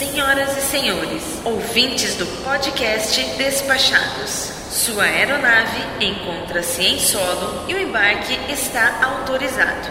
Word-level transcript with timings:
Senhoras 0.00 0.56
e 0.56 0.62
senhores, 0.62 1.22
ouvintes 1.44 2.14
do 2.14 2.24
podcast 2.42 3.22
Despachados, 3.36 4.50
sua 4.70 5.02
aeronave 5.02 5.78
encontra-se 6.00 6.82
em 6.82 6.98
solo 6.98 7.66
e 7.68 7.74
o 7.74 7.78
embarque 7.78 8.32
está 8.50 8.98
autorizado. 9.04 9.90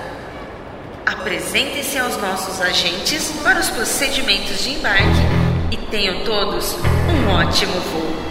Apresentem-se 1.06 2.00
aos 2.00 2.18
nossos 2.18 2.60
agentes 2.60 3.32
para 3.44 3.60
os 3.60 3.70
procedimentos 3.70 4.64
de 4.64 4.72
embarque 4.72 5.22
e 5.70 5.78
tenham 5.92 6.24
todos 6.24 6.74
um 6.74 7.30
ótimo 7.30 7.80
voo. 7.80 8.29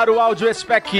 Caro 0.00 0.18
Audio 0.18 0.52
Spec. 0.54 0.96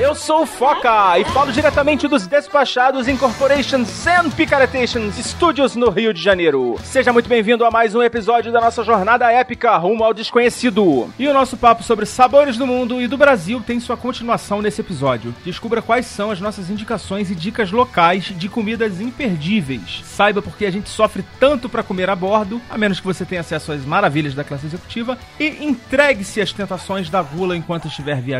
Eu 0.00 0.16
sou 0.16 0.42
o 0.42 0.46
Foca 0.46 1.16
e 1.16 1.24
falo 1.26 1.52
diretamente 1.52 2.08
dos 2.08 2.26
despachados 2.26 3.06
Incorporation 3.06 3.84
and 4.04 4.30
Picaretation 4.30 5.12
Studios 5.12 5.76
no 5.76 5.90
Rio 5.90 6.12
de 6.12 6.20
Janeiro. 6.20 6.76
Seja 6.82 7.12
muito 7.12 7.28
bem-vindo 7.28 7.64
a 7.64 7.70
mais 7.70 7.94
um 7.94 8.02
episódio 8.02 8.50
da 8.50 8.60
nossa 8.60 8.82
jornada 8.82 9.30
épica 9.30 9.76
rumo 9.76 10.02
ao 10.02 10.12
desconhecido. 10.12 11.08
E 11.20 11.28
o 11.28 11.32
nosso 11.32 11.56
papo 11.56 11.84
sobre 11.84 12.04
sabores 12.04 12.56
do 12.56 12.66
mundo 12.66 13.00
e 13.00 13.06
do 13.06 13.16
Brasil 13.16 13.62
tem 13.64 13.78
sua 13.78 13.96
continuação 13.96 14.60
nesse 14.60 14.80
episódio. 14.80 15.32
Descubra 15.44 15.80
quais 15.80 16.06
são 16.06 16.32
as 16.32 16.40
nossas 16.40 16.68
indicações 16.68 17.30
e 17.30 17.36
dicas 17.36 17.70
locais 17.70 18.24
de 18.36 18.48
comidas 18.48 19.00
imperdíveis. 19.00 20.00
Saiba 20.04 20.42
porque 20.42 20.66
a 20.66 20.70
gente 20.72 20.88
sofre 20.88 21.24
tanto 21.38 21.68
para 21.68 21.84
comer 21.84 22.10
a 22.10 22.16
bordo, 22.16 22.60
a 22.68 22.76
menos 22.76 22.98
que 22.98 23.06
você 23.06 23.24
tenha 23.24 23.42
acesso 23.42 23.70
às 23.70 23.84
maravilhas 23.84 24.34
da 24.34 24.42
classe 24.42 24.66
executiva, 24.66 25.16
e 25.38 25.64
entregue-se 25.64 26.40
às 26.40 26.52
tentações 26.52 27.08
da 27.08 27.22
gula 27.22 27.56
enquanto 27.56 27.86
estiver 27.86 28.16
viajando. 28.16 28.31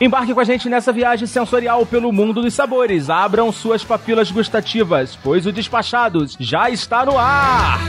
Embarque 0.00 0.32
com 0.32 0.40
a 0.40 0.44
gente 0.44 0.68
nessa 0.68 0.92
viagem 0.92 1.26
sensorial 1.26 1.84
pelo 1.84 2.12
mundo 2.12 2.40
dos 2.40 2.54
sabores. 2.54 3.10
Abram 3.10 3.50
suas 3.50 3.82
papilas 3.82 4.30
gustativas, 4.30 5.18
pois 5.22 5.44
o 5.44 5.52
Despachados 5.52 6.36
já 6.38 6.70
está 6.70 7.04
no 7.04 7.18
ar! 7.18 7.80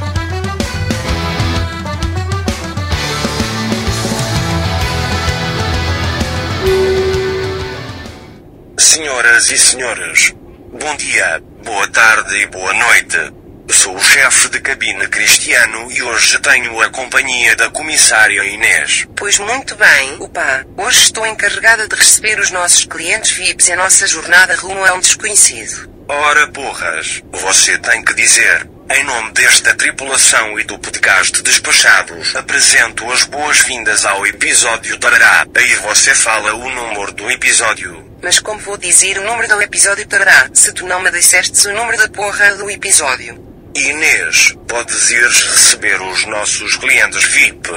Senhoras 8.78 9.52
e 9.52 9.58
senhores, 9.58 10.36
bom 10.72 10.96
dia, 10.98 11.42
boa 11.64 11.88
tarde 11.90 12.36
e 12.38 12.48
boa 12.48 12.74
noite. 12.74 13.39
Sou 13.72 13.96
o 13.96 14.02
chefe 14.02 14.50
de 14.50 14.60
cabine 14.60 15.08
Cristiano 15.08 15.92
e 15.92 16.02
hoje 16.02 16.40
tenho 16.40 16.82
a 16.82 16.90
companhia 16.90 17.56
da 17.56 17.70
comissária 17.70 18.44
Inês. 18.44 19.08
Pois 19.16 19.38
muito 19.38 19.76
bem, 19.76 20.18
opa. 20.20 20.66
Hoje 20.76 21.04
estou 21.04 21.26
encarregada 21.26 21.88
de 21.88 21.96
receber 21.96 22.40
os 22.40 22.50
nossos 22.50 22.86
clientes 22.86 23.32
VIPs 23.32 23.70
em 23.70 23.76
nossa 23.76 24.08
jornada 24.08 24.56
rumo 24.56 24.84
a 24.84 24.94
um 24.94 25.00
desconhecido. 25.00 25.88
Ora 26.08 26.48
porras, 26.48 27.22
você 27.32 27.78
tem 27.78 28.04
que 28.04 28.16
dizer. 28.16 28.68
Em 28.92 29.04
nome 29.04 29.32
desta 29.34 29.76
tripulação 29.76 30.60
e 30.60 30.64
do 30.64 30.80
podcast 30.80 31.44
Despachados, 31.44 32.36
apresento 32.36 33.10
as 33.12 33.24
boas-vindas 33.26 34.04
ao 34.04 34.26
episódio 34.26 34.98
Tarará. 34.98 35.46
Aí 35.56 35.76
você 35.76 36.16
fala 36.16 36.56
o 36.56 36.70
número 36.70 37.12
do 37.12 37.30
episódio. 37.30 38.18
Mas 38.22 38.40
como 38.40 38.60
vou 38.60 38.78
dizer 38.78 39.20
o 39.20 39.24
número 39.24 39.48
do 39.48 39.62
episódio 39.62 40.08
Tarará, 40.08 40.50
se 40.54 40.74
tu 40.74 40.88
não 40.88 41.02
me 41.02 41.12
dissestes 41.12 41.64
o 41.66 41.72
número 41.72 42.00
da 42.00 42.10
porra 42.10 42.56
do 42.56 42.68
episódio? 42.70 43.49
Inês, 43.76 44.56
podes 44.68 45.12
ir 45.12 45.24
receber 45.24 46.02
os 46.02 46.26
nossos 46.26 46.76
clientes 46.78 47.24
VIP. 47.24 47.70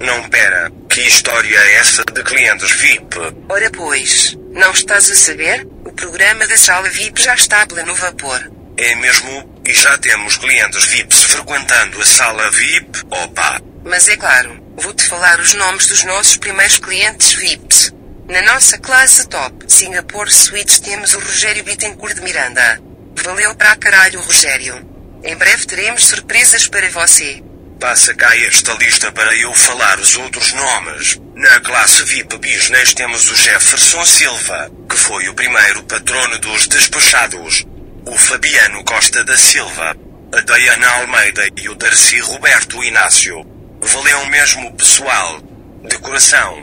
Não 0.00 0.28
pera, 0.28 0.70
que 0.88 1.00
história 1.00 1.58
é 1.58 1.74
essa 1.74 2.04
de 2.04 2.22
clientes 2.22 2.70
VIP? 2.72 3.16
Ora 3.48 3.70
pois, 3.70 4.36
não 4.52 4.70
estás 4.70 5.10
a 5.10 5.14
saber? 5.14 5.66
O 5.84 5.92
programa 5.92 6.46
da 6.46 6.56
sala 6.56 6.88
VIP 6.90 7.22
já 7.22 7.34
está 7.34 7.66
pleno 7.66 7.94
vapor. 7.94 8.50
É 8.76 8.94
mesmo, 8.94 9.60
e 9.66 9.74
já 9.74 9.98
temos 9.98 10.36
clientes 10.36 10.84
VIPs 10.84 11.24
frequentando 11.24 12.00
a 12.00 12.06
sala 12.06 12.48
VIP, 12.50 13.02
opa. 13.10 13.60
Mas 13.84 14.06
é 14.06 14.16
claro, 14.16 14.62
vou-te 14.76 15.02
falar 15.02 15.40
os 15.40 15.54
nomes 15.54 15.88
dos 15.88 16.04
nossos 16.04 16.36
primeiros 16.36 16.78
clientes 16.78 17.32
VIPs. 17.32 17.92
Na 18.28 18.42
nossa 18.42 18.78
classe 18.78 19.26
top, 19.26 19.64
Singapore 19.66 20.30
Suites 20.30 20.78
temos 20.78 21.14
o 21.14 21.18
Rogério 21.18 21.64
Bittencourt 21.64 22.14
de 22.14 22.20
Miranda. 22.20 22.80
Valeu 23.24 23.54
pra 23.56 23.74
caralho, 23.74 24.20
Rogério. 24.20 24.87
Em 25.22 25.36
breve 25.36 25.66
teremos 25.66 26.06
surpresas 26.06 26.66
para 26.66 26.88
você. 26.90 27.42
Passa 27.80 28.14
cá 28.14 28.36
esta 28.36 28.72
lista 28.74 29.12
para 29.12 29.34
eu 29.36 29.52
falar 29.54 30.00
os 30.00 30.16
outros 30.16 30.52
nomes. 30.52 31.20
Na 31.34 31.60
classe 31.60 32.02
VIP 32.02 32.36
Business 32.38 32.92
temos 32.92 33.30
o 33.30 33.36
Jefferson 33.36 34.04
Silva, 34.04 34.70
que 34.88 34.96
foi 34.96 35.28
o 35.28 35.34
primeiro 35.34 35.82
patrono 35.84 36.38
dos 36.38 36.66
despachados. 36.66 37.64
O 38.04 38.16
Fabiano 38.18 38.82
Costa 38.84 39.22
da 39.22 39.36
Silva. 39.36 39.96
A 40.32 40.40
Diana 40.40 40.88
Almeida 41.00 41.48
e 41.56 41.68
o 41.68 41.74
Darcy 41.74 42.18
Roberto 42.20 42.82
Inácio. 42.82 43.46
Valeu 43.80 44.26
mesmo, 44.26 44.72
pessoal. 44.74 45.40
De 45.84 45.98
coração. 45.98 46.62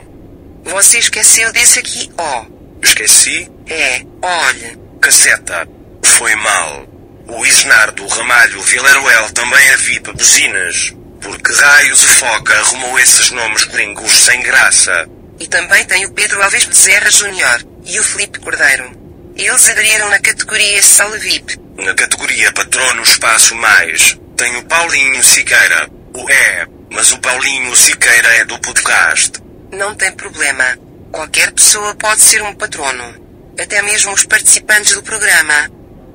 Você 0.64 0.98
esqueceu 0.98 1.52
desse 1.52 1.78
aqui, 1.78 2.10
ó. 2.18 2.44
Esqueci? 2.82 3.50
É, 3.68 4.02
olhe. 4.20 4.78
Caceta. 5.00 5.66
Foi 6.04 6.34
mal. 6.36 6.86
O 7.28 7.44
Isnardo 7.44 8.06
Ramalho 8.06 8.62
Vilaruel 8.62 9.30
também 9.32 9.66
é 9.68 9.76
VIP 9.76 10.12
buzinas. 10.12 10.94
Porque 11.20 11.52
raios 11.52 12.02
e 12.04 12.08
foca 12.08 12.54
arrumou 12.54 12.98
esses 13.00 13.30
nomes 13.30 13.64
gringos 13.64 14.12
sem 14.24 14.40
graça. 14.42 15.08
E 15.40 15.46
também 15.46 15.84
tem 15.84 16.06
o 16.06 16.12
Pedro 16.12 16.40
Alves 16.42 16.66
Bezerra 16.66 17.10
Júnior 17.10 17.66
e 17.84 17.98
o 17.98 18.04
Felipe 18.04 18.38
Cordeiro. 18.38 18.90
Eles 19.34 19.68
aderiram 19.68 20.08
na 20.08 20.20
categoria 20.20 20.80
Sala 20.82 21.18
VIP. 21.18 21.58
Na 21.76 21.94
categoria 21.94 22.52
Patrono 22.52 23.02
Espaço 23.02 23.54
Mais, 23.56 24.18
tem 24.36 24.56
o 24.56 24.64
Paulinho 24.64 25.22
Siqueira. 25.22 25.90
O 26.14 26.30
é, 26.30 26.66
mas 26.90 27.12
o 27.12 27.18
Paulinho 27.18 27.74
Siqueira 27.76 28.28
é 28.36 28.44
do 28.44 28.58
podcast. 28.60 29.32
Não 29.72 29.94
tem 29.94 30.12
problema. 30.12 30.78
Qualquer 31.10 31.50
pessoa 31.50 31.94
pode 31.96 32.22
ser 32.22 32.40
um 32.42 32.54
patrono. 32.54 33.26
Até 33.60 33.82
mesmo 33.82 34.12
os 34.12 34.24
participantes 34.24 34.94
do 34.94 35.02
programa. 35.02 35.70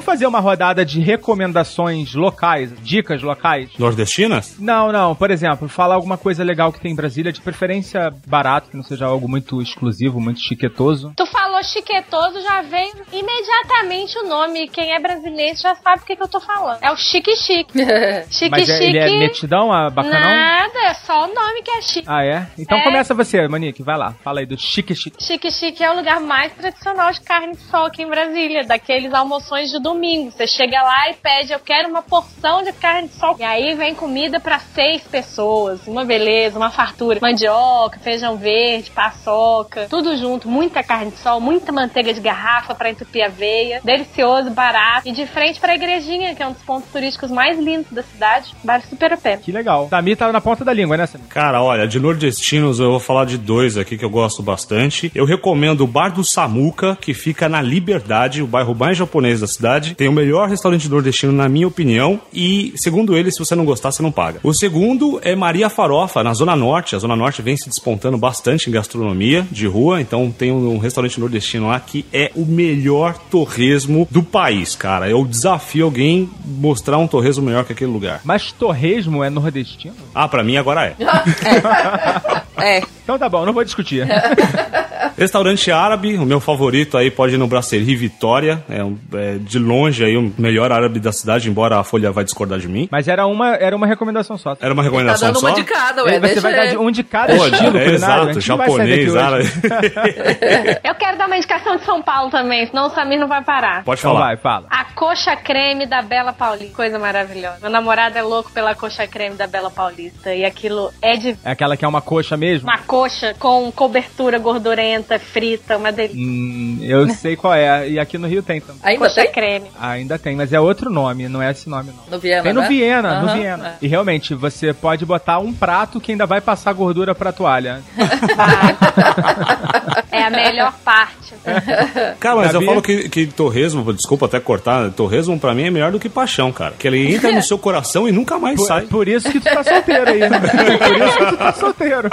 Fazer 0.09 0.25
uma 0.25 0.39
rodada 0.39 0.83
de 0.83 0.99
recomendações 0.99 2.15
locais, 2.15 2.71
dicas 2.81 3.21
locais? 3.21 3.69
Nordestinas? 3.77 4.55
Não, 4.57 4.91
não. 4.91 5.13
Por 5.13 5.29
exemplo, 5.29 5.69
falar 5.69 5.93
alguma 5.93 6.17
coisa 6.17 6.43
legal 6.43 6.73
que 6.73 6.79
tem 6.79 6.93
em 6.93 6.95
Brasília, 6.95 7.31
de 7.31 7.39
preferência 7.39 8.11
barato, 8.25 8.71
que 8.71 8.75
não 8.75 8.83
seja 8.83 9.05
algo 9.05 9.29
muito 9.29 9.61
exclusivo, 9.61 10.19
muito 10.19 10.39
chiquetoso. 10.39 11.13
Tu 11.15 11.25
falou 11.27 11.63
chiquetoso, 11.63 12.41
já 12.41 12.63
vem 12.63 12.91
imediatamente 13.13 14.17
o 14.17 14.27
nome. 14.27 14.67
Quem 14.69 14.93
é 14.93 14.99
brasileiro 14.99 15.55
já 15.57 15.75
sabe 15.75 16.01
o 16.01 16.05
que, 16.05 16.15
que 16.15 16.23
eu 16.23 16.27
tô 16.27 16.39
falando. 16.39 16.79
É 16.81 16.91
o 16.91 16.97
Chique 16.97 17.35
Chique. 17.35 17.73
chique 18.31 18.49
Mas 18.49 18.67
é, 18.67 18.77
Chique. 18.77 18.97
ele 18.97 18.97
é 18.97 19.19
metidão, 19.19 19.71
ah, 19.71 19.91
bacanão? 19.91 20.19
Nada, 20.19 20.79
é 20.85 20.93
só 20.95 21.25
o 21.25 21.33
nome 21.35 21.61
que 21.61 21.69
é 21.69 21.81
chique. 21.83 22.07
Ah, 22.09 22.25
é? 22.25 22.47
Então 22.57 22.79
É. 22.79 22.83
começa 22.83 23.13
você, 23.13 23.47
Manique, 23.47 23.83
vai 23.83 23.95
lá. 23.95 24.15
Fala 24.23 24.39
aí 24.39 24.47
do 24.47 24.57
chique 24.57 24.95
chique. 24.95 25.23
Chique 25.23 25.51
Chique 25.51 25.83
é 25.83 25.91
o 25.91 25.95
lugar 25.95 26.19
mais 26.19 26.51
tradicional 26.53 27.11
de 27.11 27.21
carne 27.21 27.53
de 27.53 27.61
sol 27.61 27.85
aqui 27.85 28.01
em 28.01 28.09
Brasília, 28.09 28.63
daqueles 28.65 29.13
almoções 29.13 29.69
de 29.69 29.79
domingo. 29.79 29.98
Domingo. 29.99 30.31
Você 30.31 30.47
chega 30.47 30.81
lá 30.81 31.09
e 31.09 31.13
pede, 31.15 31.51
eu 31.51 31.59
quero 31.59 31.89
uma 31.89 32.01
porção 32.01 32.63
de 32.63 32.71
carne 32.71 33.09
de 33.09 33.15
sol. 33.15 33.35
E 33.37 33.43
aí 33.43 33.75
vem 33.75 33.93
comida 33.93 34.39
para 34.39 34.57
seis 34.59 35.03
pessoas. 35.03 35.81
Uma 35.85 36.05
beleza, 36.05 36.57
uma 36.57 36.71
fartura. 36.71 37.19
Mandioca, 37.21 37.99
feijão 37.99 38.37
verde, 38.37 38.89
paçoca, 38.91 39.87
tudo 39.89 40.15
junto. 40.15 40.47
Muita 40.47 40.81
carne 40.81 41.11
de 41.11 41.17
sol, 41.17 41.41
muita 41.41 41.71
manteiga 41.71 42.13
de 42.13 42.21
garrafa 42.21 42.73
para 42.73 42.89
entupir 42.89 43.23
a 43.23 43.27
veia. 43.27 43.81
Delicioso, 43.83 44.49
barato. 44.51 45.07
E 45.07 45.11
de 45.11 45.27
frente 45.27 45.59
para 45.59 45.73
a 45.73 45.75
igrejinha, 45.75 46.33
que 46.33 46.41
é 46.41 46.47
um 46.47 46.53
dos 46.53 46.63
pontos 46.63 46.89
turísticos 46.91 47.29
mais 47.29 47.59
lindos 47.59 47.91
da 47.91 48.03
cidade. 48.03 48.55
Vale 48.63 48.83
super 48.83 49.11
a 49.11 49.17
pena. 49.17 49.37
Que 49.37 49.51
legal. 49.51 49.89
Samir 49.89 50.15
tava 50.15 50.31
na 50.31 50.39
ponta 50.39 50.63
da 50.63 50.71
língua, 50.71 50.95
né, 50.95 51.05
Samir? 51.05 51.27
Cara, 51.27 51.61
olha, 51.61 51.87
de 51.87 51.99
nordestinos 51.99 52.79
eu 52.79 52.91
vou 52.91 52.99
falar 52.99 53.25
de 53.25 53.37
dois 53.37 53.77
aqui 53.77 53.97
que 53.97 54.05
eu 54.05 54.09
gosto 54.09 54.41
bastante. 54.41 55.11
Eu 55.13 55.25
recomendo 55.25 55.81
o 55.81 55.87
Bar 55.87 56.09
do 56.09 56.23
Samuca, 56.23 56.97
que 56.99 57.13
fica 57.13 57.49
na 57.49 57.61
Liberdade, 57.61 58.41
o 58.41 58.47
bairro 58.47 58.73
mais 58.73 58.97
japonês 58.97 59.41
da 59.41 59.47
cidade. 59.47 59.88
Tem 59.95 60.07
o 60.07 60.11
melhor 60.13 60.49
restaurante 60.49 60.89
nordestino, 60.89 61.31
na 61.31 61.47
minha 61.49 61.67
opinião. 61.67 62.19
E, 62.33 62.73
segundo 62.75 63.15
ele, 63.15 63.31
se 63.31 63.39
você 63.39 63.55
não 63.55 63.65
gostar, 63.65 63.91
você 63.91 64.01
não 64.01 64.11
paga. 64.11 64.39
O 64.43 64.53
segundo 64.53 65.19
é 65.23 65.35
Maria 65.35 65.69
Farofa, 65.69 66.23
na 66.23 66.33
Zona 66.33 66.55
Norte. 66.55 66.95
A 66.95 66.99
Zona 66.99 67.15
Norte 67.15 67.41
vem 67.41 67.57
se 67.57 67.69
despontando 67.69 68.17
bastante 68.17 68.69
em 68.69 68.73
gastronomia 68.73 69.45
de 69.51 69.67
rua. 69.67 70.01
Então 70.01 70.31
tem 70.31 70.51
um 70.51 70.77
restaurante 70.77 71.19
nordestino 71.19 71.67
lá 71.67 71.79
que 71.79 72.05
é 72.11 72.31
o 72.35 72.45
melhor 72.45 73.17
torresmo 73.29 74.07
do 74.09 74.23
país, 74.23 74.75
cara. 74.75 75.09
Eu 75.09 75.25
desafio 75.25 75.85
alguém 75.85 76.29
mostrar 76.45 76.97
um 76.97 77.07
torresmo 77.07 77.45
melhor 77.45 77.65
que 77.65 77.73
aquele 77.73 77.91
lugar. 77.91 78.21
Mas 78.23 78.51
torresmo 78.51 79.23
é 79.23 79.29
nordestino? 79.29 79.95
Ah, 80.13 80.27
pra 80.27 80.43
mim 80.43 80.57
agora 80.57 80.85
é. 80.85 80.95
É. 82.61 82.83
Então 83.09 83.17
tá 83.17 83.27
bom, 83.27 83.43
não 83.43 83.53
vou 83.53 83.63
discutir. 83.63 84.05
Restaurante 85.17 85.71
árabe, 85.71 86.15
o 86.17 86.25
meu 86.25 86.39
favorito 86.39 86.95
aí 86.95 87.09
pode 87.09 87.33
ir 87.33 87.37
no 87.39 87.47
Brasserie 87.47 87.95
Vitória. 87.95 88.63
É, 88.69 88.83
um- 88.83 88.97
é 89.15 89.37
de 89.39 89.57
longe 89.57 90.03
aí 90.05 90.15
o 90.15 90.31
melhor 90.37 90.71
árabe 90.71 90.99
da 90.99 91.11
cidade, 91.11 91.49
embora 91.49 91.79
a 91.79 91.83
Folha 91.83 92.11
vai 92.11 92.23
discordar 92.23 92.59
de 92.59 92.67
mim. 92.67 92.87
Mas 92.91 93.07
era 93.07 93.25
uma, 93.25 93.55
era 93.55 93.75
uma 93.75 93.87
recomendação 93.87 94.37
só. 94.37 94.55
Era 94.61 94.71
uma 94.73 94.83
Tá 94.83 94.89
recomendação 94.89 95.29
dando 95.31 95.39
uma 95.41 95.49
só? 95.49 95.55
de 95.55 95.63
cada, 95.63 96.03
ué. 96.03 96.19
Você 96.19 96.39
vai 96.39 96.55
dar 96.55 96.65
de 96.67 96.77
um 96.77 96.91
de 96.91 97.03
cada 97.03 97.35
Pô, 97.35 97.47
estilo 97.47 97.77
é, 97.79 97.85
exato, 97.87 98.39
japonês, 98.39 99.15
árabe. 99.15 99.43
Eu 100.83 100.93
quero 100.95 101.17
dar 101.17 101.25
uma 101.25 101.35
indicação 101.37 101.77
de 101.77 101.83
São 101.83 102.01
Paulo 102.03 102.29
também, 102.29 102.67
senão 102.67 102.85
o 102.85 102.89
Samir 102.91 103.19
não 103.19 103.27
vai 103.27 103.43
parar. 103.43 103.83
Pode 103.83 103.99
Então 104.01 104.13
falar. 104.13 104.25
vai, 104.27 104.37
fala. 104.37 104.67
A 104.69 104.85
coxa 104.93 105.35
creme 105.35 105.87
da 105.87 106.01
Bela 106.03 106.31
Paulista. 106.31 106.75
Coisa 106.75 106.99
maravilhosa. 106.99 107.57
Meu 107.61 107.71
namorado 107.71 108.17
é 108.17 108.21
louco 108.21 108.51
pela 108.51 108.75
coxa 108.75 109.07
creme 109.07 109.35
da 109.35 109.47
Bela 109.47 109.71
Paulista. 109.71 110.33
E 110.33 110.45
aquilo 110.45 110.91
é 111.01 111.17
de 111.17 111.35
É 111.43 111.51
aquela 111.51 111.75
que 111.75 111.83
é 111.83 111.87
uma 111.87 112.01
coxa 112.01 112.37
mesmo? 112.37 112.69
uma 112.69 112.77
coxa 112.77 112.98
com 113.39 113.71
cobertura 113.71 114.37
gordurenta, 114.39 115.19
frita, 115.19 115.77
uma 115.77 115.91
delícia. 115.91 116.17
Hum, 116.19 116.79
eu 116.81 117.07
sei 117.13 117.35
qual 117.35 117.53
é. 117.53 117.89
E 117.89 117.99
aqui 117.99 118.17
no 118.17 118.27
Rio 118.27 118.41
tem 118.43 118.59
também. 118.61 118.81
Ainda 118.83 119.05
Coxa 119.05 119.21
tem? 119.21 119.31
creme. 119.31 119.67
Ainda 119.79 120.19
tem, 120.19 120.35
mas 120.35 120.53
é 120.53 120.59
outro 120.59 120.89
nome, 120.89 121.27
não 121.27 121.41
é 121.41 121.51
esse 121.51 121.69
nome 121.69 121.91
não. 121.95 122.03
No 122.11 122.19
Viena, 122.19 122.43
Tem 122.43 122.53
no 122.53 122.61
né? 122.61 122.67
Viena, 122.67 123.21
no 123.21 123.27
Aham, 123.27 123.37
Viena. 123.37 123.67
é. 123.69 123.73
E 123.81 123.87
realmente, 123.87 124.33
você 124.33 124.73
pode 124.73 125.05
botar 125.05 125.39
um 125.39 125.53
prato 125.53 125.99
que 125.99 126.11
ainda 126.11 126.25
vai 126.25 126.41
passar 126.41 126.73
gordura 126.73 127.13
pra 127.13 127.31
toalha. 127.31 127.81
É 130.11 130.23
a 130.23 130.29
melhor 130.29 130.73
parte. 130.83 131.33
Cara, 132.19 132.35
mas 132.37 132.47
eu 132.47 132.53
Gabi? 132.53 132.65
falo 132.65 132.81
que, 132.81 133.09
que 133.09 133.27
torresmo, 133.27 133.93
desculpa 133.93 134.25
até 134.25 134.39
cortar, 134.39 134.89
torresmo 134.91 135.39
pra 135.39 135.53
mim 135.53 135.63
é 135.67 135.69
melhor 135.71 135.91
do 135.91 135.99
que 135.99 136.09
paixão, 136.09 136.51
cara. 136.51 136.73
Que 136.77 136.87
ele 136.87 137.13
entra 137.13 137.31
no 137.31 137.41
seu 137.43 137.57
coração 137.59 138.07
e 138.07 138.11
nunca 138.11 138.39
mais 138.39 138.55
Por, 138.55 138.65
sai. 138.67 138.85
por 138.87 139.07
isso 139.07 139.31
que 139.31 139.39
tu 139.39 139.43
tá 139.43 139.63
solteiro 139.63 140.09
aí, 140.09 140.19
né? 140.19 140.39
Por 140.79 140.97
isso 140.97 141.17
que 141.17 141.25
tu 141.27 141.37
tá 141.37 141.53
solteiro. 141.53 142.09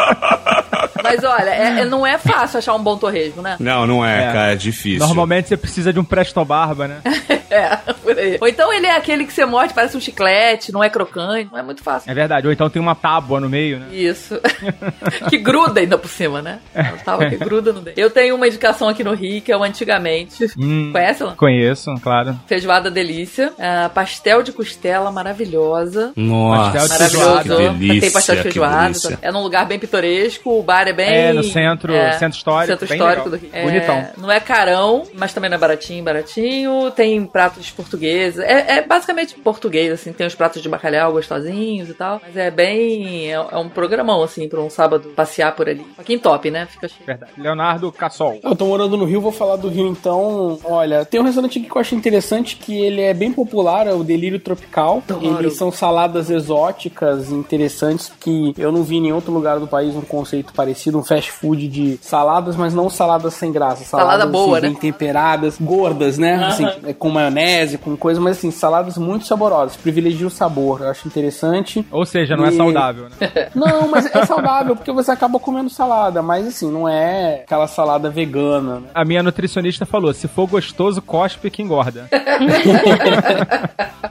Mas 1.03 1.23
olha, 1.25 1.51
é- 1.51 1.81
é- 1.81 1.85
não 1.85 2.07
é 2.07 2.19
fácil 2.19 2.59
achar 2.59 2.75
um 2.75 2.83
bom 2.83 2.97
torresmo, 2.97 3.43
né? 3.43 3.57
Não, 3.61 3.87
não 3.87 4.05
é, 4.05 4.25
É. 4.25 4.33
cara, 4.33 4.53
é 4.53 4.57
difícil. 4.57 4.99
Normalmente 5.07 5.49
você 5.49 5.57
precisa 5.57 5.93
de 5.93 5.99
um 6.01 6.05
presto 6.05 6.45
barba, 6.45 6.89
né? 6.89 7.01
É, 7.49 7.77
por 8.03 8.19
aí. 8.19 8.37
Ou 8.41 8.49
então 8.49 8.73
ele 8.73 8.87
é 8.87 8.97
aquele 8.97 9.25
que 9.25 9.33
você 9.33 9.45
morde, 9.47 9.73
parece 9.73 9.97
um 9.97 10.01
chiclete, 10.01 10.73
não 10.73 10.83
é 10.83 10.91
crocante, 10.91 11.49
não 11.51 11.59
é 11.59 11.63
muito 11.63 11.81
fácil. 11.83 12.11
É 12.11 12.13
verdade. 12.15 12.45
Ou 12.47 12.53
então 12.53 12.69
tem 12.69 12.83
uma 12.83 12.95
tábua 12.95 13.39
no 13.41 13.49
meio, 13.49 13.79
né? 13.79 13.87
Isso. 13.93 14.39
que 15.31 15.39
gruda 15.39 15.81
ainda 15.81 15.97
por 15.97 16.09
cima, 16.09 16.43
né? 16.43 16.59
Ela 16.75 16.99
tava 17.05 17.25
que 17.31 17.37
gruda 17.37 17.73
no 17.73 17.81
dente. 17.81 17.99
Eu 18.01 18.11
tenho 18.11 18.35
uma 18.35 18.47
indicação 18.49 18.89
aqui 18.89 19.05
no 19.05 19.15
Rio, 19.15 19.41
que 19.41 19.53
é 19.53 19.57
o 19.57 19.63
antigamente. 19.63 20.47
Hum. 20.59 20.91
Conhece 20.93 21.23
ela? 21.23 21.35
Conheço, 21.37 21.95
claro. 22.03 22.39
Feijoada 22.49 22.91
delícia. 22.91 23.53
Ah, 23.59 23.89
pastel 23.95 24.43
de 24.43 24.51
costela 24.53 25.11
maravilhosa. 25.13 26.13
Nossa, 26.17 26.73
Pastel 26.89 27.09
de 27.09 27.17
Maravilhoso. 27.17 27.43
que 27.43 27.49
delícia, 27.79 28.01
Tem 28.01 28.11
pastel 28.11 28.37
de 28.37 28.43
feijoada. 28.43 29.19
É 29.23 29.31
num 29.33 29.43
lugar 29.43 29.67
bem 29.67 29.79
pitoresco, 29.79 30.59
o 30.59 30.63
bar 30.65 30.86
é 30.89 30.93
bem. 30.93 31.09
É, 31.09 31.33
no 31.33 31.43
centro- 31.43 31.93
centro 32.19 32.37
histórico, 32.39 32.73
Centro 32.73 32.89
bem 32.89 32.97
histórico 32.99 33.29
legal. 33.29 33.39
do 33.39 33.43
Rio. 33.47 33.51
É, 33.53 33.63
Bonitão. 33.65 34.09
Não 34.19 34.31
é 34.31 34.41
carão, 34.41 35.03
mas 35.15 35.33
também 35.33 35.51
não 35.51 35.57
é 35.57 35.61
baratinho, 35.61 36.03
baratinho. 36.05 36.91
Tem 36.93 37.25
pratos 37.27 37.71
portugueses. 37.71 38.39
É, 38.41 38.79
é 38.79 38.83
basicamente 38.87 39.35
português, 39.35 39.93
assim. 39.93 40.13
Tem 40.13 40.27
os 40.27 40.35
pratos 40.35 40.63
de 40.63 40.69
bacalhau 40.69 41.13
gostosinhos 41.13 41.89
e 41.89 41.95
tal. 41.95 42.21
Mas 42.25 42.37
é 42.37 42.51
bem. 42.51 43.31
É, 43.31 43.35
é 43.35 43.57
um 43.59 43.69
programão, 43.69 44.23
assim, 44.23 44.49
pra 44.49 44.61
um 44.61 44.71
sábado 44.71 45.11
passear 45.17 45.55
por 45.55 45.69
ali. 45.69 45.87
Aqui 45.99 46.15
em 46.15 46.19
top, 46.19 46.51
né? 46.51 46.67
Fica 46.71 46.89
cheio. 46.89 47.07
Verdade. 47.07 47.33
Leonardo 47.37 47.91
Cassol. 47.93 48.39
Eu 48.43 48.55
tô 48.57 48.67
morando 48.67 48.97
no 48.97 49.05
Rio, 49.05 49.21
vou 49.21 49.33
falar 49.33 49.57
do 49.57 49.69
Rio 49.69 49.87
então. 49.89 50.59
Olha, 50.65 51.05
tem 51.05 51.21
um 51.21 51.25
restaurante 51.25 51.59
aqui 51.59 51.69
que 51.69 51.77
eu 51.77 51.81
acho 51.81 51.95
interessante, 51.95 52.57
que 52.57 52.77
ele 52.81 53.01
é 53.01 53.15
bem 53.15 53.33
popular, 53.33 53.87
é 53.87 53.93
o 53.93 54.03
Delírio 54.05 54.39
Tropical. 54.41 55.03
Adoro. 55.09 55.39
Eles 55.41 55.55
são 55.57 55.71
saladas 55.71 56.31
exóticas, 56.31 57.31
interessantes, 57.31 58.13
que 58.21 58.55
eu 58.59 58.71
não 58.73 58.83
vi 58.83 58.97
em 58.97 59.03
nenhum 59.03 59.17
outro 59.17 59.33
lugar 59.33 59.59
do 59.59 59.67
país 59.67 59.95
um 59.95 60.01
conceito 60.03 60.53
parecido, 60.53 60.76
um 60.97 61.03
fast 61.03 61.31
food 61.33 61.67
de 61.69 61.99
saladas, 62.03 62.57
mas 62.57 62.75
não 62.75 62.91
saladas 62.91 63.35
sem 63.35 63.51
graça. 63.53 63.85
Salada 63.85 64.11
Saladas, 64.23 64.31
boa, 64.33 64.59
assim, 64.59 64.67
né? 64.67 64.73
bem 64.73 64.79
temperadas, 64.79 65.57
gordas, 65.61 66.19
né? 66.19 66.35
Assim, 66.45 66.67
é, 66.85 66.93
com 66.93 67.09
maionese, 67.09 67.79
com 67.79 67.97
coisa, 67.97 68.21
mas 68.21 68.39
assim, 68.39 68.51
saladas 68.51 68.99
muito 68.99 69.27
saborosas, 69.27 69.77
privilegia 69.77 70.27
o 70.27 70.31
sabor, 70.31 70.81
eu 70.83 70.91
acho 70.91 71.07
interessante. 71.09 71.85
Ou 71.91 72.05
seja, 72.05 72.37
não 72.37 72.45
é 72.45 72.51
E- 72.51 72.57
saudável, 72.57 73.05
né? 73.09 73.17
Não, 73.55 73.89
mas 73.89 74.07
é 74.15 74.25
saudável, 74.27 74.77
porque 74.77 74.93
você 74.93 75.11
acaba 75.11 75.39
comendo 75.39 75.71
salada, 75.71 76.21
mas 76.23 76.47
assim, 76.47 76.71
não 76.71 76.89
é 76.89 77.43
aquela 77.45 77.67
salada 77.67 78.11
vegana, 78.11 78.81
né? 78.81 78.89
A 78.95 79.05
minha 79.05 79.23
nutricionista 79.23 79.87
falou: 79.87 80.13
se 80.13 80.29
for 80.29 80.47
gostoso, 80.47 81.01
cospe 81.01 81.51
que 81.51 81.63
engorda. 81.63 82.09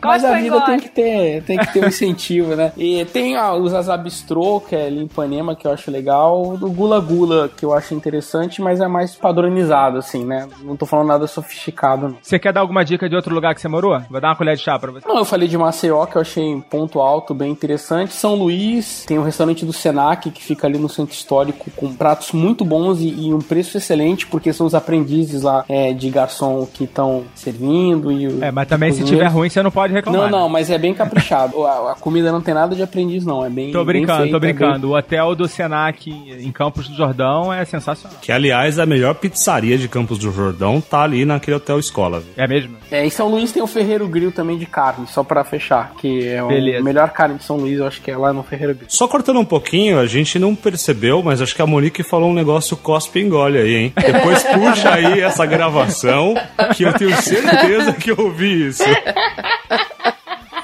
Mas 0.04 0.24
a 0.24 0.34
vida 0.38 0.62
tem 0.62 0.80
que 0.80 0.90
ter, 0.90 1.44
tem 1.44 1.58
que 1.58 1.74
ter 1.74 1.84
um 1.84 1.88
incentivo, 1.88 2.56
né? 2.56 2.72
E 2.78 3.04
tem 3.06 3.38
ó, 3.38 3.56
os 3.58 3.74
azabistrô, 3.74 4.60
que 4.60 4.76
é 4.76 4.88
Ipanema, 4.90 5.56
que 5.56 5.66
eu 5.66 5.72
acho 5.72 5.90
legal. 5.90 6.55
O 6.56 6.72
Gula 6.72 7.00
Gula, 7.00 7.50
que 7.56 7.66
eu 7.66 7.74
acho 7.74 7.94
interessante, 7.94 8.62
mas 8.62 8.80
é 8.82 8.88
mais 8.88 9.16
padronizado, 9.16 9.98
assim, 9.98 10.26
né? 10.26 10.48
Não 10.64 10.76
tô 10.76 10.86
falando 10.86 11.08
nada 11.08 11.28
sofisticado, 11.28 12.10
não. 12.10 12.18
Você 12.22 12.40
quer 12.40 12.54
dar 12.54 12.62
alguma 12.62 12.84
dica 12.84 13.08
de 13.10 13.16
outro 13.16 13.34
lugar 13.34 13.54
que 13.54 13.62
você 13.62 13.68
morou? 13.68 14.00
Vou 14.10 14.20
dar 14.22 14.30
uma 14.30 14.36
colher 14.36 14.56
de 14.56 14.62
chá 14.64 14.78
pra 14.80 14.92
você. 14.92 15.08
Não, 15.08 15.18
eu 15.18 15.26
falei 15.26 15.48
de 15.48 15.58
Maceió, 15.58 16.06
que 16.06 16.16
eu 16.16 16.22
achei 16.22 16.54
um 16.56 16.62
ponto 16.62 17.00
alto, 17.00 17.34
bem 17.34 17.52
interessante. 17.52 18.14
São 18.14 18.36
Luís, 18.36 19.04
tem 19.06 19.18
o 19.20 19.24
restaurante 19.24 19.66
do 19.66 19.74
Senac, 19.74 20.30
que 20.32 20.44
fica 20.44 20.68
ali 20.68 20.78
no 20.78 20.90
centro 20.90 21.14
histórico, 21.14 21.70
com 21.76 21.94
pratos 21.96 22.32
muito 22.32 22.64
bons 22.66 23.00
e, 23.02 23.08
e 23.28 23.34
um 23.34 23.40
preço 23.40 23.78
excelente, 23.78 24.26
porque 24.28 24.52
são 24.54 24.66
os 24.66 24.74
aprendizes 24.76 25.42
lá 25.44 25.64
é, 25.70 25.94
de 25.94 26.10
garçom 26.10 26.66
que 26.72 26.84
estão 26.86 27.24
servindo. 27.36 28.12
E 28.12 28.28
o- 28.28 28.44
É, 28.44 28.52
mas 28.52 28.68
também 28.68 28.92
se 28.92 29.04
tiver 29.04 29.28
ruim, 29.28 29.50
você 29.50 29.62
não 29.62 29.72
pode 29.72 29.94
reclamar. 29.94 30.22
Não, 30.22 30.26
né? 30.28 30.32
não, 30.32 30.50
mas 30.50 30.70
é 30.70 30.78
bem 30.78 30.94
caprichado. 30.94 31.64
a, 31.66 31.92
a 31.92 31.96
comida 31.96 32.32
não 32.32 32.42
tem 32.42 32.54
nada 32.54 32.76
de 32.76 32.82
aprendiz, 32.84 33.26
não. 33.26 33.46
É 33.46 33.50
bem. 33.50 33.72
Tô 33.72 33.80
bem 33.80 33.98
brincando, 33.98 34.24
feita, 34.24 34.32
tô 34.32 34.38
é 34.38 34.40
bem- 34.40 34.54
brincando. 34.56 34.90
O 34.90 34.98
hotel 34.98 35.36
do 35.36 35.48
Senac 35.48 36.45
em 36.46 36.52
Campos 36.52 36.88
do 36.88 36.96
Jordão 36.96 37.52
é 37.52 37.66
sensacional. 37.66 38.18
Que, 38.22 38.32
aliás, 38.32 38.78
a 38.80 38.86
melhor 38.86 39.16
pizzaria 39.16 39.78
de 39.78 39.88
Campos 39.88 40.18
do 40.18 40.32
Jordão 40.32 40.80
tá 40.82 41.02
ali 41.02 41.26
naquele 41.26 41.58
hotel 41.58 41.80
escola. 41.80 42.20
viu? 42.20 42.34
É 42.38 42.48
mesmo? 42.48 42.78
É, 42.92 43.06
em 43.06 43.10
São 43.10 43.28
Luís 43.30 43.52
tem 43.52 43.62
o 43.64 43.68
Ferreiro 43.68 44.08
Grill 44.08 44.32
também 44.32 44.58
de 44.58 44.66
carne, 44.66 45.08
só 45.08 45.24
pra 45.24 45.44
fechar. 45.44 45.94
Que 46.00 46.28
é 46.28 46.42
Beleza. 46.44 46.80
a 46.80 46.84
melhor 46.84 47.10
carne 47.10 47.38
de 47.38 47.44
São 47.44 47.58
Luís, 47.58 47.80
eu 47.80 47.88
acho 47.88 48.02
que 48.02 48.12
é 48.12 48.18
lá 48.18 48.32
no 48.32 48.44
Ferreiro 48.44 48.76
Grill. 48.76 48.88
Só 48.90 49.08
cortando 49.08 49.40
um 49.40 49.46
pouquinho, 49.46 50.00
a 50.00 50.06
gente 50.06 50.38
não 50.40 50.56
percebeu, 50.56 51.22
mas 51.24 51.42
acho 51.42 51.56
que 51.56 51.62
a 51.62 51.68
Monique 51.68 52.04
falou 52.04 52.30
um 52.30 52.34
negócio 52.34 52.78
cospe 52.78 53.20
e 53.20 53.24
engole 53.24 53.58
aí, 53.58 53.76
hein? 53.76 53.94
Depois 53.96 54.44
puxa 54.54 54.94
aí 54.94 55.22
essa 55.22 55.46
gravação, 55.46 56.36
que 56.76 56.84
eu 56.84 56.94
tenho 56.94 57.16
certeza 57.22 57.94
que 57.94 58.12
eu 58.12 58.20
ouvi 58.20 58.68
isso. 58.68 58.84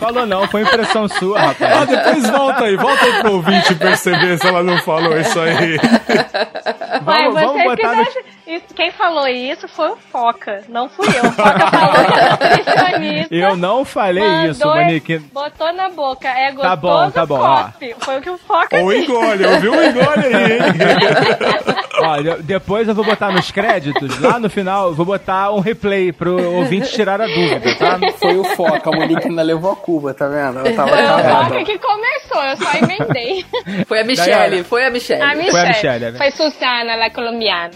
Falou 0.02 0.26
não, 0.26 0.48
foi 0.48 0.62
impressão 0.64 1.08
sua, 1.08 1.40
Ah, 1.40 1.46
rapaz. 1.50 1.88
depois 1.90 2.28
volta 2.30 2.64
aí, 2.66 2.76
volta 2.76 3.06
aí 3.06 3.22
pro 3.22 3.34
ouvinte 3.34 3.76
perceber 3.76 4.38
se 4.40 4.48
ela 4.48 4.64
não 4.64 4.80
falou 4.80 5.16
isso 5.16 5.40
aí. 5.40 5.78
Ué, 5.78 7.00
Vamos, 7.04 7.34
vamos 7.40 7.64
botar 7.64 7.94
no... 7.96 8.06
Quem 8.82 8.90
falou 8.90 9.28
isso 9.28 9.68
foi 9.68 9.90
o 9.90 9.96
Foca, 9.96 10.64
não 10.68 10.90
fui 10.90 11.06
eu. 11.06 11.30
O 11.30 11.32
Foca 11.34 11.68
falou 11.70 12.04
que 12.04 12.20
era 12.20 12.32
nutricionista. 12.32 13.36
Eu 13.36 13.56
não 13.56 13.86
falei 13.86 14.50
isso, 14.50 14.68
Monique. 14.68 15.20
Botou 15.32 15.72
na 15.72 15.92
boca. 15.92 16.28
É 16.28 16.52
gostoso, 16.52 16.64
Tá 16.64 16.76
bom, 16.76 17.12
tá 17.12 17.26
bom, 17.28 17.38
cospe. 17.38 17.96
Foi 18.00 18.18
o 18.18 18.22
que 18.24 18.30
o 18.32 18.40
Foca 18.40 18.80
Ou 18.80 18.92
disse. 18.92 19.04
engole, 19.04 19.46
ouviu 19.46 19.74
um 19.74 19.84
engole 19.84 20.36
aí, 20.36 20.54
hein? 20.54 20.60
Olha, 22.04 22.38
depois 22.38 22.88
eu 22.88 22.96
vou 22.96 23.06
botar 23.06 23.32
nos 23.32 23.52
créditos, 23.52 24.20
lá 24.20 24.40
no 24.40 24.50
final, 24.50 24.88
eu 24.88 24.96
vou 24.96 25.06
botar 25.06 25.52
um 25.52 25.60
replay 25.60 26.12
pro 26.12 26.56
ouvinte 26.56 26.92
tirar 26.92 27.22
a 27.22 27.28
dúvida, 27.28 27.76
tá? 27.78 28.00
Foi 28.18 28.36
o 28.36 28.44
Foca, 28.44 28.90
a 28.90 28.96
Monique 28.96 29.28
ainda 29.28 29.44
levou 29.44 29.74
a 29.74 29.76
Cuba, 29.76 30.12
tá 30.12 30.28
vendo? 30.28 30.60
Ela 30.66 30.74
tava 30.76 30.90
Foi 30.90 31.04
o 31.04 31.46
Foca 31.46 31.64
que 31.66 31.78
começou, 31.78 32.44
eu 32.44 32.58
só 32.58 32.78
emendei. 32.80 33.46
Foi 33.86 34.00
a 34.00 34.04
Michelle, 34.04 34.64
foi 34.64 34.86
a 34.86 34.90
Michelle. 34.90 35.22
A 35.22 35.36
Michelle. 35.36 35.52
Foi 35.52 35.62
a 35.62 35.68
Michelle, 35.68 36.06
é. 36.06 36.12
Foi 36.14 36.32
Susana, 36.32 36.96
la 36.96 37.12
colombiana. 37.12 37.70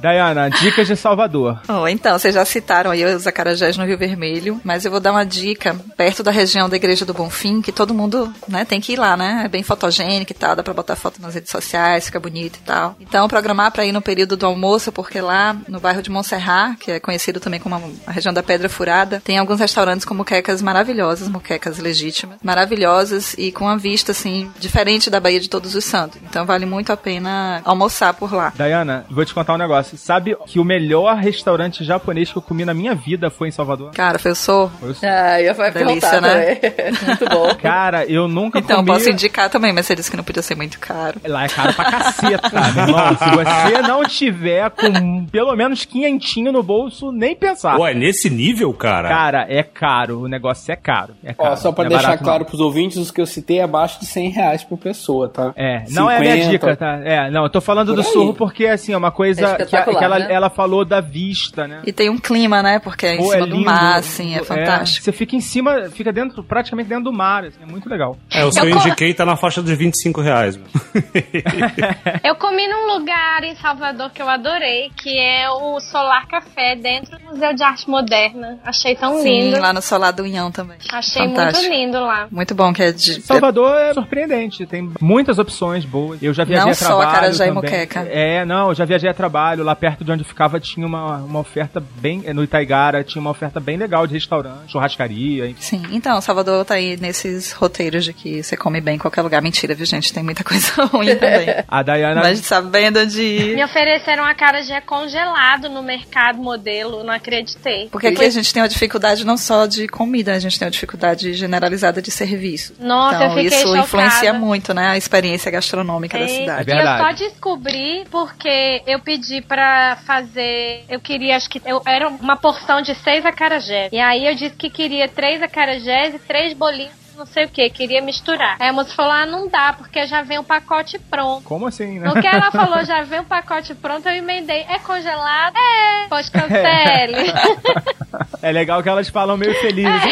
Dayana, 0.00 0.50
dicas 0.50 0.86
de 0.86 0.96
Salvador. 0.96 1.60
Oh, 1.68 1.86
então, 1.88 2.18
vocês 2.18 2.34
já 2.34 2.44
citaram 2.44 2.90
aí 2.90 3.04
os 3.04 3.26
acarajés 3.26 3.76
no 3.76 3.84
Rio 3.84 3.98
Vermelho, 3.98 4.60
mas 4.64 4.84
eu 4.84 4.90
vou 4.90 5.00
dar 5.00 5.12
uma 5.12 5.24
dica 5.24 5.76
perto 5.96 6.22
da 6.22 6.30
região 6.30 6.68
da 6.68 6.76
Igreja 6.76 7.04
do 7.04 7.14
Bonfim, 7.14 7.60
que 7.62 7.72
todo 7.72 7.94
mundo, 7.94 8.32
né, 8.48 8.64
tem 8.64 8.80
que 8.80 8.92
ir 8.92 8.96
lá, 8.96 9.16
né? 9.16 9.42
É 9.44 9.48
bem 9.48 9.62
fotogênico 9.62 10.32
e 10.32 10.34
tal, 10.34 10.56
dá 10.56 10.62
pra 10.62 10.74
botar 10.74 10.96
foto 10.96 11.20
nas 11.20 11.34
redes 11.34 11.50
sociais, 11.50 12.06
fica 12.06 12.20
bonito 12.20 12.56
e 12.56 12.62
tal. 12.62 12.96
Então, 13.00 13.28
programar 13.28 13.72
para 13.72 13.84
ir 13.84 13.92
no 13.92 14.02
período 14.02 14.36
do 14.36 14.46
almoço, 14.46 14.92
porque 14.92 15.20
lá 15.20 15.56
no 15.68 15.80
bairro 15.80 16.02
de 16.02 16.10
Montserrat, 16.10 16.76
que 16.78 16.92
é 16.92 17.00
conhecido 17.00 17.40
também 17.40 17.60
como 17.60 17.92
a 18.06 18.12
região 18.12 18.32
da 18.32 18.42
Pedra 18.42 18.68
Furada, 18.68 19.20
tem 19.24 19.38
alguns 19.38 19.60
restaurantes 19.60 20.04
com 20.04 20.14
muquecas 20.14 20.62
maravilhosas, 20.62 21.28
muquecas 21.28 21.78
legítimas, 21.78 22.38
maravilhosas 22.42 23.34
e 23.38 23.52
com 23.52 23.64
uma 23.64 23.78
vista 23.78 24.12
assim 24.12 24.50
diferente 24.58 25.10
da 25.10 25.20
Baía 25.20 25.40
de 25.40 25.48
Todos 25.48 25.74
os 25.74 25.84
Santos. 25.84 26.20
Então, 26.22 26.44
vale 26.44 26.66
muito 26.66 26.92
a 26.92 26.96
pena 26.96 27.60
almoçar 27.64 28.14
por 28.14 28.32
lá. 28.32 28.52
Diana, 28.56 29.04
vou 29.10 29.24
te 29.24 29.34
contar 29.34 29.54
um 29.54 29.58
negócio. 29.58 29.69
Sabe 29.82 30.36
que 30.46 30.58
o 30.58 30.64
melhor 30.64 31.16
restaurante 31.16 31.84
japonês 31.84 32.30
que 32.32 32.38
eu 32.38 32.42
comi 32.42 32.64
na 32.64 32.74
minha 32.74 32.94
vida 32.94 33.30
foi 33.30 33.48
em 33.48 33.50
Salvador? 33.50 33.92
Cara, 33.92 34.18
foi 34.18 34.32
o 34.32 34.34
Sou. 34.36 34.68
Foi 34.80 34.90
o 34.90 34.96
Ah, 35.02 35.40
eu 35.40 35.46
ia 35.46 35.70
Delícia, 35.70 35.72
perguntar 35.72 36.20
né? 36.20 36.54
também. 36.56 36.92
Muito 37.06 37.24
bom. 37.28 37.54
Cara, 37.56 38.04
eu 38.06 38.28
nunca 38.28 38.58
Então, 38.58 38.76
comi... 38.76 38.88
posso 38.88 39.08
indicar 39.10 39.48
também, 39.50 39.72
mas 39.72 39.86
você 39.86 39.94
disse 39.94 40.10
que 40.10 40.16
não 40.16 40.24
podia 40.24 40.42
ser 40.42 40.54
muito 40.56 40.78
caro. 40.78 41.20
Lá 41.26 41.44
é 41.44 41.48
caro 41.48 41.72
pra 41.74 41.84
caceta, 41.90 42.50
meu 42.52 42.84
irmão. 42.84 43.16
Se 43.18 43.30
você 43.70 43.82
não 43.82 44.02
tiver 44.04 44.70
com 44.70 45.26
pelo 45.26 45.54
menos 45.56 45.84
quinhentinho 45.84 46.52
no 46.52 46.62
bolso, 46.62 47.12
nem 47.12 47.34
pensar. 47.36 47.78
Ué, 47.78 47.94
nesse 47.94 48.28
nível, 48.30 48.72
cara? 48.72 49.08
Cara, 49.08 49.46
é 49.48 49.62
caro. 49.62 50.20
O 50.22 50.28
negócio 50.28 50.70
é 50.72 50.76
caro. 50.76 51.14
É 51.24 51.32
caro. 51.34 51.52
Ó, 51.52 51.56
só 51.56 51.72
pra 51.72 51.84
é 51.84 51.88
deixar 51.88 52.02
barato, 52.08 52.24
claro 52.24 52.38
não. 52.40 52.46
pros 52.46 52.60
ouvintes, 52.60 52.96
os 52.98 53.10
que 53.10 53.20
eu 53.20 53.26
citei 53.26 53.58
é 53.58 53.62
abaixo 53.62 54.00
de 54.00 54.06
100 54.06 54.30
reais 54.30 54.64
por 54.64 54.78
pessoa, 54.78 55.28
tá? 55.28 55.52
É, 55.56 55.84
não 55.90 56.10
é 56.10 56.16
a 56.16 56.20
minha 56.20 56.34
50. 56.36 56.50
dica, 56.50 56.76
tá? 56.76 57.00
É, 57.04 57.30
não, 57.30 57.44
eu 57.44 57.50
tô 57.50 57.60
falando 57.60 57.88
Por 57.88 57.96
do 57.96 58.00
aí. 58.02 58.06
surro 58.12 58.34
porque, 58.34 58.66
assim, 58.66 58.92
é 58.92 58.96
uma 58.96 59.10
coisa 59.10 59.56
que, 59.66 59.76
a- 59.76 59.80
espetacular, 59.80 59.98
que 59.98 60.04
ela, 60.04 60.18
né? 60.18 60.26
ela 60.34 60.50
falou 60.50 60.84
da 60.84 61.00
vista, 61.00 61.66
né? 61.66 61.82
E 61.86 61.92
tem 61.92 62.08
um 62.10 62.18
clima, 62.18 62.62
né? 62.62 62.78
Porque 62.78 63.06
é 63.06 63.14
em 63.14 63.18
Pô, 63.18 63.30
cima 63.30 63.36
é 63.36 63.40
do 63.46 63.54
lindo. 63.56 63.64
mar, 63.64 63.96
assim, 63.98 64.34
é 64.36 64.42
fantástico. 64.44 65.04
você 65.04 65.12
fica 65.12 65.36
em 65.36 65.40
cima, 65.40 65.88
fica 65.90 66.12
dentro, 66.12 66.42
praticamente 66.42 66.88
dentro 66.88 67.04
do 67.04 67.12
mar, 67.12 67.44
assim, 67.44 67.58
é 67.62 67.66
muito 67.66 67.88
legal. 67.88 68.16
É, 68.32 68.44
o 68.44 68.52
seu 68.52 68.64
Eu 68.64 68.76
indiquei 68.76 69.12
tá 69.14 69.24
na 69.24 69.36
faixa 69.36 69.62
de 69.62 69.74
25 69.74 70.20
reais. 70.20 70.58
Eu 72.22 72.34
comi 72.36 72.66
num 72.68 72.98
lugar 72.98 73.42
em 73.44 73.54
Salvador 73.56 74.10
que 74.10 74.20
eu 74.22 74.28
adorei, 74.28 74.90
que 74.96 75.18
é 75.18 75.48
o 75.50 75.80
Solar 75.80 76.26
Café, 76.28 76.76
dentro 76.76 77.18
do 77.18 77.24
Museu 77.26 77.54
de 77.54 77.62
Arte 77.62 77.88
Moderna. 77.88 78.58
Achei 78.64 78.94
tão 78.94 79.18
Sim, 79.20 79.40
lindo. 79.50 79.60
lá 79.60 79.72
no 79.72 79.82
Solar 79.82 80.12
do 80.12 80.22
Unhão 80.22 80.50
também. 80.50 80.76
Achei 80.92 81.22
Fantástico. 81.28 81.66
muito 81.68 81.74
lindo 81.80 82.00
lá. 82.00 82.26
Muito 82.30 82.54
bom, 82.54 82.72
que 82.72 82.82
é 82.82 82.92
de... 82.92 83.20
Salvador 83.22 83.76
é 83.76 83.94
surpreendente, 83.94 84.66
tem 84.66 84.90
muitas 85.00 85.38
opções 85.38 85.84
boas. 85.84 86.22
Eu 86.22 86.32
já 86.34 86.44
viajei 86.44 86.64
Não 86.66 86.70
a 86.72 86.74
só 86.74 86.86
trabalho 86.86 87.08
acarajé 87.10 87.44
e 87.44 87.48
também. 87.48 87.54
moqueca. 87.62 88.00
É, 88.10 88.44
não, 88.44 88.68
eu 88.68 88.74
já 88.74 88.84
viajei 88.84 89.08
a 89.10 89.14
trabalho, 89.14 89.49
lá 89.56 89.74
perto 89.74 90.04
de 90.04 90.10
onde 90.12 90.24
ficava 90.24 90.58
tinha 90.60 90.86
uma, 90.86 91.18
uma 91.18 91.38
oferta 91.40 91.82
bem, 91.96 92.22
no 92.34 92.42
Itaigara, 92.44 93.02
tinha 93.04 93.20
uma 93.20 93.30
oferta 93.30 93.58
bem 93.60 93.76
legal 93.76 94.06
de 94.06 94.14
restaurante, 94.14 94.70
churrascaria, 94.72 95.48
enfim. 95.48 95.60
Sim, 95.62 95.82
então, 95.92 96.20
Salvador 96.20 96.64
tá 96.64 96.74
aí 96.74 96.96
nesses 96.96 97.52
roteiros 97.52 98.04
de 98.04 98.12
que 98.12 98.42
você 98.42 98.56
come 98.56 98.80
bem 98.80 98.96
em 98.96 98.98
qualquer 98.98 99.22
lugar. 99.22 99.40
Mentira, 99.42 99.74
viu, 99.74 99.86
gente? 99.86 100.12
Tem 100.12 100.22
muita 100.22 100.42
coisa 100.44 100.84
ruim 100.84 101.14
também. 101.16 101.46
A 101.68 101.82
Dayana 101.82 102.16
Mas 102.16 102.26
a 102.26 102.34
gente 102.34 102.46
sabe 102.46 102.68
bem 102.68 102.90
de 102.92 102.98
onde 102.98 103.22
ir. 103.22 103.54
Me 103.56 103.64
ofereceram 103.64 104.24
acarajé 104.24 104.80
congelado 104.80 105.68
no 105.68 105.82
mercado 105.82 106.38
modelo, 106.38 107.02
não 107.04 107.12
acreditei. 107.14 107.88
Porque 107.90 108.08
aqui 108.08 108.24
a 108.24 108.30
gente 108.30 108.52
tem 108.52 108.62
uma 108.62 108.68
dificuldade 108.68 109.24
não 109.24 109.36
só 109.36 109.66
de 109.66 109.88
comida, 109.88 110.32
a 110.34 110.38
gente 110.38 110.58
tem 110.58 110.66
uma 110.66 110.70
dificuldade 110.72 111.32
generalizada 111.34 112.00
de 112.02 112.10
serviço. 112.10 112.74
Nossa, 112.78 113.16
então, 113.16 113.26
eu 113.28 113.34
fiquei 113.34 113.46
isso 113.46 113.60
chocada. 113.66 113.78
influencia 113.84 114.32
muito, 114.32 114.74
né, 114.74 114.88
a 114.88 114.96
experiência 114.96 115.50
gastronômica 115.50 116.18
da 116.18 116.24
É, 116.24 116.28
cidade. 116.28 116.70
É 116.70 116.74
e 116.74 116.76
eu 116.78 116.82
verdade. 116.84 117.18
só 117.18 117.24
descobri 117.28 118.04
porque 118.10 118.82
eu 118.86 118.98
pedi 119.00 119.39
pra 119.40 119.96
fazer. 120.06 120.84
Eu 120.88 121.00
queria, 121.00 121.36
acho 121.36 121.48
que. 121.48 121.60
Eu, 121.64 121.82
era 121.86 122.08
uma 122.08 122.36
porção 122.36 122.82
de 122.82 122.94
seis 122.94 123.24
acarajés. 123.24 123.92
E 123.92 123.98
aí 123.98 124.26
eu 124.26 124.34
disse 124.34 124.56
que 124.56 124.70
queria 124.70 125.08
três 125.08 125.42
acarajés 125.42 126.14
e 126.14 126.18
três 126.18 126.52
bolinhos. 126.52 127.00
Não 127.16 127.26
sei 127.26 127.44
o 127.44 127.48
que, 127.50 127.68
queria 127.68 128.00
misturar. 128.00 128.56
Aí 128.58 128.70
a 128.70 128.72
moça 128.72 128.94
falou: 128.94 129.12
ah, 129.12 129.26
não 129.26 129.46
dá, 129.46 129.74
porque 129.74 130.06
já 130.06 130.22
vem 130.22 130.38
o 130.38 130.44
pacote 130.44 130.98
pronto. 130.98 131.44
Como 131.44 131.66
assim, 131.66 131.98
né? 131.98 132.08
No 132.08 132.18
que 132.18 132.26
ela 132.26 132.50
falou, 132.50 132.82
já 132.82 133.02
vem 133.02 133.20
o 133.20 133.24
pacote 133.26 133.74
pronto, 133.74 134.08
eu 134.08 134.14
emendei. 134.14 134.64
É 134.68 134.78
congelado? 134.78 135.54
É. 135.54 136.08
Pode 136.08 136.30
cancele. 136.30 137.30
É 138.42 138.50
legal 138.50 138.82
que 138.82 138.88
elas 138.88 139.08
falam 139.08 139.36
meio 139.36 139.54
felizes. 139.60 140.02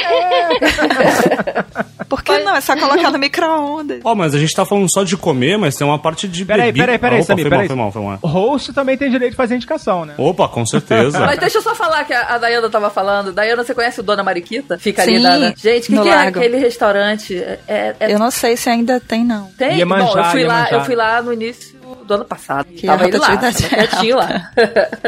Por 1.97 1.98
não? 2.45 2.57
É 2.57 2.61
só 2.61 2.76
colocar 2.76 3.11
no 3.11 3.18
micro-ondas. 3.18 4.00
Ó, 4.04 4.14
mas 4.14 4.35
a 4.35 4.38
gente 4.38 4.54
tá 4.54 4.64
falando 4.64 4.88
só 4.88 5.02
de 5.02 5.16
comer, 5.16 5.57
mas 5.59 5.76
tem 5.76 5.87
uma 5.87 5.99
parte 5.99 6.26
de 6.28 6.45
Peraí, 6.45 6.66
bebida. 6.66 6.85
peraí, 6.87 6.99
peraí, 6.99 7.25
foi 7.25 7.37
peraí. 7.37 7.50
mal, 7.50 7.66
foi 7.66 7.76
mal, 7.76 7.92
foi 7.92 8.02
mal. 8.02 8.18
O 8.23 8.26
host 8.26 8.73
também 8.73 8.97
tem 8.97 9.11
direito 9.11 9.33
de 9.33 9.37
fazer 9.37 9.54
indicação, 9.57 10.04
né? 10.04 10.14
Opa, 10.18 10.49
com 10.49 10.64
certeza. 10.66 11.18
Mas 11.25 11.38
deixa 11.38 11.59
eu 11.59 11.62
só 11.62 11.75
falar 11.75 12.04
que 12.04 12.12
a, 12.12 12.35
a 12.35 12.38
Dayana 12.38 12.68
tava 12.68 12.90
falando. 12.90 13.33
Dayana, 13.33 13.62
você 13.64 13.75
conhece 13.75 14.00
o 14.00 14.02
Dona 14.02 14.23
Mariquita? 14.23 14.78
Fica 14.78 15.02
ali 15.02 15.16
Sim, 15.16 15.23
na. 15.23 15.38
na- 15.38 15.54
Gente, 15.57 15.85
o 15.85 15.87
que, 15.87 15.95
no 15.95 16.02
que 16.02 16.09
é 16.09 16.12
aquele 16.16 16.57
restaurante? 16.59 17.37
É, 17.37 17.59
é- 17.66 17.97
é- 18.00 18.12
Eu 18.14 18.18
não 18.18 18.30
sei 18.30 18.57
se 18.57 18.68
ainda 18.68 19.00
tem, 19.00 19.25
não. 19.25 19.47
Tem? 19.57 19.78
Iemanjá, 19.78 20.04
Bom, 20.12 20.18
eu 20.18 20.25
fui, 20.25 20.45
lá, 20.45 20.68
eu 20.71 20.85
fui 20.85 20.95
lá 20.95 21.23
no 21.23 21.33
início 21.33 21.77
do 22.09 22.15
ano 22.15 22.25
passado. 22.25 22.67
Que 22.67 22.87
tava 22.87 23.07
ele 23.07 23.19
lá, 23.19 23.37
tava 23.37 23.47
é 23.77 23.87
quietinho 23.87 24.17
lá. 24.17 24.50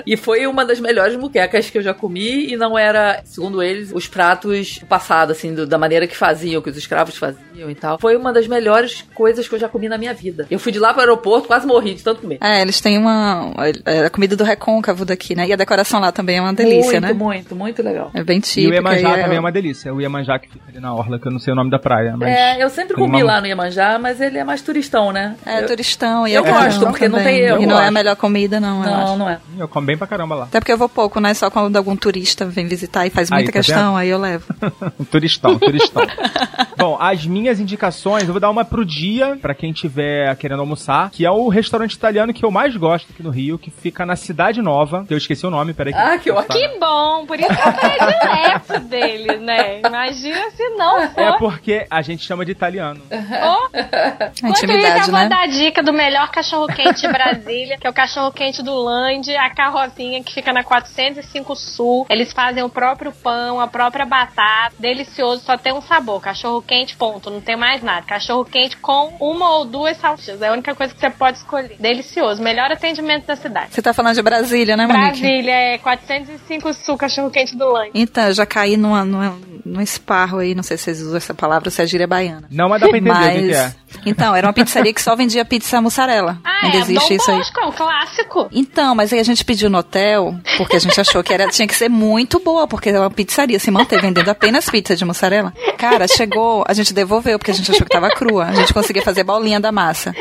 e 0.07 0.16
foi 0.16 0.47
uma 0.47 0.64
das 0.64 0.78
melhores 0.80 1.16
muquecas 1.16 1.69
que 1.71 1.78
eu 1.78 1.83
já 1.83 1.92
comi 1.95 2.52
e 2.52 2.57
não 2.57 2.78
era, 2.78 3.21
segundo 3.25 3.62
eles, 3.62 3.90
os 3.92 4.07
pratos 4.07 4.78
do 4.78 4.87
passado, 4.87 5.33
assim, 5.33 5.54
do- 5.54 5.66
da 5.66 5.78
maneira 5.78 6.07
que 6.07 6.16
faziam, 6.16 6.62
que 6.62 6.71
os 6.71 6.76
escravos 6.76 7.16
faziam 7.16 7.71
e 7.71 7.75
tal. 7.75 7.99
Foi 7.99 8.16
uma 8.16 8.33
das 8.33 8.47
melhores 8.47 9.04
coisas 9.14 9.49
que 9.49 9.54
eu 9.54 9.59
já 9.59 9.69
comi 9.69 9.88
na 9.88 9.99
minha 9.99 10.14
vida. 10.14 10.47
Eu 10.50 10.59
fui 10.59 10.71
de 10.73 10.78
lá 10.78 10.92
pro 10.92 11.00
aeroporto, 11.00 11.47
quase 11.49 11.66
morri 11.66 11.95
de 11.95 12.02
tanto 12.04 12.21
comer. 12.21 12.38
É, 12.40 12.61
eles 12.62 12.80
têm 12.80 12.99
uma. 12.99 13.52
é 13.85 14.07
a 14.07 14.11
comida 14.11 14.37
do 14.37 14.45
recôncavo 14.45 15.04
daqui, 15.04 15.35
né? 15.35 15.47
E 15.47 15.52
a 15.52 15.57
decoração 15.57 16.00
lá 16.00 16.12
também 16.12 16.37
é 16.38 16.40
uma 16.40 16.52
delícia, 16.52 17.00
muito, 17.00 17.00
né? 17.00 17.12
muito, 17.12 17.57
muito 17.57 17.83
legal. 17.83 18.11
É 18.14 18.23
bem 18.23 18.40
E 18.57 18.66
o. 18.69 18.73
Iemanjá 18.75 19.19
e 19.19 19.23
também 19.23 19.37
é 19.37 19.40
uma 19.40 19.52
delícia. 19.52 19.92
O 19.95 20.00
Iemanjá 20.00 20.38
que 20.38 20.49
fica 20.49 20.64
ali 20.69 20.80
na 20.80 20.95
orla, 20.95 21.19
que 21.19 21.26
eu 21.26 21.33
não 21.33 21.38
sei 21.38 21.52
o 21.52 21.57
nome 21.57 21.71
da 21.71 21.78
praia. 21.78 22.14
Mas... 22.16 22.28
É, 22.28 22.62
eu 22.62 22.69
sempre 22.71 22.95
comi 22.95 23.23
uma- 23.23 23.33
lá 23.35 23.40
no 23.40 23.47
Iemanjá, 23.47 23.99
mas 23.99 24.21
ele 24.21 24.38
é 24.38 24.45
mais 24.45 24.61
turistão, 24.62 25.12
né? 25.12 25.37
É, 25.47 25.62
eu, 25.62 25.66
turistão. 25.66 26.26
E 26.26 26.35
eu 26.35 26.45
é 26.45 26.50
gosto, 26.50 26.89
porque 26.92 27.09
não 27.09 27.18
também. 27.18 27.37
tem 27.38 27.44
eu 27.49 27.62
E 27.62 27.66
não 27.66 27.80
é 27.80 27.88
a 27.88 27.90
melhor 27.90 28.16
comida, 28.16 28.61
não, 28.61 28.82
eu 28.85 28.90
Não, 28.90 29.16
não 29.18 29.28
é. 29.28 29.40
Eu 29.59 29.68
como 29.68 29.87
bem 29.87 29.97
pra 29.97 30.06
caramba 30.06 30.35
lá. 30.35 30.44
Até 30.44 30.61
porque 30.61 30.73
eu 30.73 30.78
vou 30.78 30.88
pouco, 30.88 31.20
né? 31.20 31.35
Só 31.35 31.50
quando 31.50 31.76
algum 31.76 31.97
turista 31.97 32.44
vem 32.44 32.66
visitar 32.66 33.06
e 33.06 33.11
faz 33.11 33.30
Aí, 33.30 33.38
muita 33.38 33.52
tá 33.52 33.59
questão, 33.59 33.97
aí 33.97 34.09
eu 34.09 34.18
levo. 34.18 34.44
turistão, 35.11 35.59
turistão. 35.59 36.02
Bom, 36.76 36.97
as 37.00 37.26
minhas 37.26 37.61
indicações, 37.61 38.25
eu 38.25 38.32
vou 38.32 38.40
dar 38.40 38.50
uma 38.50 38.64
pro 38.64 38.85
dia, 38.85 39.37
pra 39.40 39.54
quem 39.54 39.73
tiver 39.73 40.35
querendo 40.37 40.61
almoçar, 40.61 41.11
que 41.11 41.25
é 41.26 41.30
o 41.30 41.49
restaurante 41.49 41.92
italiano 41.92 42.32
que 42.32 42.44
eu 42.44 42.50
mais 42.50 42.76
gosto 42.76 43.11
aqui 43.12 43.23
no 43.23 43.30
Rio, 43.30 43.59
que 43.59 43.70
fica 43.70 44.06
na 44.06 44.16
Cidade 44.16 44.62
Nova. 44.62 45.04
Eu 45.11 45.18
esqueci 45.18 45.47
o 45.47 45.50
nome, 45.50 45.73
peraí. 45.75 45.92
Ah, 45.94 46.18
que 46.18 46.30
ótimo. 46.30 46.54
que 46.54 46.78
bom, 46.78 47.26
por 47.26 47.38
isso 47.38 47.49
que 47.49 47.68
eu 47.68 47.73
predileto 47.73 48.80
dele, 48.88 49.37
né? 49.38 49.80
Imagina 49.80 50.50
se 50.52 50.68
não 50.70 51.09
for. 51.11 51.20
É 51.20 51.38
porque 51.38 51.87
a 51.90 52.02
gente 52.02 52.25
chama 52.25 52.44
de 52.44 52.52
italiano. 52.52 53.00
Oh, 53.11 53.14
A 53.14 54.30
Enquanto 54.38 54.54
isso, 54.56 54.64
eu 54.66 54.70
intimidade, 54.70 55.11
vou 55.11 55.20
né? 55.20 55.28
dar 55.28 55.42
a 55.42 55.47
dica 55.47 55.82
do 55.82 55.92
melhor 55.92 56.30
cachorro-quente 56.30 56.79
de 56.94 57.08
Brasília, 57.08 57.78
que 57.78 57.87
é 57.87 57.90
o 57.90 57.92
cachorro-quente 57.92 58.62
do 58.62 58.75
Land, 58.75 59.34
a 59.37 59.50
carrozinha 59.50 60.22
que 60.22 60.32
fica 60.32 60.52
na 60.52 60.64
405 60.64 61.54
Sul. 61.56 62.06
Eles 62.08 62.32
fazem 62.32 62.62
o 62.62 62.68
próprio 62.68 63.12
pão, 63.12 63.60
a 63.60 63.66
própria 63.66 64.06
batata. 64.06 64.75
Delicioso, 64.78 65.42
só 65.44 65.56
tem 65.56 65.72
um 65.72 65.82
sabor. 65.82 66.20
Cachorro-quente, 66.20 66.96
ponto. 66.96 67.30
Não 67.30 67.40
tem 67.40 67.56
mais 67.56 67.82
nada. 67.82 68.06
Cachorro-quente 68.06 68.76
com 68.76 69.14
uma 69.20 69.56
ou 69.56 69.64
duas 69.64 69.96
salsichas. 69.96 70.42
É 70.42 70.49
a 70.49 70.52
única 70.52 70.75
coisa 70.75 70.94
que 70.94 71.00
você 71.00 71.10
pode 71.10 71.38
escolher. 71.38 71.76
Delicioso. 71.78 72.42
Melhor 72.42 72.70
atendimento 72.70 73.26
da 73.26 73.37
cidade. 73.37 73.75
Você 73.75 73.82
tá 73.82 73.92
falando 73.92 74.14
de 74.14 74.22
Brasília, 74.22 74.76
né, 74.76 74.87
Monique? 74.87 75.20
Brasília 75.20 75.52
é 75.52 75.78
405 75.78 76.75
Sul, 76.75 76.96
cachorro-quente 76.96 77.56
do 77.56 77.70
Land. 77.70 77.90
Então, 77.94 78.25
eu 78.25 78.32
já 78.32 78.46
caí 78.46 78.76
numa, 78.76 79.04
numa, 79.04 79.38
num 79.64 79.81
esparro 79.81 80.38
aí, 80.38 80.55
não 80.55 80.62
sei 80.62 80.76
se 80.76 80.85
vocês 80.85 81.02
usam 81.02 81.17
essa 81.17 81.35
palavra 81.35 81.71
se 81.71 81.83
é 81.83 81.87
gíria 81.87 82.07
baiana. 82.07 82.45
Não, 82.50 82.69
mas 82.69 82.81
dá 82.81 82.88
pra 82.88 82.99
entender 82.99 83.19
o 83.19 83.49
que 83.49 83.55
é. 83.55 83.75
Então, 84.07 84.35
era 84.35 84.47
uma 84.47 84.52
pizzaria 84.52 84.93
que 84.93 85.02
só 85.02 85.14
vendia 85.17 85.45
pizza 85.45 85.81
mussarela. 85.81 86.38
Ah, 86.45 86.67
Ainda 86.67 86.79
é. 86.79 86.81
existe 86.81 87.09
Dom 87.09 87.14
isso 87.17 87.31
aí. 87.31 87.38
Bosco, 87.38 87.61
é 87.61 87.67
um 87.67 87.73
clássico. 87.73 88.49
Então, 88.52 88.95
mas 88.95 89.12
aí 89.12 89.19
a 89.19 89.25
gente 89.25 89.45
pediu 89.45 89.69
no 89.69 89.79
hotel, 89.79 90.35
porque 90.57 90.76
a 90.76 90.81
gente 90.81 91.00
achou 91.00 91.23
que 91.23 91.33
era, 91.33 91.49
tinha 91.49 91.67
que 91.67 91.75
ser 91.75 91.88
muito 91.88 92.38
boa, 92.40 92.67
porque 92.67 92.88
era 92.88 93.00
uma 93.00 93.11
pizzaria, 93.11 93.59
se 93.59 93.71
manter 93.71 94.00
vendendo 94.00 94.29
apenas 94.29 94.69
pizza 94.69 94.97
de 94.97 95.05
mussarela. 95.05 95.52
Cara, 95.76 96.07
chegou, 96.09 96.64
a 96.67 96.73
gente 96.73 96.95
devolveu, 96.95 97.38
porque 97.38 97.50
a 97.50 97.55
gente 97.55 97.71
achou 97.71 97.85
que 97.85 97.93
tava 97.93 98.11
crua. 98.11 98.47
A 98.47 98.55
gente 98.55 98.73
conseguia 98.73 99.02
fazer 99.02 99.25
bolinha 99.25 99.61
da 99.61 99.73
massa. 99.73 100.14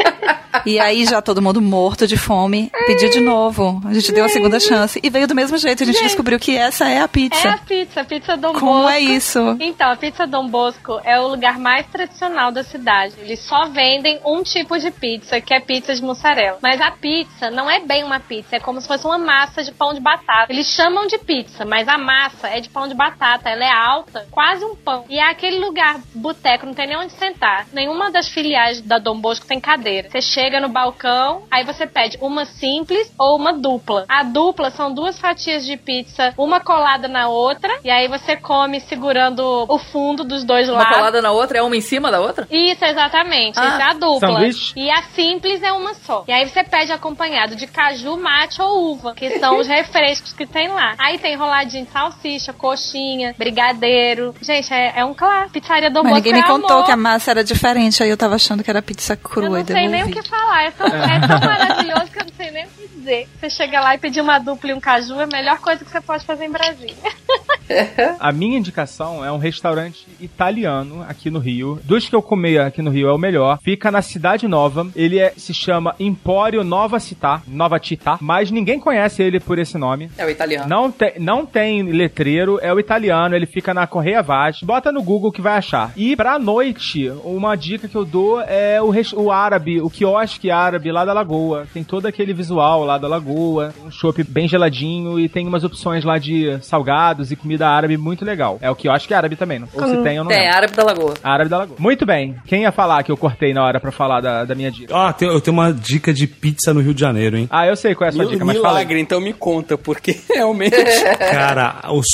E 0.65 0.79
aí 0.79 1.05
já 1.05 1.21
todo 1.21 1.41
mundo 1.41 1.61
morto 1.61 2.07
de 2.07 2.17
fome, 2.17 2.71
pediu 2.85 3.09
de 3.09 3.19
novo. 3.19 3.81
A 3.85 3.93
gente 3.93 4.11
deu 4.11 4.25
a 4.25 4.29
segunda 4.29 4.59
chance 4.59 4.99
e 5.01 5.09
veio 5.09 5.27
do 5.27 5.35
mesmo 5.35 5.57
jeito. 5.57 5.83
A 5.83 5.85
gente 5.85 6.01
descobriu 6.01 6.39
que 6.39 6.55
essa 6.57 6.87
é 6.87 6.97
a 6.97 6.99
É 6.99 7.03
a 7.03 7.07
pizza. 7.07 7.59
pizza, 7.67 8.01
a 8.01 8.05
pizza 8.05 8.37
Dom 8.37 8.53
Como 8.53 8.73
Bosco. 8.81 8.89
é 8.89 8.99
isso? 8.99 9.57
Então, 9.59 9.91
a 9.91 9.95
pizza 9.95 10.27
Dom 10.27 10.47
Bosco 10.47 10.99
é 11.03 11.19
o 11.19 11.27
lugar 11.27 11.57
mais 11.57 11.85
tradicional 11.87 12.51
da 12.51 12.63
cidade. 12.63 13.15
Eles 13.19 13.39
só 13.39 13.67
vendem 13.67 14.19
um 14.25 14.43
tipo 14.43 14.77
de 14.77 14.91
pizza, 14.91 15.39
que 15.41 15.53
é 15.53 15.59
pizza 15.59 15.93
de 15.95 16.01
mussarela. 16.01 16.57
Mas 16.61 16.79
a 16.81 16.91
pizza 16.91 17.49
não 17.49 17.69
é 17.69 17.79
bem 17.79 18.03
uma 18.03 18.19
pizza, 18.19 18.55
é 18.55 18.59
como 18.59 18.79
se 18.81 18.87
fosse 18.87 19.05
uma 19.05 19.17
massa 19.17 19.63
de 19.63 19.71
pão 19.71 19.93
de 19.93 19.99
batata. 19.99 20.51
Eles 20.51 20.67
chamam 20.67 21.07
de 21.07 21.17
pizza, 21.17 21.65
mas 21.65 21.87
a 21.87 21.97
massa 21.97 22.47
é 22.47 22.59
de 22.59 22.69
pão 22.69 22.87
de 22.87 22.93
batata. 22.93 23.49
Ela 23.49 23.63
é 23.65 23.71
alta, 23.71 24.27
quase 24.31 24.63
um 24.65 24.75
pão. 24.75 25.05
E 25.09 25.17
é 25.19 25.29
aquele 25.29 25.59
lugar, 25.59 25.99
boteco, 26.13 26.65
não 26.65 26.73
tem 26.73 26.87
nem 26.87 26.97
onde 26.97 27.13
sentar. 27.13 27.65
Nenhuma 27.73 28.11
das 28.11 28.27
filiais 28.27 28.81
da 28.81 28.97
Dom 28.97 29.19
Bosco 29.19 29.45
tem 29.45 29.59
cadeira. 29.59 30.09
Você 30.09 30.21
chega 30.39 30.61
no 30.61 30.69
balcão, 30.69 31.43
aí 31.51 31.65
você 31.65 31.85
pede 31.85 32.17
uma 32.21 32.45
simples 32.45 33.11
ou 33.19 33.35
uma 33.35 33.51
dupla. 33.51 34.05
A 34.07 34.23
dupla 34.23 34.71
são 34.71 34.93
duas 34.93 35.19
fatias 35.19 35.65
de 35.65 35.75
pizza, 35.75 36.33
uma 36.37 36.61
colada 36.61 37.09
na 37.09 37.27
outra, 37.27 37.77
e 37.83 37.89
aí 37.89 38.07
você 38.07 38.37
come 38.37 38.79
segurando 38.79 39.65
o 39.67 39.77
fundo 39.77 40.23
dos 40.23 40.45
dois 40.45 40.69
Uma 40.69 40.77
lados. 40.79 40.95
colada 40.95 41.21
na 41.21 41.31
outra 41.31 41.57
é 41.57 41.61
uma 41.61 41.75
em 41.75 41.81
cima 41.81 42.09
da 42.09 42.21
outra? 42.21 42.47
Isso, 42.49 42.85
exatamente. 42.85 43.59
Ah. 43.59 43.67
Isso 43.67 43.81
é 43.81 43.83
a 43.83 43.93
dupla. 43.93 44.29
Sanduíche? 44.31 44.73
E 44.77 44.89
a 44.89 45.01
simples 45.13 45.61
é 45.61 45.73
uma 45.73 45.93
só. 45.93 46.23
E 46.25 46.31
aí 46.31 46.47
você 46.47 46.63
pede 46.63 46.93
acompanhado 46.93 47.55
de 47.57 47.67
caju, 47.67 48.15
mate 48.17 48.61
ou 48.61 48.93
uva, 48.93 49.13
que 49.13 49.39
são 49.39 49.57
os 49.59 49.67
refrescos 49.67 50.31
que 50.31 50.45
tem 50.45 50.69
lá. 50.69 50.95
Aí 50.97 51.17
tem 51.19 51.33
enroladinho 51.33 51.85
de 51.85 51.91
salsicha, 51.91 52.53
coxinha, 52.53 53.35
brigadeiro. 53.37 54.33
Gente, 54.41 54.73
é, 54.73 54.93
é 54.99 55.05
um 55.05 55.13
clássico. 55.13 55.51
Pizzaria 55.51 55.89
do 55.89 55.95
Mas 56.01 56.11
Moço 56.13 56.15
ninguém 56.15 56.33
me 56.33 56.39
é 56.39 56.43
contou 56.47 56.77
amor. 56.77 56.85
que 56.85 56.91
a 56.91 56.97
massa 56.97 57.31
era 57.31 57.43
diferente, 57.43 58.01
aí 58.01 58.09
eu 58.09 58.15
tava 58.17 58.35
achando 58.35 58.63
que 58.63 58.69
era 58.69 58.81
pizza 58.81 59.13
Eu 59.13 59.17
crua 59.17 59.49
não 59.49 59.59
e 59.59 59.65
sei 59.65 59.87
nem 59.89 60.03
o 60.03 60.11
que 60.11 60.28
falar. 60.29 60.63
É 60.63 60.71
tão, 60.71 60.87
é 60.87 61.19
tão 61.27 61.39
maravilhoso 61.39 62.11
que 62.11 62.19
eu 62.19 62.25
não 62.25 62.33
sei 62.33 62.51
nem 62.51 62.65
o 62.65 62.69
que 62.69 62.87
dizer. 62.87 63.29
Você 63.39 63.49
chega 63.49 63.81
lá 63.81 63.95
e 63.95 63.97
pedir 63.97 64.21
uma 64.21 64.39
dupla 64.39 64.69
e 64.69 64.73
um 64.73 64.79
caju 64.79 65.19
é 65.19 65.23
a 65.23 65.27
melhor 65.27 65.59
coisa 65.59 65.83
que 65.83 65.91
você 65.91 66.01
pode 66.01 66.25
fazer 66.25 66.45
em 66.45 66.51
Brasília. 66.51 66.95
A 68.19 68.31
minha 68.31 68.57
indicação 68.57 69.23
é 69.23 69.31
um 69.31 69.37
restaurante 69.37 70.07
italiano 70.19 71.05
aqui 71.07 71.29
no 71.29 71.39
Rio. 71.39 71.79
Dos 71.83 72.07
que 72.09 72.15
eu 72.15 72.21
comi 72.21 72.57
aqui 72.57 72.81
no 72.81 72.89
Rio 72.91 73.07
é 73.09 73.13
o 73.13 73.17
melhor. 73.17 73.59
Fica 73.61 73.91
na 73.91 74.01
Cidade 74.01 74.47
Nova. 74.47 74.87
Ele 74.95 75.19
é- 75.19 75.33
se 75.37 75.53
chama 75.53 75.95
Empório 75.99 76.63
Nova 76.63 76.99
Città, 76.99 77.41
Nova 77.47 77.79
Città, 77.83 78.17
mas 78.21 78.51
ninguém 78.51 78.79
conhece 78.79 79.21
ele 79.23 79.39
por 79.39 79.59
esse 79.59 79.77
nome. 79.77 80.09
É 80.17 80.25
o 80.25 80.29
italiano. 80.29 80.67
Não 80.67 80.91
tem, 80.91 81.13
não 81.19 81.45
tem 81.45 81.83
letreiro, 81.83 82.59
é 82.61 82.73
o 82.73 82.79
italiano, 82.79 83.35
ele 83.35 83.45
fica 83.45 83.73
na 83.73 83.85
Correia 83.87 84.21
Vaz. 84.21 84.59
Bota 84.61 84.91
no 84.91 85.01
Google 85.03 85.31
que 85.31 85.41
vai 85.41 85.57
achar. 85.57 85.91
E 85.95 86.15
pra 86.15 86.39
noite, 86.39 87.09
uma 87.23 87.55
dica 87.55 87.87
que 87.87 87.95
eu 87.95 88.05
dou 88.05 88.41
é 88.41 88.81
o, 88.81 88.91
o 89.21 89.31
árabe, 89.31 89.81
o 89.81 89.89
quiosque 89.89 90.49
árabe 90.51 90.91
lá 90.91 91.05
da 91.05 91.13
Lagoa. 91.13 91.67
Tem 91.73 91.83
todo 91.83 92.05
aquele 92.05 92.33
visual 92.33 92.83
lá 92.83 92.97
da 92.97 93.07
Lagoa, 93.07 93.73
um 93.85 93.91
chopp 93.91 94.23
bem 94.23 94.47
geladinho 94.47 95.19
e 95.19 95.29
tem 95.29 95.47
umas 95.47 95.63
opções 95.63 96.03
lá 96.03 96.17
de 96.17 96.57
salgados 96.61 97.31
e 97.31 97.35
comida 97.35 97.58
árabe 97.67 97.97
muito 97.97 98.23
legal. 98.23 98.57
É 98.61 98.69
o 98.69 98.75
quiosque 98.75 99.13
árabe 99.13 99.35
também, 99.35 99.59
não? 99.59 99.67
ou 99.73 99.87
se 99.87 99.97
tem 100.03 100.17
eu 100.17 100.23
não 100.23 100.29
Tem, 100.29 100.39
lembro. 100.39 100.55
árabe 100.55 100.73
da 100.75 100.83
lagoa. 100.83 101.13
Árabe 101.23 101.49
da 101.49 101.57
Lagoa. 101.57 101.75
Muito 101.79 102.05
bem. 102.05 102.35
Quem 102.45 102.61
ia 102.63 102.71
falar 102.71 103.03
que 103.03 103.11
eu 103.11 103.17
cortei 103.17 103.53
na 103.53 103.63
hora 103.63 103.79
pra 103.79 103.91
falar 103.91 104.21
da, 104.21 104.45
da 104.45 104.55
minha 104.55 104.71
dica? 104.71 104.95
Ah, 104.95 105.11
tem- 105.11 105.27
eu 105.27 105.41
tenho 105.41 105.55
uma 105.57 105.73
dica 105.73 106.13
de 106.13 106.25
pizza 106.27 106.73
no 106.73 106.79
Rio 106.81 106.93
de 106.93 107.01
Janeiro, 107.01 107.37
hein? 107.37 107.47
Ah, 107.51 107.67
eu 107.67 107.75
sei 107.75 107.93
qual 107.95 108.05
é 108.05 108.09
a 108.09 108.11
sua 108.13 108.23
Mil- 108.23 108.31
dica, 108.31 108.45
mas 108.45 108.57
fala 108.57 108.69
milagre, 108.79 108.99
então 108.99 109.19
me 109.19 109.33
conta, 109.33 109.77
porque 109.77 110.17
realmente. 110.29 110.75
Cara, 111.31 111.81
os 111.91 112.05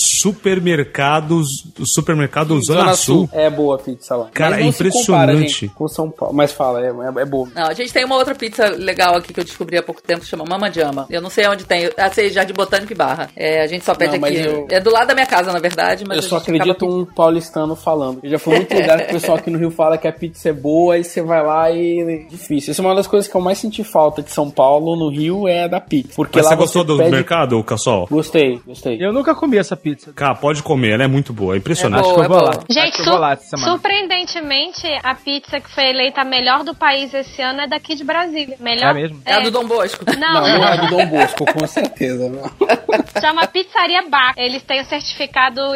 supermercados. 0.55 1.47
O 1.79 1.85
supermercado 1.85 2.59
Zona, 2.61 2.93
Sul. 2.93 3.29
É 3.33 3.49
boa 3.49 3.75
a 3.75 3.79
pizza 3.79 4.15
lá. 4.15 4.29
Cara, 4.33 4.55
é 4.55 4.63
compara, 4.63 4.69
impressionante. 4.69 5.47
gente, 5.49 5.67
com 5.69 5.87
São 5.87 6.09
Paulo. 6.09 6.33
Mas 6.35 6.51
fala, 6.51 6.81
é, 6.81 6.87
é, 6.89 7.21
é 7.21 7.25
boa. 7.25 7.47
Não, 7.53 7.63
a 7.67 7.73
gente 7.73 7.91
tem 7.91 8.05
uma 8.05 8.15
outra 8.15 8.33
pizza 8.35 8.67
legal 8.69 9.15
aqui 9.15 9.33
que 9.33 9.39
eu 9.39 9.43
descobri 9.43 9.77
há 9.77 9.83
pouco 9.83 10.01
tempo 10.01 10.21
que 10.21 10.27
chama 10.27 10.45
Mama 10.47 10.71
Jama. 10.71 11.05
Eu 11.09 11.21
não 11.21 11.29
sei 11.29 11.47
onde 11.47 11.65
tem. 11.65 11.89
Ah, 11.97 12.09
sei, 12.09 12.29
Jardim 12.29 12.53
Botânico 12.53 12.91
e 12.91 12.95
Barra. 12.95 13.29
É, 13.35 13.61
a 13.61 13.67
gente 13.67 13.83
só 13.85 13.93
pede 13.93 14.17
Não, 14.17 14.27
aqui. 14.27 14.37
eu- 14.37 14.67
É 14.71 14.79
do 14.79 14.91
lado 14.91 15.07
da 15.07 15.13
minha 15.13 15.25
casa, 15.25 15.34
na 15.43 15.59
verdade, 15.59 16.03
mas 16.07 16.17
eu 16.17 16.23
a 16.25 16.29
só 16.29 16.37
acredito 16.37 16.85
um 16.85 17.05
paulistano 17.05 17.75
falando. 17.75 18.19
Eu 18.23 18.29
já 18.29 18.39
fui 18.39 18.55
muito 18.55 18.73
lugar 18.73 18.97
que 18.99 19.11
o 19.11 19.13
pessoal 19.13 19.37
aqui 19.37 19.49
no 19.49 19.57
Rio 19.57 19.71
fala 19.71 19.97
que 19.97 20.07
a 20.07 20.13
pizza 20.13 20.49
é 20.49 20.53
boa 20.53 20.97
e 20.97 21.03
você 21.03 21.21
vai 21.21 21.43
lá 21.43 21.71
e. 21.71 22.25
Difícil. 22.29 22.71
Essa 22.71 22.81
é 22.81 22.85
uma 22.85 22.95
das 22.95 23.07
coisas 23.07 23.29
que 23.29 23.35
eu 23.35 23.41
mais 23.41 23.57
senti 23.57 23.83
falta 23.83 24.21
de 24.21 24.31
São 24.31 24.49
Paulo 24.49 24.95
no 24.95 25.09
Rio 25.09 25.47
é 25.47 25.63
a 25.63 25.67
da 25.67 25.79
pizza. 25.81 26.13
Porque 26.15 26.37
Mas 26.39 26.45
lá 26.45 26.51
você 26.51 26.55
gostou 26.57 26.83
do 26.83 26.97
pede- 26.97 27.11
mercado, 27.11 27.63
Cassol? 27.63 28.07
Gostei, 28.09 28.59
gostei. 28.65 28.97
Eu 28.99 29.11
nunca 29.13 29.33
comi 29.35 29.57
essa 29.57 29.75
pizza. 29.75 30.11
Cara, 30.13 30.35
pode 30.35 30.61
comer, 30.63 30.91
ela 30.93 31.03
é 31.03 31.07
muito 31.07 31.33
boa, 31.33 31.55
é 31.55 31.57
impressionante. 31.57 32.05
É 32.05 32.05
Acho 32.05 32.13
que 32.15 32.21
eu 32.21 32.27
boa, 32.27 32.39
vou 32.39 32.49
é 32.49 32.51
boa. 32.53 32.65
Gente, 32.69 33.03
vou 33.03 33.17
lá 33.17 33.35
surpreendentemente, 33.35 34.87
a 35.03 35.15
pizza 35.15 35.59
que 35.59 35.69
foi 35.69 35.89
eleita 35.89 36.21
a 36.21 36.25
melhor 36.25 36.63
do 36.63 36.75
país 36.75 37.13
esse 37.13 37.41
ano 37.41 37.61
é 37.61 37.67
daqui 37.67 37.95
de 37.95 38.03
Brasília. 38.03 38.55
Melhor. 38.59 38.91
É 38.91 38.93
mesmo? 38.93 39.21
É 39.25 39.33
a 39.33 39.39
do 39.39 39.51
Dom 39.51 39.65
Bosco. 39.65 40.05
Não, 40.17 40.33
Não, 40.33 40.41
não 40.59 40.67
é 40.67 40.77
do 40.77 40.87
Dom 40.87 41.05
Bosco, 41.07 41.45
com 41.45 41.67
certeza. 41.67 42.29
Não. 42.29 43.21
Chama 43.21 43.47
Pizzaria 43.47 44.07
Baco. 44.09 44.39
Eles 44.39 44.63
têm 44.63 44.81
o 44.81 44.85
certificado 44.85 45.25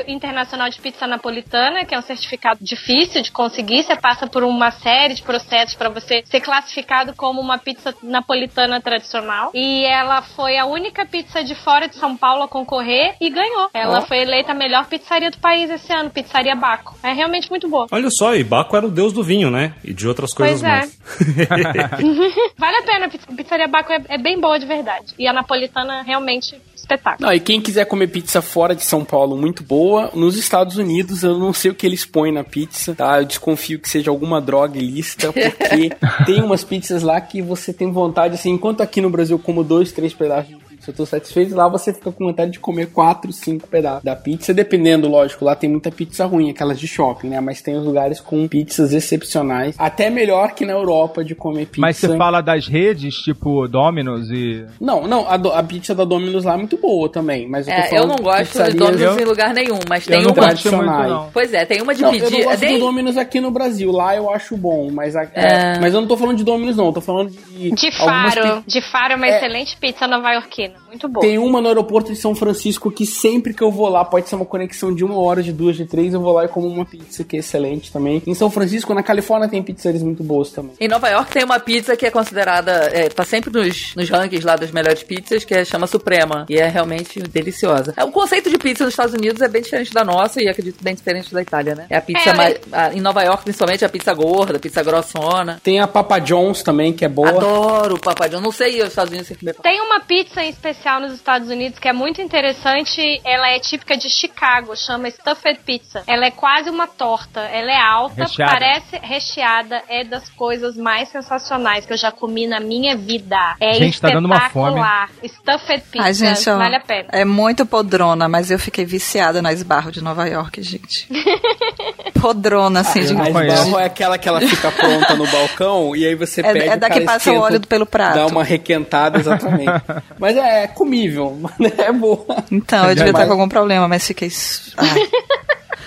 internacional 0.08 0.70
de 0.70 0.79
pizza 0.79 1.08
napolitana, 1.08 1.86
que 1.86 1.94
é 1.94 2.00
um 2.00 2.01
certificado 2.01 2.60
difícil 2.62 3.22
de 3.22 3.32
conseguir. 3.32 3.84
Você 3.84 3.96
passa 3.96 4.27
por 4.27 4.44
uma 4.44 4.72
série 4.72 5.13
de 5.13 5.22
processos 5.22 5.75
para 5.75 5.89
você 5.89 6.24
ser 6.25 6.41
classificado 6.41 7.13
como 7.15 7.41
uma 7.41 7.58
pizza 7.58 7.94
napolitana 8.03 8.82
tradicional. 8.82 9.51
E 9.53 9.86
ela 9.86 10.22
foi 10.22 10.58
a 10.58 10.65
única 10.65 11.06
pizza 11.06 11.44
de 11.44 11.56
fora 11.56 11.88
de 11.88 11.96
São 11.96 12.15
Paulo 12.15 12.44
a 12.44 12.48
concorrer 12.48 13.15
e 13.20 13.29
ganhou. 13.29 13.70
Ela 13.74 14.00
Ó. 14.00 14.01
foi 14.01 14.20
eleita 14.20 14.51
a 14.51 14.56
melhor 14.56 14.86
pizzaria 14.88 15.32
do 15.32 15.38
país 15.38 15.70
esse 15.70 15.91
ano, 15.94 16.10
Pizzaria 16.10 16.56
Baco. 16.56 16.98
É 17.03 17.13
realmente 17.13 17.50
muito 17.50 17.70
boa. 17.70 17.88
Olha 17.91 18.10
só, 18.10 18.36
e 18.36 18.44
Baco 18.44 18.75
era 18.75 18.86
o 18.86 18.91
deus 18.91 19.13
do 19.13 19.24
vinho, 19.24 19.50
né? 19.50 19.74
E 19.83 19.94
de 19.94 20.07
outras 20.07 20.33
coisas 20.33 20.62
Pois 20.62 20.72
é. 20.72 20.77
mais. 20.77 21.00
Vale 22.57 22.77
a 22.77 22.83
pena, 22.83 23.09
Pizzaria 23.09 23.68
Baco 23.68 23.92
é, 23.92 24.01
é 24.09 24.18
bem 24.18 24.40
boa 24.40 24.59
de 24.59 24.66
verdade. 24.66 25.14
E 25.18 25.27
a 25.27 25.33
napolitana 25.33 26.01
realmente 26.03 26.59
espetáculo. 26.89 27.27
Não, 27.27 27.33
e 27.33 27.39
quem 27.39 27.61
quiser 27.61 27.85
comer 27.85 28.07
pizza 28.07 28.41
fora 28.41 28.75
de 28.75 28.83
São 28.83 29.05
Paulo, 29.05 29.37
muito 29.37 29.63
boa. 29.63 30.11
Nos 30.13 30.35
Estados 30.37 30.77
Unidos, 30.77 31.23
eu 31.23 31.37
não 31.37 31.53
sei 31.53 31.71
o 31.71 31.75
que 31.75 31.85
eles 31.85 32.05
põem 32.05 32.31
na 32.31 32.43
pizza, 32.43 32.95
tá? 32.95 33.19
Eu 33.19 33.25
desconfio 33.25 33.79
que 33.79 33.89
seja 33.89 34.09
alguma 34.09 34.41
droga 34.41 34.77
ilícita, 34.77 35.31
porque 35.31 35.91
tem 36.25 36.41
umas 36.41 36.63
pizzas 36.63 37.03
lá 37.03 37.21
que 37.21 37.41
você 37.41 37.71
tem 37.71 37.91
vontade, 37.91 38.35
assim, 38.35 38.51
enquanto 38.51 38.81
aqui 38.81 39.01
no 39.01 39.09
Brasil 39.09 39.37
eu 39.37 39.39
como 39.39 39.63
dois, 39.63 39.91
três 39.91 40.13
pedaços 40.13 40.69
eu 40.89 40.93
tô 40.93 41.05
satisfeito, 41.05 41.55
lá 41.55 41.67
você 41.67 41.93
fica 41.93 42.11
com 42.11 42.25
vontade 42.25 42.51
de 42.51 42.59
comer 42.59 42.87
quatro, 42.87 43.31
cinco 43.31 43.67
pedaços 43.67 44.03
da 44.03 44.15
pizza, 44.15 44.53
dependendo, 44.53 45.07
lógico, 45.07 45.45
lá 45.45 45.55
tem 45.55 45.69
muita 45.69 45.91
pizza 45.91 46.25
ruim, 46.25 46.49
aquelas 46.49 46.79
de 46.79 46.87
shopping, 46.87 47.29
né? 47.29 47.39
Mas 47.39 47.61
tem 47.61 47.75
os 47.75 47.85
lugares 47.85 48.19
com 48.19 48.47
pizzas 48.47 48.93
excepcionais, 48.93 49.75
até 49.77 50.09
melhor 50.09 50.53
que 50.53 50.65
na 50.65 50.73
Europa 50.73 51.23
de 51.23 51.35
comer 51.35 51.65
pizza. 51.67 51.81
Mas 51.81 51.97
você 51.97 52.15
fala 52.17 52.41
das 52.41 52.67
redes, 52.67 53.15
tipo 53.15 53.67
Domino's 53.67 54.29
e. 54.29 54.65
Não, 54.79 55.07
não, 55.07 55.27
a, 55.29 55.37
do- 55.37 55.51
a 55.51 55.61
pizza 55.63 55.93
da 55.95 56.03
Domino's 56.03 56.43
lá 56.45 56.53
é 56.53 56.57
muito 56.57 56.77
boa 56.77 57.09
também, 57.09 57.47
mas 57.47 57.67
eu 57.67 57.73
tô 57.75 57.81
É, 57.81 57.99
eu 57.99 58.07
não 58.07 58.15
gosto 58.17 58.63
de 58.63 58.73
Domino's 58.77 59.01
Eu- 59.01 59.19
em 59.19 59.25
lugar 59.25 59.53
nenhum, 59.53 59.79
mas 59.87 60.07
Eu 60.07 60.13
tem 60.13 60.23
não 60.23 60.31
uma. 60.31 60.35
muito, 60.35 60.45
tradicionais. 60.45 61.09
não. 61.11 61.29
Pois 61.33 61.53
é, 61.53 61.65
tem 61.65 61.81
uma 61.81 61.93
de 61.93 62.01
Não, 62.01 62.13
eu 62.13 62.19
pedir. 62.19 62.37
não 62.39 62.43
gosto 62.45 62.59
tem- 62.59 62.73
do 62.73 62.85
Domino's 62.85 63.17
aqui 63.17 63.39
no 63.39 63.51
Brasil. 63.51 63.91
Lá 63.91 64.15
eu 64.15 64.29
acho 64.29 64.57
bom, 64.57 64.89
mas, 64.91 65.15
a- 65.15 65.23
É. 65.23 65.75
é, 65.75 65.79
mas 65.79 65.93
eu 65.93 66.01
não 66.01 66.07
tô 66.07 66.17
falando 66.17 66.37
de 66.37 66.43
Domino's, 66.43 66.75
não. 66.77 66.87
Eu 66.87 66.93
tô 66.93 67.01
falando 67.01 67.29
de. 67.31 67.71
De 67.71 67.91
Faro. 67.97 68.61
pi- 68.61 68.63
De 68.67 68.81
Faro 68.81 69.13
é 69.13 69.15
uma 69.15 69.27
É. 69.27 69.37
excelente 69.37 69.77
pizza 69.77 70.07
nova-iorquina. 70.07 70.73
Muito 70.87 71.07
boa. 71.07 71.25
Tem 71.25 71.37
uma 71.37 71.61
no 71.61 71.68
aeroporto 71.68 72.11
de 72.11 72.18
São 72.18 72.33
Francisco 72.35 72.89
que 72.92 73.05
sempre 73.05 73.53
que 73.53 73.61
eu 73.63 73.72
vou 73.72 73.87
lá, 73.89 74.03
pode 74.05 74.27
ser 74.29 74.35
uma 74.35 74.46
conexão 74.46 74.94
de 74.94 75.03
uma 75.03 75.18
hora, 75.20 75.42
de 75.44 75.51
duas, 75.51 75.75
de 75.75 75.85
três, 75.85 76.13
eu 76.13 76.22
vou 76.22 76.33
lá 76.33 76.46
e 76.46 76.48
como 76.48 76.68
uma 76.68 76.85
pizza 76.85 77.24
que 77.24 77.35
é 77.35 77.39
excelente 77.39 77.92
também. 77.92 78.22
Em 78.25 78.33
São 78.33 78.50
Francisco, 78.50 78.94
na 78.94 79.03
Califórnia, 79.03 79.48
tem 79.50 79.61
pizzarias 79.61 80.01
muito 80.03 80.24
boas 80.24 80.50
também. 80.51 80.74
Em 80.79 80.87
Nova 80.87 81.07
York 81.09 81.31
tem 81.31 81.44
uma 81.44 81.59
pizza 81.59 81.96
que 81.96 82.05
é 82.05 82.11
considerada, 82.11 82.72
é, 82.94 83.09
tá 83.09 83.24
sempre 83.24 83.51
nos, 83.51 83.94
nos 83.96 84.09
rankings 84.09 84.46
lá 84.46 84.55
das 84.55 84.72
melhores 84.72 85.03
pizzas, 85.03 85.44
que 85.44 85.53
é, 85.53 85.63
chama 85.65 85.87
Suprema. 85.87 86.46
E 86.50 86.57
é 86.57 86.68
realmente 86.68 87.20
deliciosa. 87.22 87.94
É, 87.98 88.03
O 88.03 88.11
conceito 88.11 88.50
de 88.50 88.57
pizza 88.57 88.83
nos 88.83 88.94
Estados 88.94 89.13
Unidos 89.13 89.42
é 89.42 89.48
bem 89.48 89.61
diferente 89.61 89.94
da 89.94 90.03
nossa 90.03 90.42
e 90.42 90.48
acredito 90.48 90.83
bem 90.83 90.96
diferente 90.96 91.33
da 91.33 91.42
Itália, 91.42 91.75
né? 91.75 91.85
É 91.89 91.98
a 91.98 92.01
pizza 92.01 92.29
É, 92.29 92.33
mais. 92.33 92.57
a- 92.72 92.94
em 92.94 93.01
Nova 93.01 93.22
York, 93.24 93.44
principalmente, 93.44 93.85
a 93.85 93.89
pizza 93.89 94.13
gorda, 94.13 94.57
a 94.57 94.59
pizza 94.59 94.81
grossona. 94.83 95.59
Tem 95.63 95.79
a 95.79 95.87
Papa 95.87 96.20
John's 96.20 96.61
também, 96.63 96.94
que 96.94 97.05
é 97.05 97.09
boa. 97.09 97.29
Adoro 97.29 97.96
o 97.96 98.00
papadão. 98.00 98.42
Não 98.42 98.51
sei 98.51 98.79
aos 98.81 98.89
Estados 98.89 99.09
Unidos 99.11 99.27
sem 99.27 99.37
comer. 99.37 99.55
Tem 99.61 99.79
uma 99.81 100.00
pizza 100.01 100.44
em 100.44 100.51
especial 100.59 101.00
nos 101.00 101.13
Estados 101.13 101.50
Unidos 101.50 101.79
que 101.79 101.87
é 101.87 101.93
muito 101.93 102.22
interessante. 102.22 103.01
Ela 103.24 103.50
é 103.51 103.59
típica 103.59 103.95
de 103.98 104.09
Chicago, 104.09 104.75
chama 104.75 105.09
Stuffed 105.09 105.61
Pizza. 105.65 106.03
Ela 106.05 106.25
é 106.25 106.31
quase 106.31 106.69
uma 106.69 106.85
torta. 106.87 107.39
Ela 107.39 107.72
é 107.72 107.81
alta, 107.81 108.24
Recheada. 108.25 108.51
parece 108.51 108.98
recheada. 109.01 109.81
É 109.87 110.03
das 110.03 110.29
coisas 110.29 110.75
mais 110.75 111.09
sensacionais 111.09 111.85
que 111.85 111.93
eu 111.93 111.98
já 111.98 112.11
comi 112.11 112.45
na 112.45 112.59
minha 112.59 112.95
vida. 112.98 113.55
É 113.59 113.74
Gente, 113.74 114.00
tá 114.01 114.09
dando 114.09 114.25
uma 114.25 114.50
fome. 114.50 114.69
espetacular. 114.79 115.09
Stuffed 115.25 115.81
Pizza, 115.91 116.05
Ai, 116.05 116.13
gente, 116.13 116.50
ó, 116.50 116.57
vale 116.57 116.75
a 116.75 116.81
pena. 116.81 117.07
é 117.11 117.24
muito 117.25 117.65
podrona, 117.65 118.27
mas 118.27 118.51
eu 118.51 118.59
fiquei 118.59 118.85
viciada 118.85 119.41
na 119.41 119.53
esbarro 119.53 119.91
de 119.91 120.03
Nova 120.03 120.25
York, 120.27 120.61
gente. 120.61 121.07
podrona, 122.20 122.82
assim, 122.82 123.01
de 123.01 123.12
A 123.12 123.16
não 123.16 123.32
conheço. 123.32 123.55
esbarro 123.64 123.79
é 123.79 123.86
aquela 123.86 124.18
que 124.18 124.27
ela 124.27 124.42
fica 124.42 124.72
pronta 124.72 125.16
no 125.16 125.25
balcão 125.27 125.96
e 125.96 126.05
aí 126.05 126.16
você 126.16 126.42
É- 126.46 126.53
pede. 126.53 126.68
é 126.70 126.77
da 126.77 126.90
que 126.90 127.01
passa 127.01 127.32
o 127.32 127.40
óleo 127.40 127.60
pelo 127.62 127.86
prato. 127.86 128.16
Dá 128.16 128.25
uma 128.27 128.44
requentada, 128.44 129.20
exatamente. 129.20 129.72
Mas 130.20 130.36
é, 130.38 130.64
é 130.64 130.68
comível, 130.68 131.38
é 131.77 131.92
boa. 131.92 132.25
Então, 132.51 132.79
eu 132.84 132.90
Já 132.90 132.94
devia 132.96 133.12
estar 133.12 133.25
com 133.25 133.32
algum 133.34 133.48
problema, 133.50 133.88
mas 133.88 134.05
fiquei. 134.05 134.29
Ai, 134.77 135.10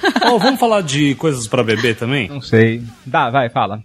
Ó, 0.27 0.39
vamos 0.39 0.59
falar 0.61 0.83
de 0.83 1.15
coisas 1.15 1.47
pra 1.47 1.63
beber 1.63 1.97
também? 1.97 2.29
Não 2.29 2.41
sei. 2.41 2.83
Dá, 3.07 3.31
vai, 3.31 3.49
fala. 3.49 3.83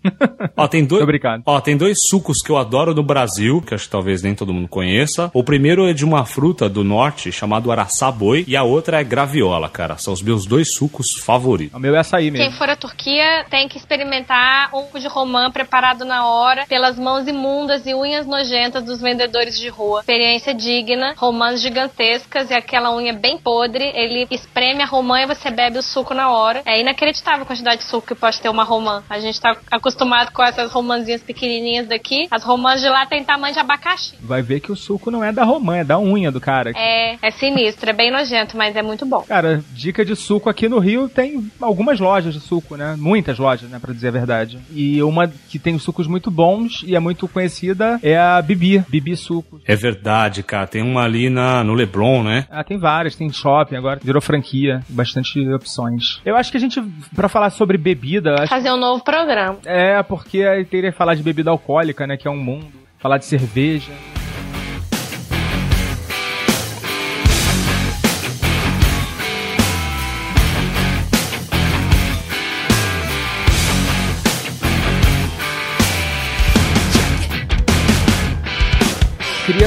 Ó, 0.55 0.67
tem 0.67 0.85
dois. 0.85 1.01
Tô 1.01 1.05
brincando. 1.07 1.43
Ó, 1.45 1.59
tem 1.59 1.77
dois 1.77 1.97
sucos 2.07 2.41
que 2.41 2.49
eu 2.49 2.57
adoro 2.57 2.93
no 2.93 3.03
Brasil, 3.03 3.61
que 3.61 3.73
acho 3.73 3.85
que 3.85 3.91
talvez 3.91 4.21
nem 4.21 4.33
todo 4.35 4.53
mundo 4.53 4.67
conheça. 4.67 5.29
O 5.33 5.43
primeiro 5.43 5.87
é 5.87 5.93
de 5.93 6.03
uma 6.05 6.25
fruta 6.25 6.67
do 6.69 6.83
norte 6.83 7.31
chamado 7.31 7.71
araçá-boi 7.71 8.43
e 8.47 8.55
a 8.55 8.63
outra 8.63 8.99
é 8.99 9.03
graviola, 9.03 9.69
cara. 9.69 9.97
São 9.97 10.13
os 10.13 10.21
meus 10.21 10.45
dois 10.45 10.73
sucos 10.73 11.13
favoritos. 11.13 11.75
O 11.75 11.79
meu 11.79 11.95
é 11.95 11.99
açaí 11.99 12.31
Quem 12.31 12.39
mesmo. 12.39 12.57
for 12.57 12.69
à 12.69 12.75
Turquia 12.75 13.45
tem 13.49 13.67
que 13.67 13.77
experimentar 13.77 14.69
um 14.73 14.97
de 14.99 15.07
romã 15.07 15.51
preparado 15.51 16.05
na 16.05 16.25
hora 16.27 16.65
pelas 16.67 16.97
mãos 16.97 17.27
imundas 17.27 17.85
e 17.85 17.93
unhas 17.93 18.25
nojentas 18.25 18.83
dos 18.83 19.01
vendedores 19.01 19.57
de 19.59 19.69
rua. 19.69 19.99
Experiência 19.99 20.53
digna, 20.53 21.13
romãs 21.17 21.61
gigantescas 21.61 22.49
e 22.49 22.53
aquela 22.53 22.95
unha 22.95 23.13
bem 23.13 23.37
podre. 23.37 23.83
Ele 23.93 24.27
espreme 24.31 24.81
a 24.81 24.85
romã 24.85 25.21
e 25.21 25.27
você 25.27 25.51
bebe 25.51 25.77
o 25.77 25.83
suco 25.83 26.06
na 26.13 26.31
hora. 26.31 26.47
hora. 26.47 26.61
É 26.65 26.79
inacreditável 26.79 27.43
a 27.43 27.45
quantidade 27.45 27.81
de 27.81 27.87
suco 27.87 28.07
que 28.07 28.15
pode 28.15 28.39
ter 28.39 28.49
uma 28.49 28.63
romã. 28.63 29.03
A 29.09 29.19
gente 29.19 29.39
tá 29.39 29.57
acostumado 29.71 30.31
com 30.31 30.43
essas 30.43 30.71
romãzinhas 30.71 31.21
pequenininhas 31.21 31.87
daqui. 31.87 32.27
As 32.31 32.43
romãs 32.43 32.81
de 32.81 32.87
lá 32.87 33.05
têm 33.05 33.23
tamanho 33.23 33.53
de 33.53 33.59
abacaxi. 33.59 34.15
Vai 34.21 34.41
ver 34.41 34.59
que 34.59 34.71
o 34.71 34.75
suco 34.75 35.11
não 35.11 35.23
é 35.23 35.31
da 35.31 35.43
romã, 35.43 35.77
é 35.77 35.83
da 35.83 35.99
unha 35.99 36.31
do 36.31 36.39
cara. 36.39 36.71
É, 36.75 37.17
é 37.21 37.31
sinistro, 37.31 37.89
é 37.89 37.93
bem 37.93 38.11
nojento, 38.11 38.55
mas 38.55 38.75
é 38.75 38.81
muito 38.81 39.05
bom. 39.05 39.21
Cara, 39.21 39.63
dica 39.71 40.05
de 40.05 40.15
suco 40.15 40.49
aqui 40.49 40.69
no 40.69 40.79
Rio 40.79 41.09
tem 41.09 41.49
algumas 41.61 41.99
lojas 41.99 42.33
de 42.33 42.39
suco, 42.39 42.75
né? 42.75 42.95
Muitas 42.97 43.37
lojas, 43.37 43.69
né, 43.69 43.79
pra 43.79 43.93
dizer 43.93 44.09
a 44.09 44.11
verdade. 44.11 44.59
E 44.71 45.01
uma 45.03 45.27
que 45.27 45.59
tem 45.59 45.77
sucos 45.77 46.07
muito 46.07 46.31
bons 46.31 46.83
e 46.85 46.95
é 46.95 46.99
muito 46.99 47.27
conhecida 47.27 47.99
é 48.01 48.17
a 48.17 48.41
Bibi, 48.41 48.83
Bibi 48.87 49.15
Sucos. 49.15 49.61
É 49.65 49.75
verdade, 49.75 50.43
cara. 50.43 50.67
Tem 50.67 50.81
uma 50.81 51.03
ali 51.03 51.29
na, 51.29 51.63
no 51.63 51.73
Leblon, 51.73 52.23
né? 52.23 52.45
Ah, 52.49 52.63
tem 52.63 52.77
várias, 52.77 53.15
tem 53.15 53.29
shopping 53.31 53.75
agora, 53.75 53.99
virou 54.03 54.21
franquia, 54.21 54.81
bastante 54.89 55.39
opções. 55.53 55.96
Eu 56.25 56.35
acho 56.35 56.51
que 56.51 56.57
a 56.57 56.59
gente, 56.59 56.81
pra 57.15 57.29
falar 57.29 57.49
sobre 57.49 57.77
bebida, 57.77 58.47
Fazer 58.47 58.71
um 58.71 58.77
novo 58.77 59.03
programa. 59.03 59.59
É, 59.65 60.01
porque 60.03 60.43
aí 60.43 60.65
teria 60.65 60.91
que 60.91 60.97
falar 60.97 61.15
de 61.15 61.23
bebida 61.23 61.49
alcoólica, 61.49 62.05
né? 62.05 62.17
Que 62.17 62.27
é 62.27 62.31
um 62.31 62.37
mundo. 62.37 62.67
Falar 62.99 63.17
de 63.17 63.25
cerveja. 63.25 63.91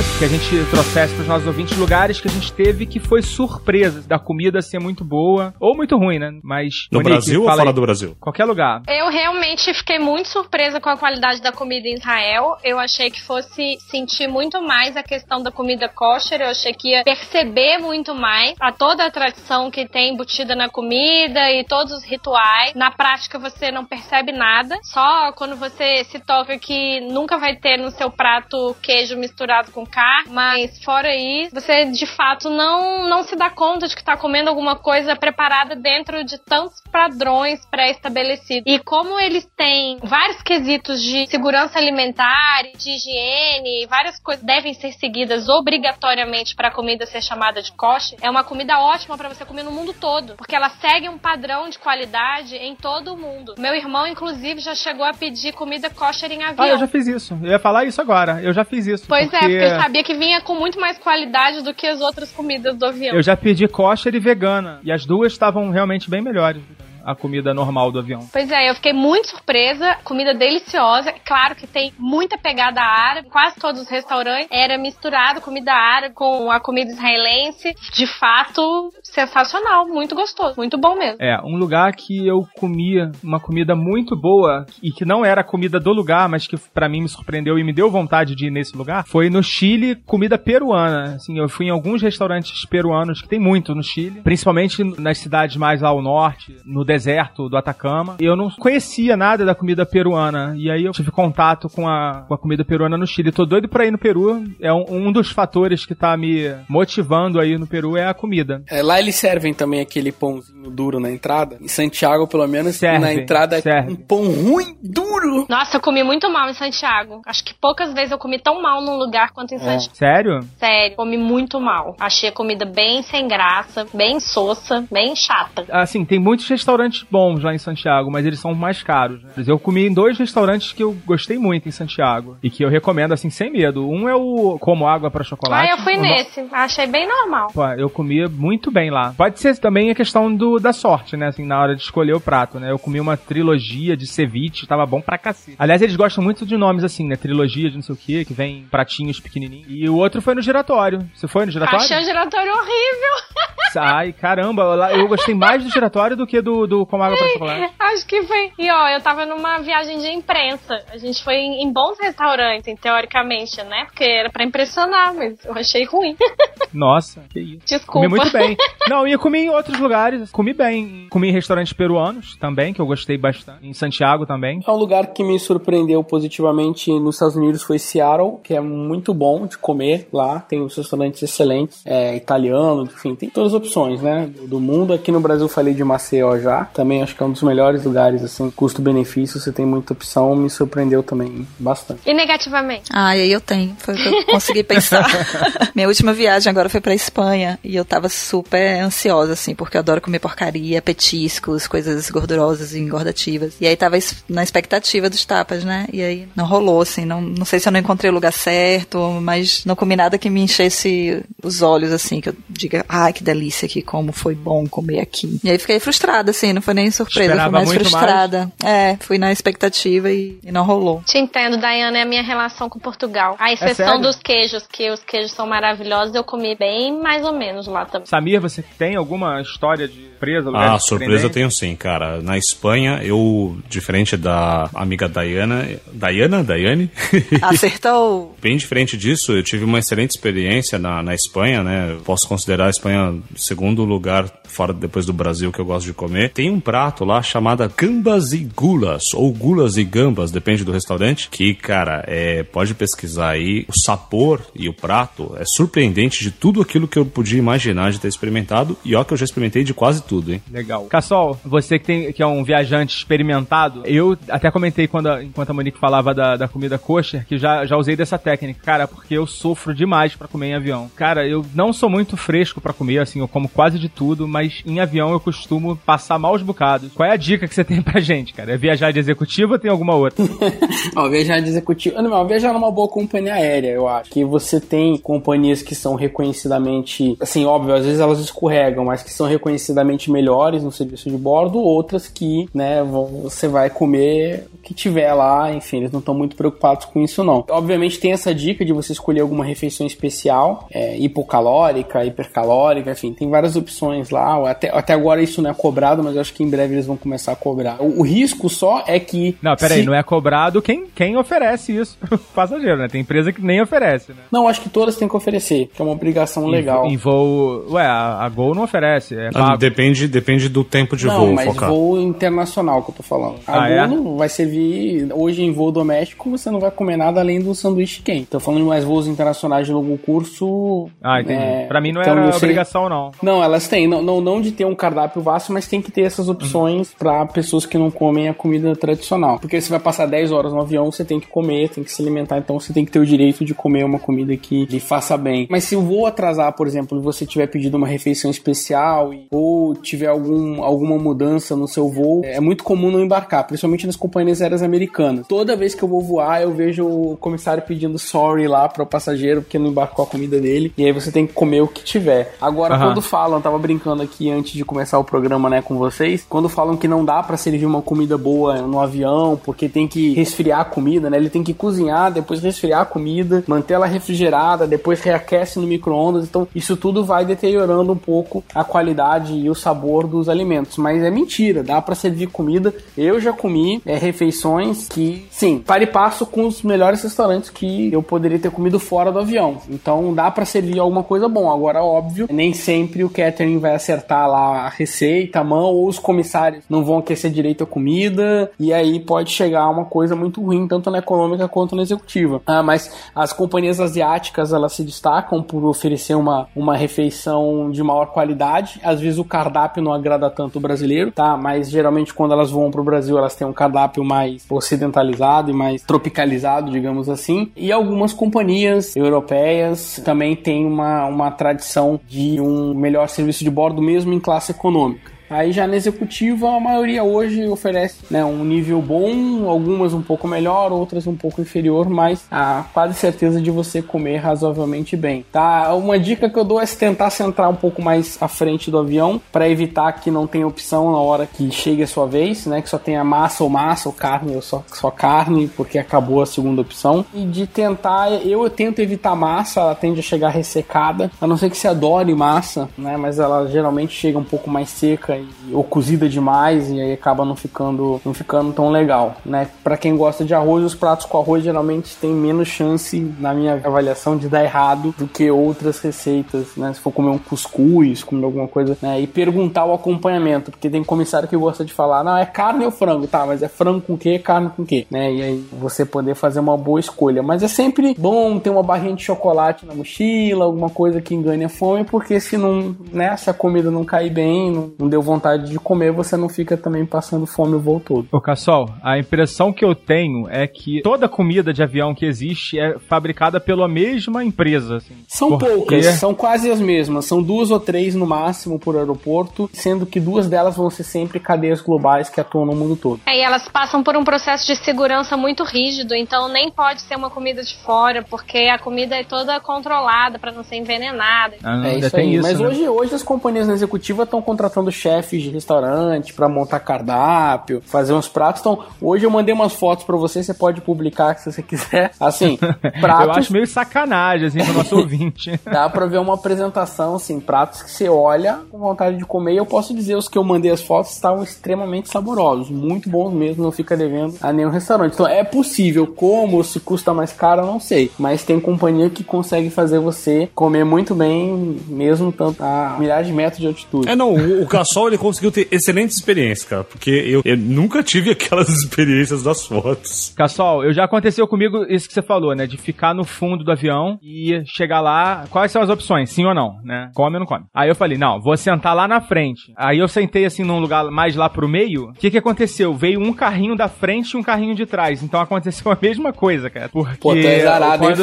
Queria 0.00 0.18
que 0.18 0.24
a 0.24 0.28
gente 0.28 0.70
trouxesse 0.70 1.12
para 1.14 1.22
os 1.22 1.28
nossos 1.28 1.46
ouvintes 1.46 1.76
lugares 1.76 2.18
que 2.18 2.26
a 2.26 2.30
gente 2.30 2.50
teve 2.54 2.86
que 2.86 2.98
foi 2.98 3.20
surpresa 3.20 4.00
da 4.08 4.18
comida 4.18 4.62
ser 4.62 4.78
muito 4.78 5.04
boa 5.04 5.52
ou 5.60 5.76
muito 5.76 5.94
ruim, 5.98 6.18
né? 6.18 6.30
Mas 6.42 6.88
No 6.90 7.00
Monique, 7.00 7.12
Brasil 7.12 7.40
ou 7.40 7.46
fala 7.46 7.58
fora 7.58 7.70
aí. 7.70 7.74
do 7.74 7.80
Brasil? 7.82 8.16
Qualquer 8.18 8.46
lugar. 8.46 8.82
Eu 8.88 9.10
realmente 9.10 9.74
fiquei 9.74 9.98
muito 9.98 10.28
surpresa 10.28 10.80
com 10.80 10.88
a 10.88 10.96
qualidade 10.96 11.42
da 11.42 11.52
comida 11.52 11.86
em 11.86 11.96
Israel. 11.96 12.56
Eu 12.64 12.78
achei 12.78 13.10
que 13.10 13.20
fosse 13.20 13.76
sentir 13.90 14.26
muito 14.26 14.62
mais 14.62 14.96
a 14.96 15.02
questão 15.02 15.42
da 15.42 15.52
comida 15.52 15.86
kosher. 15.86 16.40
Eu 16.40 16.48
achei 16.48 16.72
que 16.72 16.92
ia 16.92 17.04
perceber 17.04 17.76
muito 17.76 18.14
mais 18.14 18.54
a 18.58 18.72
toda 18.72 19.04
a 19.04 19.10
tradição 19.10 19.70
que 19.70 19.86
tem 19.86 20.14
embutida 20.14 20.56
na 20.56 20.70
comida 20.70 21.52
e 21.52 21.62
todos 21.64 21.92
os 21.92 22.04
rituais. 22.04 22.72
Na 22.74 22.90
prática 22.90 23.38
você 23.38 23.70
não 23.70 23.84
percebe 23.84 24.32
nada. 24.32 24.78
Só 24.82 25.30
quando 25.32 25.56
você 25.56 26.04
se 26.04 26.18
toca 26.20 26.58
que 26.58 27.00
nunca 27.00 27.36
vai 27.36 27.54
ter 27.56 27.76
no 27.76 27.90
seu 27.90 28.10
prato 28.10 28.74
queijo 28.80 29.14
misturado 29.14 29.70
com 29.70 29.89
Mas 30.28 30.82
fora 30.82 31.14
isso, 31.14 31.54
você 31.54 31.86
de 31.86 32.06
fato 32.06 32.50
não, 32.50 33.08
não 33.08 33.22
se 33.22 33.36
dá 33.36 33.50
conta 33.50 33.86
de 33.86 33.94
que 33.94 34.04
tá 34.04 34.16
comendo 34.16 34.48
alguma 34.48 34.76
coisa 34.76 35.14
preparada 35.16 35.76
dentro 35.76 36.24
de 36.24 36.38
tantos 36.38 36.80
padrões 36.90 37.64
pré-estabelecidos. 37.70 38.64
E 38.66 38.78
como 38.78 39.18
eles 39.20 39.46
têm 39.56 39.98
vários 40.02 40.42
quesitos 40.42 41.02
de 41.02 41.26
segurança 41.28 41.78
alimentar, 41.78 42.62
de 42.76 42.90
higiene, 42.90 43.86
várias 43.86 44.18
coisas 44.18 44.44
devem 44.44 44.74
ser 44.74 44.92
seguidas 44.92 45.48
obrigatoriamente 45.48 46.54
para 46.54 46.68
a 46.68 46.72
comida 46.72 47.06
ser 47.06 47.22
chamada 47.22 47.62
de 47.62 47.72
kosher, 47.72 48.18
é 48.20 48.30
uma 48.30 48.44
comida 48.44 48.78
ótima 48.80 49.16
para 49.16 49.28
você 49.28 49.44
comer 49.44 49.62
no 49.62 49.70
mundo 49.70 49.92
todo, 49.92 50.34
porque 50.34 50.54
ela 50.54 50.70
segue 50.70 51.08
um 51.08 51.18
padrão 51.18 51.68
de 51.68 51.78
qualidade 51.78 52.56
em 52.56 52.74
todo 52.74 53.14
o 53.14 53.16
mundo. 53.16 53.54
Meu 53.58 53.74
irmão, 53.74 54.06
inclusive, 54.06 54.60
já 54.60 54.74
chegou 54.74 55.04
a 55.04 55.12
pedir 55.12 55.52
comida 55.52 55.90
kosher 55.90 56.32
em 56.32 56.42
avião. 56.42 56.64
Ah, 56.64 56.68
eu 56.68 56.78
já 56.78 56.86
fiz 56.86 57.06
isso. 57.06 57.38
Eu 57.42 57.50
ia 57.50 57.58
falar 57.58 57.84
isso 57.84 58.00
agora. 58.00 58.40
Eu 58.42 58.52
já 58.52 58.64
fiz 58.64 58.86
isso. 58.86 59.06
Pois 59.06 59.32
é, 59.32 59.38
porque 59.38 59.60
porque 59.60 59.64
ele 59.64 59.79
sabia 59.82 60.04
que 60.04 60.14
vinha 60.14 60.40
com 60.40 60.54
muito 60.54 60.78
mais 60.78 60.98
qualidade 60.98 61.62
do 61.62 61.72
que 61.74 61.86
as 61.86 62.00
outras 62.00 62.30
comidas 62.30 62.76
do 62.76 62.86
avião. 62.86 63.14
Eu 63.14 63.22
já 63.22 63.36
pedi 63.36 63.66
kosher 63.68 64.14
e 64.14 64.18
vegana. 64.18 64.80
E 64.82 64.92
as 64.92 65.04
duas 65.04 65.32
estavam 65.32 65.70
realmente 65.70 66.10
bem 66.10 66.20
melhores. 66.20 66.62
do 66.62 66.79
A 67.04 67.14
comida 67.14 67.54
normal 67.54 67.90
do 67.90 67.98
avião. 67.98 68.20
Pois 68.32 68.50
é, 68.50 68.70
eu 68.70 68.74
fiquei 68.74 68.92
muito 68.92 69.28
surpresa. 69.28 69.96
Comida 70.04 70.34
deliciosa. 70.34 71.12
Claro 71.24 71.54
que 71.54 71.66
tem 71.66 71.92
muita 71.98 72.38
pegada 72.38 72.80
árabe. 72.80 73.28
Quase 73.28 73.56
todos 73.58 73.80
os 73.80 73.88
restaurantes 73.88 74.48
era 74.50 74.76
misturado 74.78 75.40
comida 75.40 75.72
árabe 75.72 76.14
com 76.14 76.50
a 76.50 76.60
comida 76.60 76.90
israelense. 76.90 77.74
De 77.92 78.06
fato, 78.06 78.92
sensacional. 79.02 79.86
Muito 79.86 80.14
gostoso. 80.14 80.54
Muito 80.56 80.78
bom 80.78 80.96
mesmo. 80.96 81.16
É, 81.20 81.40
um 81.44 81.56
lugar 81.56 81.92
que 81.94 82.26
eu 82.26 82.46
comia 82.56 83.10
uma 83.22 83.40
comida 83.40 83.74
muito 83.74 84.16
boa 84.16 84.66
e 84.82 84.90
que 84.90 85.04
não 85.04 85.24
era 85.24 85.40
a 85.40 85.44
comida 85.44 85.78
do 85.78 85.92
lugar, 85.92 86.28
mas 86.28 86.46
que 86.46 86.56
pra 86.56 86.88
mim 86.88 87.02
me 87.02 87.08
surpreendeu 87.08 87.58
e 87.58 87.64
me 87.64 87.72
deu 87.72 87.90
vontade 87.90 88.34
de 88.34 88.46
ir 88.46 88.50
nesse 88.50 88.76
lugar, 88.76 89.04
foi 89.06 89.30
no 89.30 89.42
Chile, 89.42 89.96
comida 90.06 90.38
peruana. 90.38 91.14
Assim, 91.14 91.38
eu 91.38 91.48
fui 91.48 91.66
em 91.66 91.70
alguns 91.70 92.02
restaurantes 92.02 92.64
peruanos, 92.66 93.20
que 93.20 93.28
tem 93.28 93.38
muito 93.38 93.74
no 93.74 93.82
Chile, 93.82 94.20
principalmente 94.22 94.82
nas 95.00 95.18
cidades 95.18 95.56
mais 95.56 95.82
ao 95.82 96.00
norte, 96.02 96.56
no 96.64 96.84
deserto 96.90 97.48
do 97.48 97.56
Atacama. 97.56 98.16
E 98.20 98.24
eu 98.24 98.34
não 98.34 98.50
conhecia 98.50 99.16
nada 99.16 99.44
da 99.44 99.54
comida 99.54 99.86
peruana. 99.86 100.54
E 100.56 100.68
aí 100.70 100.84
eu 100.84 100.92
tive 100.92 101.10
contato 101.12 101.68
com 101.68 101.88
a, 101.88 102.24
com 102.26 102.34
a 102.34 102.38
comida 102.38 102.64
peruana 102.64 102.96
no 102.96 103.06
Chile. 103.06 103.30
Tô 103.30 103.44
doido 103.46 103.68
pra 103.68 103.86
ir 103.86 103.92
no 103.92 103.98
Peru. 103.98 104.44
É 104.60 104.72
um, 104.72 104.84
um 104.88 105.12
dos 105.12 105.30
fatores 105.30 105.86
que 105.86 105.94
tá 105.94 106.16
me 106.16 106.52
motivando 106.68 107.38
aí 107.38 107.56
no 107.56 107.66
Peru 107.66 107.96
é 107.96 108.08
a 108.08 108.14
comida. 108.14 108.62
É, 108.68 108.82
lá 108.82 108.98
eles 108.98 109.14
servem 109.14 109.54
também 109.54 109.80
aquele 109.80 110.10
pãozinho 110.10 110.68
duro 110.70 110.98
na 110.98 111.10
entrada. 111.10 111.58
Em 111.60 111.68
Santiago, 111.68 112.26
pelo 112.26 112.46
menos, 112.48 112.74
Serve, 112.76 112.98
na 112.98 113.14
entrada 113.14 113.56
é 113.56 113.60
serve. 113.60 113.92
um 113.92 113.96
pão 113.96 114.24
ruim, 114.28 114.76
duro. 114.82 115.46
Nossa, 115.48 115.76
eu 115.76 115.80
comi 115.80 116.02
muito 116.02 116.28
mal 116.30 116.48
em 116.48 116.54
Santiago. 116.54 117.20
Acho 117.24 117.44
que 117.44 117.54
poucas 117.54 117.92
vezes 117.94 118.10
eu 118.10 118.18
comi 118.18 118.38
tão 118.40 118.60
mal 118.60 118.82
num 118.82 118.96
lugar 118.96 119.30
quanto 119.30 119.54
em 119.54 119.58
Santiago. 119.58 119.94
Sério? 119.94 120.40
Sério, 120.58 120.96
comi 120.96 121.16
muito 121.16 121.60
mal. 121.60 121.94
Achei 122.00 122.30
a 122.30 122.32
comida 122.32 122.64
bem 122.64 123.02
sem 123.02 123.28
graça, 123.28 123.86
bem 123.94 124.18
sossa, 124.18 124.84
bem 124.90 125.14
chata. 125.14 125.64
Assim, 125.70 126.04
tem 126.04 126.18
muitos 126.18 126.48
restaurantes 126.48 126.79
bons 127.10 127.42
lá 127.42 127.54
em 127.54 127.58
Santiago, 127.58 128.10
mas 128.10 128.24
eles 128.26 128.38
são 128.40 128.54
mais 128.54 128.82
caros. 128.82 129.22
Né? 129.22 129.30
Eu 129.46 129.58
comi 129.58 129.86
em 129.86 129.92
dois 129.94 130.18
restaurantes 130.18 130.72
que 130.72 130.82
eu 130.82 130.96
gostei 131.04 131.38
muito 131.38 131.68
em 131.68 131.72
Santiago 131.72 132.36
e 132.42 132.50
que 132.50 132.64
eu 132.64 132.68
recomendo, 132.68 133.12
assim, 133.12 133.30
sem 133.30 133.50
medo. 133.52 133.88
Um 133.88 134.08
é 134.08 134.14
o 134.14 134.58
Como 134.58 134.86
Água 134.86 135.10
para 135.10 135.24
Chocolate. 135.24 135.68
Ah, 135.68 135.72
eu 135.76 135.78
fui 135.82 135.94
O 135.94 135.96
no- 135.96 136.02
nesse. 136.02 136.46
Achei 136.52 136.86
bem 136.86 137.06
normal. 137.08 137.48
Pô, 137.52 137.66
eu 137.68 137.88
comia 137.90 138.28
muito 138.28 138.70
bem 138.70 138.90
lá. 138.90 139.12
Pode 139.16 139.38
ser 139.40 139.56
também 139.58 139.90
a 139.90 139.94
questão 139.94 140.34
do, 140.34 140.58
da 140.58 140.72
sorte, 140.72 141.16
né? 141.16 141.26
Assim, 141.28 141.44
na 141.44 141.60
hora 141.60 141.74
de 141.76 141.82
escolher 141.82 142.14
o 142.14 142.20
prato, 142.20 142.58
né? 142.58 142.70
Eu 142.70 142.78
comi 142.78 143.00
uma 143.00 143.16
trilogia 143.16 143.96
de 143.96 144.06
ceviche, 144.06 144.66
tava 144.66 144.86
bom 144.86 145.00
pra 145.00 145.18
cacete. 145.18 145.56
Aliás, 145.58 145.82
eles 145.82 145.96
gostam 145.96 146.22
muito 146.22 146.46
de 146.46 146.56
nomes 146.56 146.84
assim, 146.84 147.06
né? 147.06 147.16
Trilogia 147.16 147.68
de 147.70 147.76
não 147.76 147.82
sei 147.82 147.94
o 147.94 147.98
que, 147.98 148.24
que 148.24 148.32
vem 148.34 148.64
pratinhos 148.70 149.18
pequenininhos. 149.20 149.66
E 149.68 149.88
o 149.88 149.96
outro 149.96 150.20
foi 150.22 150.34
no 150.34 150.42
giratório. 150.42 151.08
Você 151.14 151.26
foi 151.28 151.46
no 151.46 151.52
giratório? 151.52 151.84
Achei 151.84 151.98
o 151.98 152.02
giratório 152.04 152.52
horrível. 152.52 153.40
Ai, 153.76 154.12
caramba, 154.12 154.90
eu 154.92 155.06
gostei 155.06 155.34
mais 155.34 155.62
do 155.62 155.70
giratório 155.70 156.16
do 156.16 156.26
que 156.26 156.40
do, 156.40 156.66
do 156.70 156.86
Com 156.86 157.02
Água 157.02 157.18
para 157.18 157.28
Chocolate. 157.28 157.74
Acho 157.78 158.06
que 158.06 158.22
foi. 158.22 158.52
E 158.56 158.70
ó, 158.70 158.88
eu 158.88 159.00
tava 159.00 159.26
numa 159.26 159.58
viagem 159.58 159.98
de 159.98 160.08
imprensa. 160.08 160.82
A 160.90 160.96
gente 160.96 161.22
foi 161.22 161.34
em, 161.34 161.64
em 161.64 161.72
bons 161.72 161.98
restaurantes, 162.00 162.72
teoricamente, 162.80 163.60
né? 163.64 163.86
Porque 163.86 164.04
era 164.04 164.30
pra 164.30 164.44
impressionar, 164.44 165.12
mas 165.12 165.44
eu 165.44 165.52
achei 165.52 165.84
ruim. 165.84 166.16
Nossa, 166.72 167.24
que 167.28 167.40
isso. 167.40 167.66
Desculpa. 167.66 167.92
Comi 167.92 168.08
muito 168.08 168.32
bem. 168.32 168.56
Não, 168.88 169.06
e 169.06 169.12
eu 169.12 169.18
comi 169.18 169.40
em 169.40 169.50
outros 169.50 169.78
lugares. 169.80 170.30
Comi 170.30 170.54
bem. 170.54 171.08
Comi 171.10 171.28
em 171.28 171.32
restaurantes 171.32 171.72
peruanos 171.72 172.36
também, 172.36 172.72
que 172.72 172.80
eu 172.80 172.86
gostei 172.86 173.18
bastante. 173.18 173.66
Em 173.66 173.74
Santiago 173.74 174.24
também. 174.24 174.60
É 174.66 174.70
um 174.70 174.76
lugar 174.76 175.08
que 175.08 175.24
me 175.24 175.38
surpreendeu 175.38 176.04
positivamente 176.04 176.90
nos 177.00 177.16
Estados 177.16 177.34
Unidos 177.34 177.62
foi 177.62 177.78
Seattle, 177.78 178.38
que 178.44 178.54
é 178.54 178.60
muito 178.60 179.12
bom 179.12 179.46
de 179.46 179.58
comer 179.58 180.08
lá. 180.12 180.40
Tem 180.40 180.60
os 180.60 180.76
restaurantes 180.76 181.22
excelentes, 181.22 181.82
é, 181.84 182.14
italiano, 182.14 182.84
enfim, 182.84 183.16
tem 183.16 183.28
todas 183.28 183.52
as 183.52 183.60
opções, 183.60 184.00
né? 184.00 184.30
Do, 184.32 184.46
do 184.46 184.60
mundo. 184.60 184.92
Aqui 184.92 185.10
no 185.10 185.20
Brasil 185.20 185.48
falei 185.48 185.74
de 185.74 185.82
Maceió 185.82 186.38
já. 186.38 186.59
Também 186.64 187.02
acho 187.02 187.14
que 187.14 187.22
é 187.22 187.26
um 187.26 187.32
dos 187.32 187.42
melhores 187.42 187.84
lugares, 187.84 188.22
assim, 188.22 188.50
custo-benefício, 188.50 189.40
você 189.40 189.52
tem 189.52 189.66
muita 189.66 189.92
opção. 189.92 190.34
Me 190.36 190.50
surpreendeu 190.50 191.02
também 191.02 191.46
bastante. 191.58 192.00
E 192.06 192.14
negativamente. 192.14 192.90
Ah, 192.92 193.16
e 193.16 193.22
aí 193.22 193.32
eu 193.32 193.40
tenho. 193.40 193.76
Foi 193.78 193.94
o 193.94 193.96
que 193.96 194.08
eu 194.08 194.26
consegui 194.26 194.62
pensar. 194.62 195.06
Minha 195.74 195.88
última 195.88 196.12
viagem 196.12 196.50
agora 196.50 196.68
foi 196.68 196.80
pra 196.80 196.94
Espanha 196.94 197.58
e 197.62 197.76
eu 197.76 197.84
tava 197.84 198.08
super 198.08 198.80
ansiosa, 198.80 199.32
assim, 199.32 199.54
porque 199.54 199.76
eu 199.76 199.80
adoro 199.80 200.00
comer 200.00 200.18
porcaria, 200.18 200.82
petiscos, 200.82 201.66
coisas 201.66 202.10
gordurosas 202.10 202.72
e 202.72 202.78
engordativas. 202.80 203.54
E 203.60 203.66
aí 203.66 203.76
tava 203.76 203.98
na 204.28 204.42
expectativa 204.42 205.10
dos 205.10 205.24
tapas, 205.24 205.64
né? 205.64 205.86
E 205.92 206.02
aí 206.02 206.28
não 206.34 206.46
rolou, 206.46 206.82
assim. 206.82 207.04
Não, 207.04 207.20
não 207.20 207.44
sei 207.44 207.60
se 207.60 207.68
eu 207.68 207.72
não 207.72 207.80
encontrei 207.80 208.10
o 208.10 208.14
lugar 208.14 208.32
certo, 208.32 208.98
mas 209.20 209.64
não 209.64 209.76
comi 209.76 209.96
nada 209.96 210.18
que 210.18 210.30
me 210.30 210.42
enchesse 210.42 211.22
os 211.42 211.62
olhos, 211.62 211.92
assim, 211.92 212.20
que 212.20 212.28
eu 212.28 212.36
diga, 212.48 212.84
ai, 212.88 213.12
que 213.12 213.22
delícia 213.22 213.66
aqui, 213.66 213.82
como 213.82 214.12
foi 214.12 214.34
bom 214.34 214.66
comer 214.66 215.00
aqui. 215.00 215.40
E 215.42 215.50
aí 215.50 215.58
fiquei 215.58 215.80
frustrada, 215.80 216.30
assim, 216.30 216.49
não 216.52 216.62
foi 216.62 216.74
nem 216.74 216.90
surpresa, 216.90 217.32
Esperava 217.32 217.58
fui 217.58 217.66
mais 217.66 217.78
frustrada. 217.78 218.52
É, 218.64 218.96
fui 219.00 219.18
na 219.18 219.32
expectativa 219.32 220.10
e, 220.10 220.38
e 220.42 220.52
não 220.52 220.64
rolou. 220.64 221.02
Te 221.06 221.18
entendo, 221.18 221.56
Dayana, 221.56 221.98
é 221.98 222.02
a 222.02 222.06
minha 222.06 222.22
relação 222.22 222.68
com 222.68 222.78
Portugal. 222.78 223.36
A 223.38 223.52
exceção 223.52 223.86
sério? 223.86 224.02
dos 224.02 224.16
queijos, 224.16 224.66
que 224.66 224.90
os 224.90 225.02
queijos 225.02 225.32
são 225.32 225.46
maravilhosos, 225.46 226.14
eu 226.14 226.24
comi 226.24 226.56
bem 226.56 227.00
mais 227.00 227.24
ou 227.24 227.32
menos 227.32 227.66
lá 227.66 227.84
também. 227.84 228.06
Samir, 228.06 228.40
você 228.40 228.62
tem 228.78 228.96
alguma 228.96 229.40
história 229.40 229.88
de 229.88 230.10
surpresa? 230.20 230.50
Ah, 230.54 230.78
surpresa 230.78 231.26
eu 231.26 231.30
tenho 231.30 231.50
sim, 231.50 231.74
cara. 231.74 232.20
Na 232.20 232.36
Espanha, 232.36 233.00
eu, 233.02 233.56
diferente 233.68 234.16
da 234.16 234.68
amiga 234.74 235.08
Diana, 235.08 235.66
Diana, 235.92 236.44
Daiane, 236.44 236.90
Acertou! 237.42 238.36
bem 238.40 238.56
diferente 238.56 238.96
disso, 238.96 239.32
eu 239.32 239.42
tive 239.42 239.64
uma 239.64 239.78
excelente 239.78 240.10
experiência 240.10 240.78
na, 240.78 241.02
na 241.02 241.14
Espanha, 241.14 241.62
né? 241.62 241.98
Posso 242.04 242.28
considerar 242.28 242.66
a 242.66 242.70
Espanha 242.70 243.10
o 243.34 243.38
segundo 243.38 243.84
lugar, 243.84 244.30
fora 244.50 244.72
depois 244.72 245.06
do 245.06 245.12
Brasil, 245.12 245.52
que 245.52 245.60
eu 245.60 245.64
gosto 245.64 245.86
de 245.86 245.92
comer. 245.92 246.30
tem 246.32 246.50
um 246.50 246.60
prato 246.60 247.04
lá 247.04 247.22
chamado 247.22 247.60
gambas 247.76 248.32
e 248.32 248.38
gulas, 248.38 249.14
ou 249.14 249.32
gulas 249.32 249.76
e 249.76 249.84
gambas, 249.84 250.30
depende 250.30 250.64
do 250.64 250.72
restaurante, 250.72 251.28
que, 251.30 251.54
cara, 251.54 252.04
é, 252.06 252.42
pode 252.42 252.74
pesquisar 252.74 253.30
aí. 253.30 253.64
O 253.68 253.78
sabor 253.78 254.42
e 254.54 254.68
o 254.68 254.72
prato 254.72 255.34
é 255.38 255.44
surpreendente 255.44 256.22
de 256.22 256.30
tudo 256.30 256.60
aquilo 256.60 256.88
que 256.88 256.98
eu 256.98 257.06
podia 257.06 257.38
imaginar 257.38 257.90
de 257.92 258.00
ter 258.00 258.08
experimentado. 258.08 258.76
E 258.84 258.94
ó 258.94 259.04
que 259.04 259.12
eu 259.12 259.16
já 259.16 259.24
experimentei 259.24 259.62
de 259.64 259.74
quase 259.74 260.02
tudo, 260.02 260.32
hein? 260.32 260.42
Legal. 260.50 260.86
Cassol, 260.86 261.38
você 261.44 261.78
que, 261.78 261.84
tem, 261.84 262.12
que 262.12 262.22
é 262.22 262.26
um 262.26 262.42
viajante 262.42 262.96
experimentado, 262.96 263.82
eu 263.84 264.16
até 264.28 264.50
comentei 264.50 264.86
quando 264.86 265.08
a, 265.08 265.22
enquanto 265.22 265.50
a 265.50 265.54
Monique 265.54 265.78
falava 265.78 266.14
da, 266.14 266.36
da 266.36 266.48
comida 266.48 266.78
kosher, 266.78 267.24
que 267.26 267.38
já, 267.38 267.64
já 267.66 267.76
usei 267.76 267.96
dessa 267.96 268.18
técnica. 268.18 268.60
Cara, 268.64 268.88
porque 268.88 269.14
eu 269.14 269.26
sofro 269.26 269.74
demais 269.74 270.14
para 270.14 270.28
comer 270.28 270.48
em 270.48 270.54
avião. 270.54 270.90
Cara, 270.96 271.26
eu 271.26 271.44
não 271.54 271.72
sou 271.72 271.88
muito 271.88 272.16
fresco 272.16 272.60
para 272.60 272.72
comer, 272.72 272.98
assim, 272.98 273.20
eu 273.20 273.28
como 273.28 273.48
quase 273.48 273.78
de 273.78 273.88
tudo, 273.88 274.26
mas 274.26 274.39
em 274.66 274.80
avião 274.80 275.12
eu 275.12 275.20
costumo 275.20 275.76
passar 275.76 276.18
maus 276.18 276.42
bocados. 276.42 276.92
Qual 276.92 277.08
é 277.08 277.12
a 277.12 277.16
dica 277.16 277.46
que 277.46 277.54
você 277.54 277.64
tem 277.64 277.82
pra 277.82 278.00
gente, 278.00 278.32
cara? 278.32 278.52
É 278.52 278.56
viajar 278.56 278.92
de 278.92 278.98
executiva 278.98 279.54
ou 279.54 279.58
tem 279.58 279.70
alguma 279.70 279.94
outra? 279.94 280.24
Ó, 280.96 281.08
viajar 281.08 281.40
de 281.40 281.48
executiva. 281.48 282.00
Não, 282.02 282.26
viajar 282.26 282.52
numa 282.52 282.70
boa 282.70 282.88
companhia 282.88 283.34
aérea, 283.34 283.70
eu 283.70 283.88
acho. 283.88 284.10
Que 284.10 284.24
você 284.24 284.60
tem 284.60 284.96
companhias 284.98 285.62
que 285.62 285.74
são 285.74 285.94
reconhecidamente, 285.94 287.16
assim, 287.20 287.44
óbvio, 287.44 287.74
às 287.74 287.84
vezes 287.84 288.00
elas 288.00 288.18
escorregam, 288.18 288.84
mas 288.84 289.02
que 289.02 289.12
são 289.12 289.26
reconhecidamente 289.26 290.10
melhores 290.10 290.62
no 290.62 290.72
serviço 290.72 291.10
de 291.10 291.16
bordo, 291.16 291.58
outras 291.58 292.08
que, 292.08 292.48
né, 292.54 292.82
você 292.82 293.48
vai 293.48 293.70
comer 293.70 294.46
o 294.54 294.58
que 294.58 294.74
tiver 294.74 295.12
lá, 295.14 295.52
enfim, 295.52 295.78
eles 295.78 295.92
não 295.92 296.00
estão 296.00 296.14
muito 296.14 296.36
preocupados 296.36 296.84
com 296.86 297.00
isso, 297.00 297.24
não. 297.24 297.44
Obviamente 297.48 297.98
tem 297.98 298.12
essa 298.12 298.34
dica 298.34 298.64
de 298.64 298.72
você 298.72 298.92
escolher 298.92 299.20
alguma 299.20 299.44
refeição 299.44 299.86
especial, 299.86 300.66
é, 300.70 300.98
hipocalórica, 300.98 302.04
hipercalórica, 302.04 302.92
enfim, 302.92 303.12
tem 303.12 303.28
várias 303.28 303.56
opções 303.56 304.10
lá. 304.10 304.29
Até, 304.30 304.70
até 304.70 304.92
agora 304.92 305.22
isso 305.22 305.42
não 305.42 305.50
é 305.50 305.54
cobrado, 305.54 306.02
mas 306.02 306.14
eu 306.14 306.20
acho 306.20 306.32
que 306.32 306.42
em 306.42 306.48
breve 306.48 306.74
eles 306.74 306.86
vão 306.86 306.96
começar 306.96 307.32
a 307.32 307.36
cobrar. 307.36 307.76
O, 307.80 308.00
o 308.00 308.02
risco 308.02 308.48
só 308.48 308.84
é 308.86 308.98
que. 308.98 309.36
Não, 309.42 309.56
peraí, 309.56 309.80
se... 309.80 309.86
não 309.86 309.94
é 309.94 310.02
cobrado 310.02 310.62
quem, 310.62 310.86
quem 310.94 311.16
oferece 311.16 311.76
isso 311.76 311.96
pro 312.06 312.18
passageiro, 312.18 312.78
né? 312.78 312.88
Tem 312.88 313.00
empresa 313.00 313.32
que 313.32 313.42
nem 313.42 313.60
oferece, 313.60 314.12
né? 314.12 314.18
Não, 314.30 314.48
acho 314.48 314.60
que 314.60 314.68
todas 314.68 314.96
têm 314.96 315.08
que 315.08 315.16
oferecer, 315.16 315.70
que 315.74 315.80
é 315.80 315.84
uma 315.84 315.92
obrigação 315.92 316.46
legal. 316.46 316.86
Em 316.86 316.96
voo. 316.96 317.66
Ué, 317.70 317.84
a, 317.84 318.24
a 318.24 318.28
Gol 318.28 318.54
não 318.54 318.64
oferece. 318.64 319.16
É 319.16 319.30
ah, 319.34 319.56
depende, 319.56 320.06
depende 320.06 320.48
do 320.48 320.64
tempo 320.64 320.96
de 320.96 321.06
não, 321.06 321.18
voo, 321.18 321.32
mas 321.32 321.46
focar. 321.46 321.70
voo 321.70 322.00
internacional 322.00 322.82
que 322.82 322.90
eu 322.90 322.94
tô 322.94 323.02
falando. 323.02 323.36
A 323.46 323.64
ah, 323.64 323.68
Gol 323.68 323.76
é? 323.76 323.86
não 323.86 324.16
vai 324.16 324.28
servir. 324.28 325.08
Hoje 325.12 325.42
em 325.42 325.52
voo 325.52 325.72
doméstico 325.72 326.30
você 326.30 326.50
não 326.50 326.60
vai 326.60 326.70
comer 326.70 326.96
nada 326.96 327.20
além 327.20 327.40
do 327.40 327.54
sanduíche 327.54 328.02
quente. 328.02 328.26
Tô 328.26 328.40
falando 328.40 328.62
de 328.62 328.68
mais 328.68 328.84
voos 328.84 329.06
internacionais 329.06 329.66
de 329.66 329.72
longo 329.72 329.96
curso. 329.98 330.88
Ah, 331.02 331.20
entendi. 331.20 331.42
É, 331.42 331.66
pra 331.66 331.80
mim 331.80 331.92
não 331.92 332.00
então, 332.00 332.18
era 332.18 332.36
obrigação, 332.36 332.88
não. 332.88 333.10
Não, 333.22 333.42
elas 333.42 333.68
têm. 333.68 333.88
Não, 333.88 334.02
não, 334.02 334.19
não 334.20 334.40
de 334.40 334.52
ter 334.52 334.64
um 334.64 334.74
cardápio 334.74 335.22
vasto, 335.22 335.52
mas 335.52 335.66
tem 335.66 335.80
que 335.80 335.90
ter 335.90 336.02
essas 336.02 336.28
opções 336.28 336.90
uhum. 336.90 336.94
para 336.98 337.26
pessoas 337.26 337.66
que 337.66 337.78
não 337.78 337.90
comem 337.90 338.28
a 338.28 338.34
comida 338.34 338.74
tradicional. 338.76 339.38
Porque 339.38 339.60
você 339.60 339.70
vai 339.70 339.80
passar 339.80 340.06
10 340.06 340.32
horas 340.32 340.52
no 340.52 340.60
avião, 340.60 340.90
você 340.90 341.04
tem 341.04 341.20
que 341.20 341.26
comer, 341.26 341.68
tem 341.68 341.84
que 341.84 341.92
se 341.92 342.02
alimentar, 342.02 342.38
então 342.38 342.58
você 342.58 342.72
tem 342.72 342.84
que 342.84 342.90
ter 342.90 342.98
o 342.98 343.06
direito 343.06 343.44
de 343.44 343.54
comer 343.54 343.84
uma 343.84 343.98
comida 343.98 344.36
que 344.36 344.64
lhe 344.66 344.80
faça 344.80 345.16
bem. 345.16 345.46
Mas 345.50 345.64
se 345.64 345.76
o 345.76 345.82
voo 345.82 346.06
atrasar, 346.06 346.52
por 346.54 346.66
exemplo, 346.66 346.98
e 346.98 347.02
você 347.02 347.24
tiver 347.26 347.46
pedido 347.46 347.76
uma 347.76 347.86
refeição 347.86 348.30
especial 348.30 349.10
ou 349.30 349.74
tiver 349.74 350.08
algum, 350.08 350.62
alguma 350.62 350.98
mudança 350.98 351.56
no 351.56 351.68
seu 351.68 351.88
voo, 351.88 352.22
é 352.24 352.40
muito 352.40 352.64
comum 352.64 352.90
não 352.90 353.00
embarcar, 353.00 353.46
principalmente 353.46 353.86
nas 353.86 353.96
companhias 353.96 354.40
aéreas 354.42 354.62
americanas. 354.62 355.26
Toda 355.26 355.56
vez 355.56 355.74
que 355.74 355.82
eu 355.82 355.88
vou 355.88 356.02
voar, 356.02 356.42
eu 356.42 356.52
vejo 356.52 356.86
o 356.86 357.16
comissário 357.16 357.62
pedindo 357.62 357.98
sorry 357.98 358.46
lá 358.46 358.68
para 358.68 358.82
o 358.82 358.86
passageiro 358.86 359.42
porque 359.42 359.58
não 359.58 359.68
embarcou 359.68 360.04
a 360.04 360.08
comida 360.08 360.40
dele, 360.40 360.72
e 360.76 360.84
aí 360.84 360.92
você 360.92 361.10
tem 361.10 361.26
que 361.26 361.32
comer 361.32 361.60
o 361.60 361.68
que 361.68 361.82
tiver. 361.82 362.34
Agora, 362.40 362.74
uhum. 362.74 362.80
quando 362.80 363.02
falam, 363.02 363.40
tava 363.40 363.58
brincando 363.58 364.02
aqui 364.02 364.09
antes 364.30 364.52
de 364.52 364.64
começar 364.64 364.98
o 364.98 365.04
programa, 365.04 365.48
né, 365.48 365.62
com 365.62 365.76
vocês, 365.76 366.24
quando 366.28 366.48
falam 366.48 366.76
que 366.76 366.88
não 366.88 367.04
dá 367.04 367.22
para 367.22 367.36
servir 367.36 367.66
uma 367.66 367.82
comida 367.82 368.16
boa 368.16 368.60
no 368.62 368.80
avião, 368.80 369.40
porque 369.42 369.68
tem 369.68 369.86
que 369.86 370.14
resfriar 370.14 370.60
a 370.60 370.64
comida, 370.64 371.08
né? 371.08 371.16
Ele 371.16 371.30
tem 371.30 371.42
que 371.42 371.54
cozinhar, 371.54 372.12
depois 372.12 372.42
resfriar 372.42 372.82
a 372.82 372.84
comida, 372.84 373.44
manter 373.46 373.74
ela 373.74 373.86
refrigerada, 373.86 374.66
depois 374.66 375.00
reaquece 375.00 375.58
no 375.58 375.66
micro-ondas. 375.66 376.24
Então, 376.24 376.46
isso 376.54 376.76
tudo 376.76 377.04
vai 377.04 377.24
deteriorando 377.24 377.92
um 377.92 377.96
pouco 377.96 378.44
a 378.54 378.64
qualidade 378.64 379.34
e 379.34 379.48
o 379.48 379.54
sabor 379.54 380.06
dos 380.06 380.28
alimentos. 380.28 380.76
Mas 380.76 381.02
é 381.02 381.10
mentira, 381.10 381.62
dá 381.62 381.80
para 381.80 381.94
servir 381.94 382.28
comida. 382.28 382.74
Eu 382.96 383.20
já 383.20 383.32
comi 383.32 383.80
é, 383.86 383.96
refeições 383.96 384.88
que, 384.88 385.26
sim, 385.30 385.58
para 385.58 385.82
e 385.82 385.86
passo 385.86 386.26
com 386.26 386.46
os 386.46 386.62
melhores 386.62 387.02
restaurantes 387.02 387.50
que 387.50 387.92
eu 387.92 388.02
poderia 388.02 388.38
ter 388.38 388.50
comido 388.50 388.78
fora 388.78 389.12
do 389.12 389.18
avião. 389.18 389.58
Então, 389.68 390.12
dá 390.14 390.30
para 390.30 390.44
servir 390.44 390.78
alguma 390.78 391.02
coisa 391.02 391.28
bom. 391.28 391.50
Agora, 391.50 391.82
óbvio, 391.82 392.26
nem 392.30 392.52
sempre 392.52 393.04
o 393.04 393.10
catering 393.10 393.58
vai 393.58 393.74
acertar 393.74 393.99
lá 394.26 394.66
a 394.66 394.68
receita, 394.68 395.40
a 395.40 395.44
mão, 395.44 395.66
ou 395.66 395.88
os 395.88 395.98
comissários 395.98 396.64
não 396.68 396.84
vão 396.84 396.98
aquecer 396.98 397.30
direito 397.30 397.64
a 397.64 397.66
comida, 397.66 398.50
e 398.58 398.72
aí 398.72 399.00
pode 399.00 399.30
chegar 399.30 399.62
a 399.62 399.70
uma 399.70 399.84
coisa 399.84 400.14
muito 400.14 400.42
ruim, 400.42 400.66
tanto 400.66 400.90
na 400.90 400.98
econômica 400.98 401.48
quanto 401.48 401.76
na 401.76 401.82
executiva. 401.82 402.42
Ah, 402.46 402.62
mas 402.62 402.90
as 403.14 403.32
companhias 403.32 403.80
asiáticas, 403.80 404.52
elas 404.52 404.72
se 404.72 404.82
destacam 404.82 405.42
por 405.42 405.64
oferecer 405.64 406.14
uma, 406.14 406.48
uma 406.54 406.76
refeição 406.76 407.70
de 407.70 407.82
maior 407.82 408.06
qualidade. 408.06 408.80
Às 408.82 409.00
vezes 409.00 409.18
o 409.18 409.24
cardápio 409.24 409.82
não 409.82 409.92
agrada 409.92 410.30
tanto 410.30 410.56
o 410.56 410.60
brasileiro, 410.60 411.10
tá? 411.10 411.36
Mas 411.36 411.70
geralmente 411.70 412.14
quando 412.14 412.32
elas 412.32 412.50
vão 412.50 412.70
para 412.70 412.80
o 412.80 412.84
Brasil, 412.84 413.18
elas 413.18 413.34
têm 413.34 413.46
um 413.46 413.52
cardápio 413.52 414.04
mais 414.04 414.44
ocidentalizado 414.48 415.50
e 415.50 415.54
mais 415.54 415.82
tropicalizado, 415.82 416.70
digamos 416.70 417.08
assim. 417.08 417.50
E 417.56 417.72
algumas 417.72 418.12
companhias 418.12 418.94
europeias 418.96 420.00
também 420.04 420.36
têm 420.36 420.66
uma, 420.66 421.06
uma 421.06 421.30
tradição 421.30 422.00
de 422.08 422.40
um 422.40 422.74
melhor 422.74 423.08
serviço 423.08 423.44
de 423.44 423.50
bordo, 423.50 423.79
mesmo 423.80 424.12
em 424.12 424.20
classe 424.20 424.52
econômica. 424.52 425.19
Aí 425.30 425.52
já 425.52 425.64
na 425.64 425.76
executiva, 425.76 426.56
a 426.56 426.58
maioria 426.58 427.04
hoje 427.04 427.46
oferece 427.46 427.98
né, 428.10 428.24
um 428.24 428.44
nível 428.44 428.82
bom, 428.82 429.48
algumas 429.48 429.94
um 429.94 430.02
pouco 430.02 430.26
melhor, 430.26 430.72
outras 430.72 431.06
um 431.06 431.14
pouco 431.14 431.40
inferior, 431.40 431.88
mas 431.88 432.24
a 432.28 432.64
quase 432.74 432.94
certeza 432.94 433.40
de 433.40 433.48
você 433.48 433.80
comer 433.80 434.16
razoavelmente 434.16 434.96
bem. 434.96 435.24
Tá? 435.30 435.72
Uma 435.74 436.00
dica 436.00 436.28
que 436.28 436.36
eu 436.36 436.44
dou 436.44 436.60
é 436.60 436.66
tentar 436.66 437.10
centrar 437.10 437.48
um 437.48 437.54
pouco 437.54 437.80
mais 437.80 438.18
à 438.20 438.26
frente 438.26 438.70
do 438.70 438.78
avião 438.78 439.20
para 439.30 439.48
evitar 439.48 439.92
que 439.92 440.10
não 440.10 440.26
tenha 440.26 440.46
opção 440.46 440.90
na 440.90 440.98
hora 440.98 441.26
que 441.26 441.50
chegue 441.50 441.82
a 441.82 441.86
sua 441.86 442.06
vez, 442.06 442.46
né? 442.46 442.62
Que 442.62 442.68
só 442.68 442.78
tenha 442.78 443.04
massa 443.04 443.44
ou 443.44 443.50
massa 443.50 443.88
ou 443.88 443.94
carne 443.94 444.34
ou 444.34 444.42
só, 444.42 444.64
só 444.66 444.90
carne, 444.90 445.48
porque 445.48 445.78
acabou 445.78 446.22
a 446.22 446.26
segunda 446.26 446.60
opção. 446.60 447.04
E 447.14 447.24
de 447.24 447.46
tentar, 447.46 448.10
eu 448.26 448.48
tento 448.48 448.80
evitar 448.80 449.14
massa, 449.14 449.60
ela 449.60 449.74
tende 449.74 450.00
a 450.00 450.02
chegar 450.02 450.30
ressecada, 450.30 451.10
a 451.20 451.26
não 451.26 451.36
ser 451.36 451.50
que 451.50 451.56
você 451.56 451.68
adore 451.68 452.14
massa, 452.14 452.68
né? 452.76 452.96
Mas 452.96 453.18
ela 453.18 453.46
geralmente 453.48 453.92
chega 453.92 454.18
um 454.18 454.24
pouco 454.24 454.50
mais 454.50 454.70
seca 454.70 455.19
ou 455.52 455.64
cozida 455.64 456.08
demais 456.08 456.70
e 456.70 456.80
aí 456.80 456.92
acaba 456.92 457.24
não 457.24 457.36
ficando, 457.36 458.00
não 458.04 458.14
ficando 458.14 458.52
tão 458.52 458.70
legal, 458.70 459.16
né? 459.24 459.48
Para 459.62 459.76
quem 459.76 459.96
gosta 459.96 460.24
de 460.24 460.34
arroz, 460.34 460.64
os 460.64 460.74
pratos 460.74 461.06
com 461.06 461.18
arroz 461.18 461.42
geralmente 461.42 461.96
têm 461.96 462.12
menos 462.12 462.48
chance, 462.48 463.00
na 463.18 463.32
minha 463.32 463.54
avaliação, 463.54 464.16
de 464.16 464.28
dar 464.28 464.44
errado 464.44 464.94
do 464.98 465.06
que 465.06 465.30
outras 465.30 465.80
receitas, 465.80 466.56
né? 466.56 466.72
Se 466.72 466.80
for 466.80 466.92
comer 466.92 467.10
um 467.10 467.18
cuscuz, 467.18 468.02
comer 468.02 468.24
alguma 468.24 468.48
coisa, 468.48 468.76
né? 468.80 469.00
E 469.00 469.06
perguntar 469.06 469.64
o 469.64 469.72
acompanhamento, 469.72 470.50
porque 470.50 470.70
tem 470.70 470.82
comissário 470.84 471.28
que 471.28 471.36
gosta 471.36 471.64
de 471.64 471.72
falar, 471.72 472.02
não, 472.04 472.16
é 472.16 472.26
carne 472.26 472.64
ou 472.64 472.70
frango, 472.70 473.06
tá? 473.06 473.24
Mas 473.26 473.42
é 473.42 473.48
frango 473.48 473.80
com 473.80 473.96
quê? 473.96 474.18
Carne 474.18 474.50
com 474.50 474.64
quê? 474.64 474.86
Né? 474.90 475.12
E 475.12 475.22
aí 475.22 475.44
você 475.52 475.84
poder 475.84 476.14
fazer 476.14 476.40
uma 476.40 476.56
boa 476.56 476.80
escolha. 476.80 477.22
Mas 477.22 477.42
é 477.42 477.48
sempre 477.48 477.94
bom 477.98 478.38
ter 478.38 478.50
uma 478.50 478.62
barrinha 478.62 478.94
de 478.94 479.02
chocolate 479.02 479.66
na 479.66 479.74
mochila, 479.74 480.44
alguma 480.44 480.70
coisa 480.70 481.00
que 481.00 481.14
engane 481.14 481.44
a 481.44 481.48
fome, 481.48 481.84
porque 481.84 482.20
se 482.20 482.36
não, 482.36 482.74
né? 482.92 483.16
Se 483.16 483.30
a 483.30 483.34
comida 483.34 483.70
não 483.70 483.84
cair 483.84 484.10
bem, 484.10 484.50
não, 484.50 484.72
não 484.78 484.88
deu 484.88 485.02
vontade 485.10 485.50
de 485.50 485.58
comer, 485.58 485.90
você 485.90 486.16
não 486.16 486.28
fica 486.28 486.56
também 486.56 486.86
passando 486.86 487.26
fome 487.26 487.56
o 487.56 487.60
voo 487.60 487.80
todo. 487.80 488.06
Ô, 488.12 488.20
Cassol, 488.20 488.70
a 488.82 488.98
impressão 488.98 489.52
que 489.52 489.64
eu 489.64 489.74
tenho 489.74 490.28
é 490.28 490.46
que 490.46 490.80
toda 490.82 491.08
comida 491.08 491.52
de 491.52 491.62
avião 491.62 491.94
que 491.94 492.06
existe 492.06 492.58
é 492.58 492.78
fabricada 492.78 493.40
pela 493.40 493.66
mesma 493.66 494.24
empresa. 494.24 494.76
Assim. 494.76 494.94
São 495.08 495.30
Porque... 495.30 495.46
poucas, 495.46 495.86
são 495.86 496.14
quase 496.14 496.50
as 496.50 496.60
mesmas. 496.60 497.06
São 497.06 497.22
duas 497.22 497.50
ou 497.50 497.58
três 497.58 497.94
no 497.94 498.06
máximo 498.06 498.58
por 498.58 498.76
aeroporto, 498.76 499.50
sendo 499.52 499.84
que 499.84 499.98
duas 499.98 500.28
delas 500.28 500.56
vão 500.56 500.70
ser 500.70 500.84
sempre 500.84 501.18
cadeias 501.18 501.60
globais 501.60 502.08
que 502.08 502.20
atuam 502.20 502.46
no 502.46 502.54
mundo 502.54 502.76
todo. 502.76 503.00
É, 503.06 503.18
e 503.18 503.20
elas 503.20 503.48
passam 503.48 503.82
por 503.82 503.96
um 503.96 504.04
processo 504.04 504.46
de 504.46 504.56
segurança 504.56 505.16
muito 505.16 505.42
rígido, 505.42 505.94
então 505.94 506.28
nem 506.28 506.50
pode 506.50 506.82
ser 506.82 506.96
uma 506.96 507.10
comida 507.10 507.42
de 507.42 507.56
fora, 507.56 508.04
porque 508.08 508.38
a 508.38 508.58
comida 508.58 508.96
é 508.96 509.04
toda 509.04 509.40
controlada 509.40 510.18
para 510.18 510.30
não 510.30 510.44
ser 510.44 510.56
envenenada. 510.56 511.36
Ah, 511.42 511.66
é 511.68 511.78
isso 511.78 511.96
aí. 511.96 512.14
Isso, 512.14 512.22
Mas 512.22 512.38
né? 512.38 512.46
hoje, 512.46 512.68
hoje 512.68 512.94
as 512.94 513.02
companhias 513.02 513.48
na 513.48 513.54
executiva 513.54 514.04
estão 514.04 514.22
contratando 514.22 514.70
chefes 514.70 514.99
chefes 515.00 515.22
de 515.22 515.30
restaurante 515.30 516.12
para 516.12 516.28
montar 516.28 516.60
cardápio, 516.60 517.62
fazer 517.64 517.92
uns 517.92 518.08
pratos. 518.08 518.40
Então, 518.40 518.64
hoje 518.80 519.04
eu 519.04 519.10
mandei 519.10 519.34
umas 519.34 519.52
fotos 519.52 519.84
para 519.84 519.96
você, 519.96 520.22
você 520.22 520.34
pode 520.34 520.60
publicar 520.60 521.16
se 521.16 521.32
você 521.32 521.42
quiser. 521.42 521.92
Assim, 521.98 522.38
pratos. 522.80 523.06
eu 523.06 523.12
acho 523.12 523.32
meio 523.32 523.46
sacanagem, 523.46 524.28
assim, 524.28 524.44
pro 524.44 524.52
nosso 524.54 524.76
ouvinte. 524.78 525.40
Dá 525.44 525.68
pra 525.68 525.86
ver 525.86 525.98
uma 525.98 526.14
apresentação, 526.14 526.96
assim, 526.96 527.18
pratos 527.18 527.62
que 527.62 527.70
você 527.70 527.88
olha 527.88 528.40
com 528.50 528.58
vontade 528.58 528.96
de 528.96 529.04
comer. 529.04 529.34
E 529.34 529.36
eu 529.38 529.46
posso 529.46 529.74
dizer, 529.74 529.96
os 529.96 530.08
que 530.08 530.18
eu 530.18 530.24
mandei 530.24 530.50
as 530.50 530.62
fotos 530.62 530.92
estavam 530.92 531.22
extremamente 531.22 531.88
saborosos, 531.88 532.50
muito 532.50 532.88
bons 532.88 533.12
mesmo, 533.12 533.42
não 533.42 533.52
fica 533.52 533.76
devendo 533.76 534.14
a 534.20 534.32
nenhum 534.32 534.50
restaurante. 534.50 534.94
Então, 534.94 535.06
é 535.06 535.24
possível, 535.24 535.86
como, 535.86 536.42
se 536.44 536.60
custa 536.60 536.92
mais 536.92 537.12
caro, 537.12 537.42
eu 537.42 537.46
não 537.46 537.60
sei. 537.60 537.90
Mas 537.98 538.24
tem 538.24 538.38
companhia 538.38 538.90
que 538.90 539.02
consegue 539.02 539.50
fazer 539.50 539.78
você 539.78 540.28
comer 540.34 540.64
muito 540.64 540.94
bem, 540.94 541.58
mesmo 541.66 542.12
tanto 542.12 542.42
a 542.42 542.76
milhares 542.78 543.06
de 543.06 543.12
metros 543.12 543.40
de 543.40 543.46
altitude. 543.46 543.88
É, 543.88 543.96
não, 543.96 544.14
o, 544.14 544.42
o 544.42 544.46
Cassol 544.46 544.89
ele 544.90 544.98
conseguiu 544.98 545.30
ter 545.30 545.48
excelente 545.50 545.90
experiência, 545.90 546.48
cara, 546.48 546.64
porque 546.64 546.90
eu, 546.90 547.22
eu 547.24 547.36
nunca 547.36 547.82
tive 547.82 548.10
aquelas 548.12 548.48
experiências 548.48 549.22
das 549.22 549.46
fotos. 549.46 550.12
Cassol, 550.16 550.64
eu 550.64 550.72
já 550.72 550.84
aconteceu 550.84 551.26
comigo 551.26 551.64
isso 551.68 551.88
que 551.88 551.94
você 551.94 552.02
falou, 552.02 552.34
né? 552.34 552.46
De 552.46 552.56
ficar 552.56 552.94
no 552.94 553.04
fundo 553.04 553.44
do 553.44 553.52
avião 553.52 553.98
e 554.02 554.42
chegar 554.46 554.80
lá. 554.80 555.24
Quais 555.30 555.50
são 555.52 555.62
as 555.62 555.68
opções? 555.70 556.10
Sim 556.10 556.24
ou 556.26 556.34
não, 556.34 556.54
né? 556.64 556.90
Come 556.94 557.16
ou 557.16 557.20
não 557.20 557.26
come? 557.26 557.44
Aí 557.54 557.68
eu 557.68 557.74
falei, 557.74 557.96
não, 557.98 558.20
vou 558.20 558.36
sentar 558.36 558.74
lá 558.74 558.86
na 558.88 559.00
frente. 559.00 559.52
Aí 559.56 559.78
eu 559.78 559.88
sentei 559.88 560.24
assim 560.24 560.42
num 560.44 560.58
lugar 560.58 560.84
mais 560.90 561.14
lá 561.16 561.28
pro 561.28 561.48
meio. 561.48 561.90
O 561.90 561.92
que 561.94 562.10
que 562.10 562.18
aconteceu? 562.18 562.74
Veio 562.74 563.00
um 563.00 563.12
carrinho 563.12 563.56
da 563.56 563.68
frente 563.68 564.12
e 564.12 564.16
um 564.16 564.22
carrinho 564.22 564.54
de 564.54 564.66
trás. 564.66 565.02
Então 565.02 565.20
aconteceu 565.20 565.70
a 565.70 565.78
mesma 565.80 566.12
coisa, 566.12 566.50
cara. 566.50 566.68
Porque 566.68 566.96
Pô, 566.98 567.12
tu 567.12 567.18
é 567.26 567.40
zarado, 567.40 567.84
quando, 567.84 568.02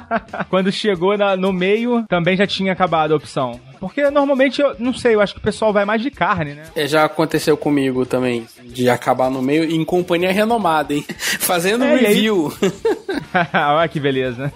quando 0.48 0.72
chegou 0.72 1.16
na- 1.16 1.36
no 1.36 1.52
meio, 1.52 2.04
também 2.08 2.36
já 2.36 2.46
tinha 2.46 2.72
acabado 2.72 3.12
a 3.12 3.16
opção. 3.16 3.60
Porque 3.86 4.08
normalmente, 4.10 4.60
eu 4.62 4.74
não 4.78 4.94
sei, 4.94 5.14
eu 5.14 5.20
acho 5.20 5.34
que 5.34 5.40
o 5.40 5.42
pessoal 5.42 5.72
vai 5.72 5.84
mais 5.84 6.00
de 6.02 6.10
carne, 6.10 6.54
né? 6.54 6.62
É, 6.74 6.86
já 6.88 7.04
aconteceu 7.04 7.56
comigo 7.56 8.06
também, 8.06 8.46
de 8.62 8.88
acabar 8.88 9.30
no 9.30 9.42
meio 9.42 9.64
em 9.64 9.84
companhia 9.84 10.32
renomada, 10.32 10.94
hein? 10.94 11.04
Fazendo 11.40 11.84
É, 11.84 11.88
e 12.02 12.06
aí- 12.06 12.14
review. 12.14 12.52
Olha 13.52 13.88
que 13.88 14.00
beleza. 14.00 14.52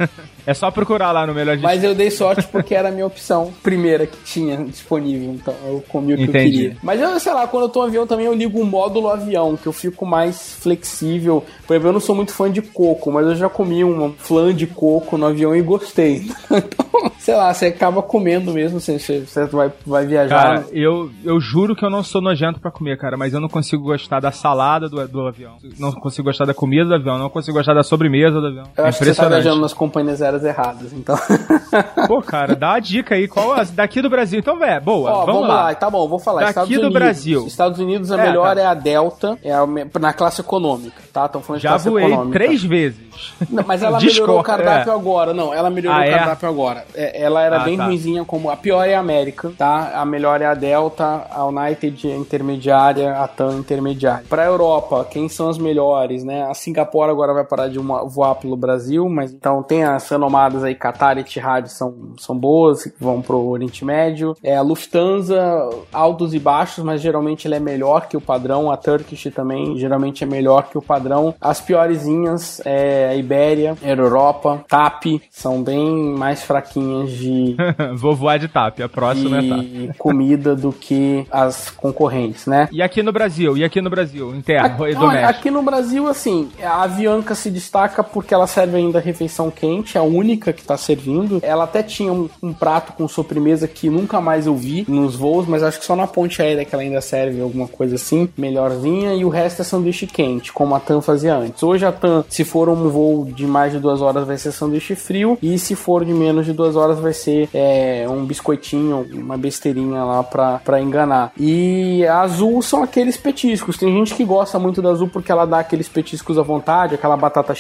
É 0.47 0.55
só 0.55 0.71
procurar 0.71 1.13
lá 1.13 1.27
no 1.27 1.35
Melhor 1.35 1.57
de 1.57 1.63
Mas 1.63 1.85
eu 1.85 1.95
dei 1.95 2.11
sorte 2.11 2.47
porque 2.49 2.75
era 2.75 2.89
a 2.89 2.91
minha 2.91 3.07
opção 3.07 3.53
primeira 3.63 4.07
que 4.07 4.17
tinha 4.25 4.57
disponível. 4.65 5.35
Então 5.35 5.55
eu 5.67 5.85
comi 5.89 6.15
o 6.15 6.17
que 6.17 6.23
Entendi. 6.25 6.39
eu 6.39 6.51
queria. 6.71 6.77
Mas 6.83 7.01
eu, 7.01 7.21
sei 7.21 7.35
lá, 7.35 7.47
quando 7.47 7.65
eu 7.65 7.69
tô 7.69 7.81
no 7.81 7.87
avião 7.87 8.07
também 8.07 8.27
eu 8.27 8.35
ligo 8.35 8.61
o 8.61 8.65
módulo 8.65 9.09
avião, 9.09 9.57
que 9.57 9.67
eu 9.67 9.73
fico 9.73 10.07
mais 10.07 10.55
flexível. 10.55 11.45
Por 11.67 11.75
exemplo, 11.75 11.89
eu 11.91 11.93
não 11.93 12.01
sou 12.01 12.15
muito 12.15 12.33
fã 12.33 12.51
de 12.51 12.63
coco, 12.63 13.13
mas 13.13 13.27
eu 13.27 13.37
já 13.37 13.49
comi 13.49 13.85
um 13.85 14.13
flan 14.13 14.55
de 14.55 14.67
coco 14.67 15.19
no 15.19 15.27
avião 15.27 15.55
e 15.55 15.63
gostei. 15.63 16.31
Então, 16.69 17.13
sei 17.19 17.35
lá, 17.37 17.53
você 17.53 17.67
acaba 17.67 18.03
comendo 18.03 18.53
mesmo, 18.53 18.81
você, 18.81 18.99
você 18.99 19.45
vai, 19.47 19.71
vai 19.87 20.07
viajar. 20.07 20.43
Cara, 20.43 20.67
eu, 20.73 21.11
eu 21.25 21.39
juro 21.39 21.77
que 21.77 21.85
eu 21.85 21.91
não 21.91 22.03
sou 22.03 22.21
nojento 22.21 22.59
pra 22.59 22.71
comer, 22.71 22.99
cara, 22.99 23.17
mas 23.17 23.33
eu 23.33 23.41
não 23.41 23.49
consigo 23.49 23.85
gostar 23.85 24.19
da 24.21 24.33
salada 24.33 24.89
do, 24.89 25.07
do 25.07 25.27
avião. 25.27 25.57
Não 25.79 25.93
consigo 25.93 26.27
gostar 26.27 26.45
da 26.45 26.55
comida 26.55 26.87
do 26.87 26.95
avião, 26.95 27.19
não 27.19 27.31
consigo 27.31 27.57
gostar 27.57 27.75
da 27.75 27.83
sobremesa 27.83 28.41
do 28.41 28.48
avião. 28.49 28.65
eu 28.77 28.85
acho 28.87 28.99
que 28.99 29.05
você 29.05 29.15
tá 29.15 29.29
viajando 29.29 29.61
nas 29.61 29.73
companhias 29.73 30.21
aéreas 30.23 30.45
erradas, 30.45 30.93
então. 30.93 31.17
Pô, 32.07 32.21
cara, 32.23 32.55
dá 32.57 32.75
a 32.75 32.79
dica 32.81 33.15
aí, 33.15 33.29
qual 33.29 33.53
a, 33.53 33.65
daqui 33.65 34.01
do 34.03 34.11
Brasil. 34.11 34.39
Então, 34.41 34.59
velho, 34.59 34.81
boa, 34.81 35.11
Ó, 35.11 35.27
vamos, 35.27 35.49
lá. 35.49 35.75
Tá 35.75 35.89
bom, 35.91 36.09
vou 36.09 36.19
falar. 36.19 36.41
Daqui 36.41 36.51
Estados 36.51 36.71
do 36.71 36.81
Unidos. 36.81 36.93
Brasil. 36.95 37.47
Estados 37.47 37.79
Unidos 37.81 38.11
a 38.13 38.19
É, 38.21 38.27
melhor 38.27 38.55
tá. 38.55 38.61
é 38.63 38.67
a 38.67 38.75
Delta, 38.75 39.39
é 39.43 39.53
a 39.53 39.67
na 40.01 40.13
classe 40.13 40.41
econômica, 40.41 41.01
tá? 41.13 41.27
Estão 41.27 41.41
falando 41.43 41.61
de 41.61 41.63
Já 41.65 41.71
classe 41.71 41.89
voei 41.89 42.05
econômica. 42.07 42.39
três 42.39 42.63
vezes. 42.63 43.09
Não, 43.51 43.65
mas 43.67 43.83
ela 43.83 43.99
Discord, 43.99 44.21
melhorou 44.23 44.41
o 44.41 44.43
cardápio 44.45 44.93
é. 44.93 44.95
agora. 44.95 45.35
Não, 45.35 45.53
ela 45.53 45.69
melhorou 45.71 45.99
Ah, 45.99 46.03
o 46.05 46.07
é? 46.07 46.11
cardápio 46.11 46.49
agora. 46.49 46.85
É, 46.95 47.21
ela 47.23 47.43
era 47.43 47.57
Ah, 47.61 47.65
bem 47.65 47.77
tá. 47.77 47.87
ruinzinha 47.87 48.25
como. 48.25 48.49
A 48.51 48.57
pior 48.57 48.85
é 48.85 48.95
a 48.95 49.01
América, 49.01 49.53
tá? 49.59 49.93
A 49.95 50.05
melhor 50.05 50.41
é 50.41 50.47
a 50.47 50.55
Delta, 50.55 51.27
a 51.31 51.45
United 51.47 52.09
é 52.11 52.17
intermediária, 52.17 53.13
a 53.17 53.27
TAM 53.29 53.57
intermediária. 53.59 54.25
Pra 54.29 54.45
Europa, 54.45 55.07
quem 55.11 55.29
são 55.29 55.49
as 55.49 55.59
melhores, 55.59 56.23
né? 56.25 56.47
A 56.49 56.55
Singapura 56.55 57.11
agora 57.11 57.35
vai 57.35 57.45
parar 57.45 57.69
de 57.69 57.79
uma- 57.79 58.05
voar 58.05 58.35
pelo 58.41 58.57
Brasil, 58.57 59.09
mas 59.09 59.33
então 59.33 59.63
tem 59.63 59.85
as 59.85 60.09
renomadas 60.09 60.65
aí, 60.65 60.75
Qatar 60.75 61.17
e 61.19 61.21
Etihad 61.21 61.69
são, 61.71 62.13
são 62.19 62.37
boas, 62.37 62.85
que 62.85 62.93
vão 63.01 63.21
pro 63.21 63.39
Oriente 63.39 63.85
Médio. 63.85 64.37
É, 64.43 64.57
a 64.57 64.63
Lufthansa, 64.63 65.69
altos 65.93 66.35
e 66.35 66.39
baixos, 66.39 66.85
mas 66.85 67.01
geralmente 67.01 67.47
ela 67.47 67.57
é 67.57 67.61
melhor 67.61 68.09
que 68.09 68.17
o 68.17 68.21
padrão. 68.21 68.71
A 68.71 68.77
Turkish 68.77 69.29
também 69.35 69.77
geralmente 69.77 70.25
é 70.25 70.27
melhor 70.27 70.69
que 70.69 70.79
o 70.79 70.83
padrão. 70.83 71.35
As 71.41 71.61
piorezinhas 71.61 72.61
é 72.65 73.09
a 73.09 73.15
Ibéria, 73.15 73.77
Air 73.83 73.99
Europa, 73.99 74.65
TAP, 74.69 75.21
são 75.31 75.63
bem 75.63 76.15
mais 76.15 76.43
fraquinhas 76.43 77.11
de, 77.11 77.57
Vou 77.97 78.15
voar 78.15 78.39
de 78.39 78.49
TAP, 78.49 78.81
a 78.81 78.89
próxima 78.89 79.39
é 79.39 79.49
TAP. 79.49 79.61
de 79.61 79.91
comida 79.99 80.55
do 80.55 80.73
que 80.73 81.27
as 81.31 81.71
concorrentes, 81.71 82.47
né? 82.47 82.69
E 82.73 82.83
aqui 82.83 83.03
no 83.03 83.13
Brasil? 83.13 83.57
E 83.57 83.65
aqui 83.65 83.81
no 83.81 83.91
Brasil? 83.91 84.35
Interno 84.35 84.85
Aqui, 84.85 84.93
e 84.93 84.95
doméstico? 84.95 85.31
aqui 85.31 85.51
no 85.51 85.63
Brasil, 85.63 86.07
assim, 86.07 86.51
a 86.63 86.83
Avianca 86.83 87.35
se 87.35 87.51
destaca 87.51 88.03
porque 88.03 88.28
ela 88.35 88.47
serve 88.47 88.77
ainda 88.77 89.01
refeição 89.01 89.51
quente, 89.51 89.97
a 89.99 90.03
única 90.03 90.53
que 90.53 90.63
tá 90.63 90.77
servindo. 90.77 91.41
Ela 91.43 91.65
até 91.65 91.83
tinha 91.83 92.13
um, 92.13 92.29
um 92.43 92.53
prato 92.53 92.93
com 92.93 93.09
sobremesa 93.09 93.67
que 93.67 93.89
nunca 93.89 94.21
mais 94.21 94.47
eu 94.47 94.55
vi 94.55 94.85
nos 94.89 95.17
voos, 95.17 95.47
mas 95.47 95.63
acho 95.63 95.79
que 95.79 95.85
só 95.85 95.97
na 95.97 96.07
ponte 96.07 96.41
aérea 96.41 96.65
que 96.65 96.75
ela 96.75 96.83
ainda 96.83 97.01
serve 97.01 97.41
alguma 97.41 97.67
coisa 97.67 97.97
assim, 97.97 98.29
melhorzinha, 98.37 99.15
e 99.15 99.25
o 99.25 99.29
resto 99.29 99.63
é 99.63 99.65
sanduíche 99.65 100.07
quente, 100.07 100.53
como 100.53 100.75
a 100.75 100.81
TAM 100.81 101.01
fazia 101.01 101.35
antes. 101.35 101.63
Hoje 101.63 101.85
a 101.85 101.93
TAM, 101.93 102.25
se 102.29 102.45
for 102.45 102.69
um 102.69 102.89
voo 102.89 103.25
de 103.25 103.47
mais 103.47 103.73
de 103.73 103.79
duas 103.79 104.01
horas, 104.01 104.27
vai 104.27 104.37
ser 104.37 104.53
sanduíche 104.53 104.95
frio, 104.95 105.39
e 105.43 105.59
se 105.59 105.75
for 105.75 106.05
de 106.05 106.13
menos 106.13 106.47
de 106.47 106.53
duas 106.53 106.77
horas, 106.77 106.99
vai 106.99 107.13
ser 107.13 107.49
é, 107.53 108.07
um 108.09 108.25
biscoitinho, 108.25 109.07
uma 109.13 109.37
besteirinha 109.37 110.05
lá 110.05 110.23
pra, 110.23 110.81
enganar. 110.81 111.33
E 111.39 112.07
a 112.07 112.21
azul 112.21 112.63
são 112.63 112.83
aqueles 112.83 113.17
petiscos. 113.17 113.77
Tem 113.77 113.93
gente 113.93 114.15
que 114.15 114.25
gosta 114.25 114.59
muito 114.59 114.81
da 114.81 114.91
azul 114.91 115.09
porque 115.09 115.33
ela 115.33 115.45
dá 115.45 115.61
aqueles 115.61 115.89
petiscos 115.89 116.39
à 116.39 116.43
vontade, 116.43 116.95
aquela 116.95 117.17
batata 117.17 117.55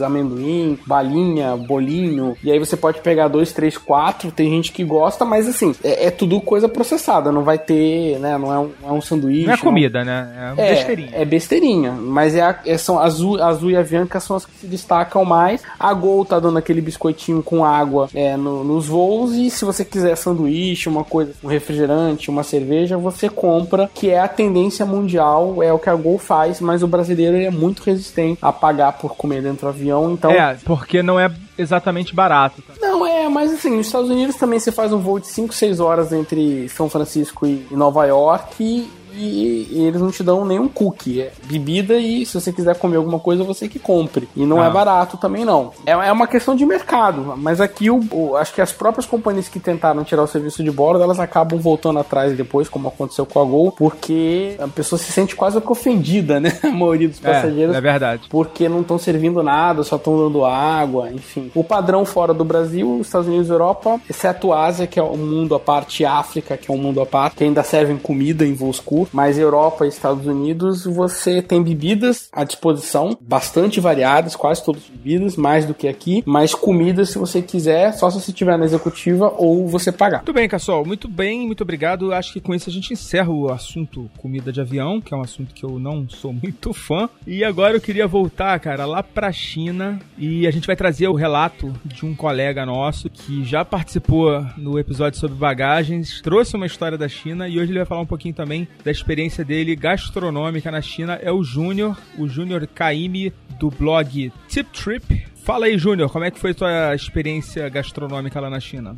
amendoim, 0.00 0.78
balinha, 0.86 1.56
bolinho. 1.56 2.36
E 2.42 2.50
aí 2.50 2.58
você 2.58 2.76
pode 2.76 3.00
pegar 3.00 3.28
dois, 3.28 3.52
três, 3.52 3.76
quatro. 3.78 4.30
Tem 4.30 4.50
gente 4.50 4.72
que 4.72 4.84
gosta, 4.84 5.24
mas 5.24 5.48
assim, 5.48 5.74
é, 5.82 6.06
é 6.06 6.10
tudo 6.10 6.40
coisa 6.40 6.68
processada. 6.68 7.30
Não 7.32 7.42
vai 7.42 7.58
ter, 7.58 8.18
né? 8.18 8.36
Não 8.38 8.52
é 8.52 8.58
um, 8.58 8.70
não 8.82 8.88
é 8.88 8.92
um 8.92 9.00
sanduíche. 9.00 9.46
Não 9.46 9.54
é 9.54 9.56
comida, 9.58 10.04
né? 10.04 10.54
É 10.56 10.68
é, 10.68 10.74
besteirinha. 10.74 11.10
É 11.12 11.24
besteirinha. 11.24 11.92
Mas 11.92 12.34
é, 12.34 12.42
a- 12.42 12.58
é- 12.66 12.78
são 12.78 12.98
azul, 12.98 13.42
azul 13.42 13.70
e 13.70 13.76
a 13.76 13.80
Avianca 13.80 14.20
são 14.20 14.36
as 14.36 14.44
que 14.44 14.52
se 14.60 14.66
destacam 14.66 15.24
mais. 15.24 15.62
A 15.78 15.92
Gol 15.92 16.24
tá 16.24 16.38
dando 16.38 16.58
aquele 16.58 16.80
biscoitinho 16.80 17.42
com 17.42 17.64
água 17.64 18.08
é, 18.14 18.36
no- 18.36 18.64
nos 18.64 18.86
voos. 18.86 19.34
E 19.34 19.50
se 19.50 19.64
você 19.64 19.84
quiser 19.84 20.16
sanduíche, 20.16 20.88
uma 20.88 21.04
coisa, 21.04 21.32
um 21.42 21.48
refrigerante, 21.48 22.30
uma 22.30 22.42
cerveja, 22.42 22.96
você 22.98 23.28
compra, 23.28 23.88
que 23.94 24.10
é 24.10 24.18
a 24.20 24.28
tendência 24.28 24.84
mundial, 24.86 25.62
é 25.62 25.72
o 25.72 25.78
que 25.78 25.88
a 25.90 25.94
Gol 25.94 26.18
faz, 26.18 26.60
mas 26.60 26.82
o 26.82 26.86
brasileiro 26.88 27.36
é 27.36 27.50
muito 27.50 27.82
resistente 27.82 28.38
a 28.42 28.52
pagar 28.52 28.92
por 28.98 29.14
comer 29.16 29.42
dentro 29.42 29.66
do 29.66 29.68
avião. 29.78 30.12
Então, 30.12 30.30
É, 30.30 30.56
porque 30.64 31.02
não 31.02 31.18
é 31.18 31.30
exatamente 31.56 32.14
barato. 32.14 32.60
tá? 32.62 32.74
não, 32.80 33.06
é, 33.06 33.28
mas 33.28 33.52
assim, 33.52 33.76
nos 33.76 33.86
Estados 33.86 34.10
Unidos 34.10 34.36
também 34.36 34.58
você 34.58 34.72
faz 34.72 34.92
um 34.92 34.98
voo 34.98 35.18
de 35.18 35.28
5, 35.28 35.54
6 35.54 35.80
horas 35.80 36.12
entre 36.12 36.68
São 36.68 36.88
Francisco 36.90 37.46
e 37.46 37.66
Nova 37.70 38.04
York 38.06 38.88
e, 39.18 39.68
e- 39.70 39.84
eles 39.86 40.00
não 40.00 40.10
te 40.10 40.22
dão 40.22 40.44
nenhum 40.44 40.68
cookie. 40.68 41.20
É 41.22 41.32
bebida 41.44 41.98
e 41.98 42.24
se 42.26 42.40
você 42.40 42.52
quiser 42.52 42.76
comer 42.76 42.96
alguma 42.96 43.18
coisa, 43.18 43.42
você 43.44 43.68
que 43.68 43.78
compre. 43.78 44.28
E 44.36 44.44
não 44.46 44.60
Ah. 44.62 44.66
é 44.66 44.70
barato 44.70 45.16
também, 45.16 45.44
não. 45.44 45.72
É, 45.86 45.92
é 45.92 46.12
uma 46.12 46.26
questão 46.26 46.54
de 46.54 46.64
mercado, 46.66 47.34
mas 47.36 47.60
aqui 47.60 47.90
o, 47.90 48.00
o- 48.12 48.36
acho 48.36 48.54
que 48.54 48.60
as 48.60 48.72
próprias 48.72 49.06
companhias 49.06 49.48
que 49.48 49.58
tentaram 49.60 50.04
tirar 50.04 50.22
o 50.22 50.26
serviço 50.26 50.62
de 50.62 50.70
bordo, 50.70 51.02
elas 51.02 51.18
acabam 51.20 51.58
voltando 51.58 51.98
atrás 51.98 52.36
depois, 52.36 52.68
como 52.68 52.88
aconteceu 52.88 53.26
com 53.26 53.40
a 53.40 53.44
Gol, 53.44 53.72
porque 53.72 54.54
a 54.58 54.68
pessoa 54.68 54.98
se 54.98 55.10
sente 55.12 55.34
quase 55.34 55.60
que 55.60 55.72
ofendida, 55.72 56.38
né? 56.40 56.56
A 56.62 56.68
maioria 56.70 57.08
dos 57.08 57.18
passageiros 57.20 57.74
É, 57.74 57.78
é 57.78 57.80
verdade. 57.80 58.22
porque 58.28 58.68
não 58.68 58.80
estão 58.82 58.98
servindo 58.98 59.42
nada, 59.42 59.82
só 59.82 59.96
estão 59.96 60.16
dando 60.16 60.44
água, 60.44 61.10
enfim. 61.10 61.50
O 61.54 61.64
padrão 61.64 62.04
fora 62.04 62.32
do 62.34 62.44
Brasil, 62.44 62.98
Estados 63.00 63.26
Unidos 63.28 63.48
e 63.48 63.52
Europa, 63.52 64.00
exceto 64.08 64.52
a 64.52 64.66
Ásia, 64.66 64.86
que 64.86 64.98
é 64.98 65.02
um 65.02 65.16
mundo 65.16 65.54
à 65.54 65.60
parte, 65.60 66.04
África, 66.04 66.56
que 66.56 66.70
é 66.70 66.74
um 66.74 66.78
mundo 66.78 67.00
à 67.00 67.06
parte, 67.06 67.36
que 67.36 67.44
ainda 67.44 67.62
servem 67.62 67.96
comida 67.96 68.44
em 68.46 68.52
voos 68.54 68.78
curtos, 68.80 69.07
mas 69.12 69.38
Europa 69.38 69.84
e 69.84 69.88
Estados 69.88 70.26
Unidos, 70.26 70.84
você 70.84 71.42
tem 71.42 71.62
bebidas 71.62 72.28
à 72.32 72.44
disposição, 72.44 73.16
bastante 73.20 73.80
variadas, 73.80 74.36
quase 74.36 74.64
todas 74.64 74.82
as 74.82 74.88
bebidas, 74.88 75.36
mais 75.36 75.64
do 75.64 75.74
que 75.74 75.88
aqui, 75.88 76.22
mas 76.26 76.54
comida, 76.54 77.04
se 77.04 77.18
você 77.18 77.42
quiser, 77.42 77.92
só 77.92 78.10
se 78.10 78.20
você 78.20 78.30
estiver 78.30 78.58
na 78.58 78.64
executiva 78.64 79.32
ou 79.36 79.66
você 79.66 79.90
pagar. 79.90 80.18
Muito 80.18 80.32
bem, 80.32 80.48
Cassol. 80.48 80.84
Muito 80.84 81.08
bem, 81.08 81.46
muito 81.46 81.62
obrigado. 81.62 82.12
Acho 82.12 82.32
que 82.32 82.40
com 82.40 82.54
isso 82.54 82.68
a 82.68 82.72
gente 82.72 82.92
encerra 82.92 83.30
o 83.30 83.50
assunto 83.50 84.10
comida 84.18 84.52
de 84.52 84.60
avião, 84.60 85.00
que 85.00 85.12
é 85.12 85.16
um 85.16 85.22
assunto 85.22 85.54
que 85.54 85.64
eu 85.64 85.78
não 85.78 86.08
sou 86.08 86.32
muito 86.34 86.72
fã. 86.72 87.08
E 87.26 87.44
agora 87.44 87.76
eu 87.76 87.80
queria 87.80 88.06
voltar, 88.06 88.58
cara, 88.60 88.84
lá 88.84 89.02
pra 89.02 89.32
China 89.32 89.98
e 90.16 90.46
a 90.46 90.50
gente 90.50 90.66
vai 90.66 90.76
trazer 90.76 91.08
o 91.08 91.14
relato 91.14 91.72
de 91.84 92.04
um 92.04 92.14
colega 92.14 92.64
nosso 92.64 93.08
que 93.08 93.44
já 93.44 93.64
participou 93.64 94.44
no 94.56 94.78
episódio 94.78 95.18
sobre 95.18 95.36
bagagens, 95.36 96.20
trouxe 96.22 96.56
uma 96.56 96.66
história 96.66 96.98
da 96.98 97.08
China 97.08 97.48
e 97.48 97.58
hoje 97.58 97.70
ele 97.70 97.78
vai 97.78 97.86
falar 97.86 98.00
um 98.00 98.06
pouquinho 98.06 98.34
também 98.34 98.68
da 98.84 98.90
experiência 98.98 99.44
dele 99.44 99.74
gastronômica 99.76 100.70
na 100.70 100.82
China. 100.82 101.18
É 101.22 101.32
o 101.32 101.42
Júnior, 101.42 101.96
o 102.18 102.28
Júnior 102.28 102.66
Kaimi 102.66 103.32
do 103.58 103.70
blog 103.70 104.32
Tip 104.48 104.68
Trip. 104.72 105.26
Fala 105.44 105.66
aí, 105.66 105.78
Júnior, 105.78 106.10
como 106.10 106.24
é 106.24 106.30
que 106.30 106.38
foi 106.38 106.50
a 106.50 106.54
tua 106.54 106.94
experiência 106.94 107.68
gastronômica 107.68 108.38
lá 108.40 108.50
na 108.50 108.60
China? 108.60 108.96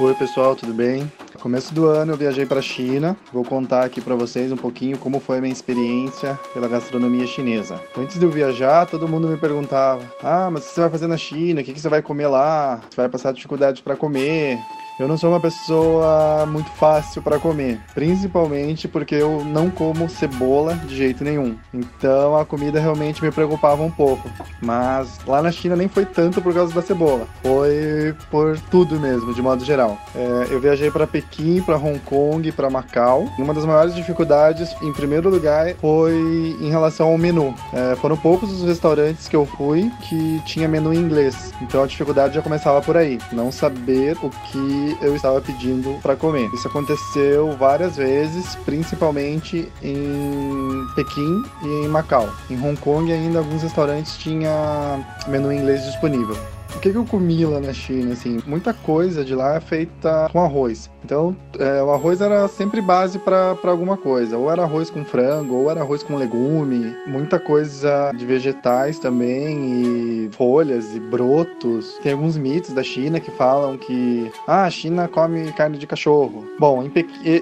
Oi 0.00 0.14
pessoal, 0.14 0.54
tudo 0.54 0.74
bem? 0.74 1.10
No 1.38 1.42
começo 1.42 1.72
do 1.72 1.86
ano 1.86 2.12
eu 2.12 2.16
viajei 2.16 2.44
para 2.44 2.58
a 2.58 2.62
China. 2.62 3.16
Vou 3.32 3.44
contar 3.44 3.84
aqui 3.84 4.00
para 4.00 4.16
vocês 4.16 4.50
um 4.50 4.56
pouquinho 4.56 4.98
como 4.98 5.20
foi 5.20 5.38
a 5.38 5.40
minha 5.40 5.52
experiência 5.52 6.36
pela 6.52 6.66
gastronomia 6.66 7.28
chinesa. 7.28 7.80
Antes 7.96 8.18
de 8.18 8.26
eu 8.26 8.30
viajar, 8.30 8.86
todo 8.86 9.06
mundo 9.06 9.28
me 9.28 9.36
perguntava: 9.36 10.02
"Ah, 10.20 10.50
mas 10.50 10.64
o 10.64 10.66
que 10.66 10.74
você 10.74 10.80
vai 10.80 10.90
fazer 10.90 11.06
na 11.06 11.16
China? 11.16 11.60
O 11.60 11.64
que 11.64 11.78
você 11.78 11.88
vai 11.88 12.02
comer 12.02 12.26
lá? 12.26 12.80
Você 12.90 12.96
vai 12.96 13.08
passar 13.08 13.32
dificuldade 13.32 13.82
para 13.82 13.94
comer?" 13.94 14.58
Eu 14.98 15.06
não 15.06 15.16
sou 15.16 15.30
uma 15.30 15.38
pessoa 15.38 16.44
muito 16.46 16.70
fácil 16.70 17.22
para 17.22 17.38
comer, 17.38 17.78
principalmente 17.94 18.88
porque 18.88 19.14
eu 19.14 19.44
não 19.44 19.70
como 19.70 20.08
cebola 20.08 20.74
de 20.74 20.96
jeito 20.96 21.22
nenhum. 21.22 21.56
Então 21.72 22.36
a 22.36 22.44
comida 22.44 22.80
realmente 22.80 23.22
me 23.22 23.30
preocupava 23.30 23.80
um 23.80 23.92
pouco. 23.92 24.28
Mas 24.60 25.20
lá 25.24 25.40
na 25.40 25.52
China 25.52 25.76
nem 25.76 25.86
foi 25.86 26.04
tanto 26.04 26.42
por 26.42 26.52
causa 26.52 26.74
da 26.74 26.82
cebola, 26.82 27.28
foi 27.42 28.12
por 28.28 28.58
tudo 28.72 28.98
mesmo, 28.98 29.32
de 29.32 29.40
modo 29.40 29.64
geral. 29.64 29.96
É, 30.16 30.48
eu 30.50 30.60
viajei 30.60 30.90
para 30.90 31.06
Pequim, 31.06 31.62
para 31.62 31.76
Hong 31.76 32.00
Kong, 32.00 32.50
para 32.50 32.68
Macau. 32.68 33.28
Uma 33.38 33.54
das 33.54 33.64
maiores 33.64 33.94
dificuldades, 33.94 34.74
em 34.82 34.92
primeiro 34.92 35.30
lugar, 35.30 35.74
foi 35.76 36.56
em 36.60 36.70
relação 36.70 37.08
ao 37.08 37.18
menu. 37.18 37.54
É, 37.72 37.94
foram 37.96 38.16
poucos 38.16 38.50
os 38.50 38.64
restaurantes 38.64 39.28
que 39.28 39.36
eu 39.36 39.46
fui 39.46 39.92
que 40.08 40.42
tinha 40.44 40.66
menu 40.66 40.92
em 40.92 40.98
inglês. 40.98 41.52
Então 41.62 41.84
a 41.84 41.86
dificuldade 41.86 42.34
já 42.34 42.42
começava 42.42 42.82
por 42.82 42.96
aí, 42.96 43.18
não 43.32 43.52
saber 43.52 44.16
o 44.24 44.30
que 44.30 44.87
eu 45.00 45.14
estava 45.14 45.40
pedindo 45.40 45.98
para 46.02 46.16
comer. 46.16 46.50
Isso 46.54 46.68
aconteceu 46.68 47.56
várias 47.56 47.96
vezes, 47.96 48.54
principalmente 48.64 49.70
em 49.82 50.86
Pequim 50.94 51.42
e 51.62 51.84
em 51.84 51.88
Macau. 51.88 52.28
Em 52.50 52.56
Hong 52.60 52.76
Kong 52.80 53.12
ainda 53.12 53.38
alguns 53.38 53.62
restaurantes 53.62 54.16
tinha 54.16 55.04
menu 55.26 55.52
inglês 55.52 55.82
disponível. 55.84 56.36
O 56.76 56.80
que, 56.80 56.90
que 56.90 56.96
eu 56.96 57.04
comi 57.04 57.44
lá 57.44 57.60
na 57.60 57.72
China, 57.72 58.12
assim? 58.12 58.40
Muita 58.46 58.72
coisa 58.72 59.24
de 59.24 59.34
lá 59.34 59.56
é 59.56 59.60
feita 59.60 60.28
com 60.30 60.40
arroz. 60.40 60.90
Então, 61.08 61.34
é, 61.58 61.82
o 61.82 61.90
arroz 61.90 62.20
era 62.20 62.46
sempre 62.48 62.82
base 62.82 63.18
para 63.18 63.56
alguma 63.64 63.96
coisa. 63.96 64.36
Ou 64.36 64.52
era 64.52 64.64
arroz 64.64 64.90
com 64.90 65.06
frango, 65.06 65.54
ou 65.54 65.70
era 65.70 65.80
arroz 65.80 66.02
com 66.02 66.16
legume. 66.16 66.94
Muita 67.06 67.40
coisa 67.40 68.12
de 68.14 68.26
vegetais 68.26 68.98
também, 68.98 70.26
e 70.26 70.30
folhas 70.32 70.94
e 70.94 71.00
brotos. 71.00 71.98
Tem 72.02 72.12
alguns 72.12 72.36
mitos 72.36 72.74
da 72.74 72.82
China 72.82 73.18
que 73.20 73.30
falam 73.30 73.78
que 73.78 74.30
ah, 74.46 74.64
a 74.64 74.70
China 74.70 75.08
come 75.08 75.50
carne 75.52 75.78
de 75.78 75.86
cachorro. 75.86 76.44
Bom, 76.58 76.82
em 76.82 76.92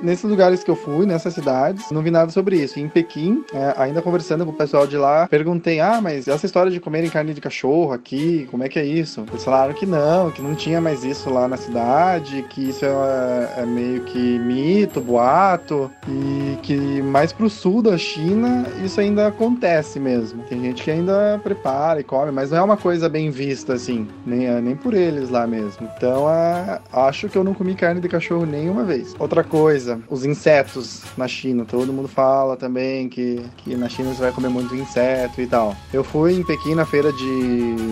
nesses 0.01 0.31
lugares 0.31 0.63
que 0.63 0.71
eu 0.71 0.77
fui, 0.77 1.05
nessas 1.05 1.35
cidades, 1.35 1.91
não 1.91 2.03
vi 2.03 2.11
nada 2.13 2.31
sobre 2.31 2.63
isso. 2.63 2.79
Em 2.79 2.89
Pequim, 2.89 3.45
é, 3.53 3.75
ainda 3.77 4.01
conversando 4.01 4.47
com 4.47 4.53
o 4.53 4.57
pessoal 4.57 4.87
de 4.87 4.97
lá, 4.97 5.27
perguntei: 5.27 5.81
ah, 5.81 6.01
mas 6.01 6.29
essa 6.29 6.47
história 6.47 6.71
de 6.71 6.79
comerem 6.79 7.11
carne 7.11 7.35
de 7.35 7.41
cachorro 7.41 7.93
aqui, 7.93 8.47
como 8.49 8.63
é 8.63 8.69
que 8.69 8.79
é 8.79 8.85
isso? 8.85 9.25
Eles 9.29 9.43
falaram 9.43 9.75
que 9.75 9.87
não, 9.87 10.31
que 10.31 10.41
não 10.41 10.55
tinha 10.55 10.81
mais 10.81 11.03
isso 11.03 11.29
lá 11.31 11.49
na 11.49 11.57
cidade, 11.57 12.45
que 12.49 12.69
isso 12.71 12.85
é, 12.85 13.56
é 13.57 13.65
meio 13.65 14.03
que 14.05 14.39
mito, 14.39 15.01
boato, 15.01 15.91
e 16.07 16.59
que 16.63 17.03
mais 17.03 17.33
pro 17.33 17.49
sul 17.49 17.83
da 17.83 17.97
China 17.97 18.67
isso 18.85 19.01
ainda 19.01 19.27
acontece 19.27 19.99
mesmo. 19.99 20.43
Tem 20.45 20.61
gente 20.61 20.83
que 20.83 20.91
ainda 20.91 21.41
prepara 21.43 22.01
e 22.01 22.05
come, 22.05 22.31
mas 22.31 22.51
não 22.51 22.59
é 22.59 22.63
uma 22.63 22.77
coisa 22.77 23.09
bem 23.09 23.31
vista 23.31 23.75
assim, 23.75 24.07
nem, 24.25 24.47
é, 24.47 24.61
nem 24.61 24.77
por 24.77 24.95
eles 24.95 25.31
lá 25.31 25.47
mesmo. 25.47 25.89
Então 25.97 26.29
é, 26.31 26.81
acho 26.93 27.29
que 27.29 27.37
eu 27.37 27.43
não 27.43 27.55
comi 27.55 27.75
carne 27.75 28.01
de 28.01 28.09
cachorro 28.09 28.45
nenhuma 28.45 28.85
vez. 28.85 29.15
Outra 29.19 29.43
coisa, 29.43 29.99
os 30.09 30.25
insetos 30.25 31.03
na 31.17 31.27
China. 31.27 31.65
Todo 31.65 31.93
mundo 31.93 32.09
fala 32.09 32.57
também 32.57 33.09
que, 33.09 33.43
que 33.59 33.75
na 33.75 33.89
China 33.89 34.13
você 34.13 34.21
vai 34.21 34.33
comer 34.33 34.49
muito 34.49 34.75
inseto 34.75 35.41
e 35.41 35.47
tal. 35.47 35.75
Eu 35.93 36.05
fui 36.05 36.35
em 36.35 36.45
Pequim 36.45 36.75
na 36.75 36.85
feira 36.85 37.13
de 37.13 37.25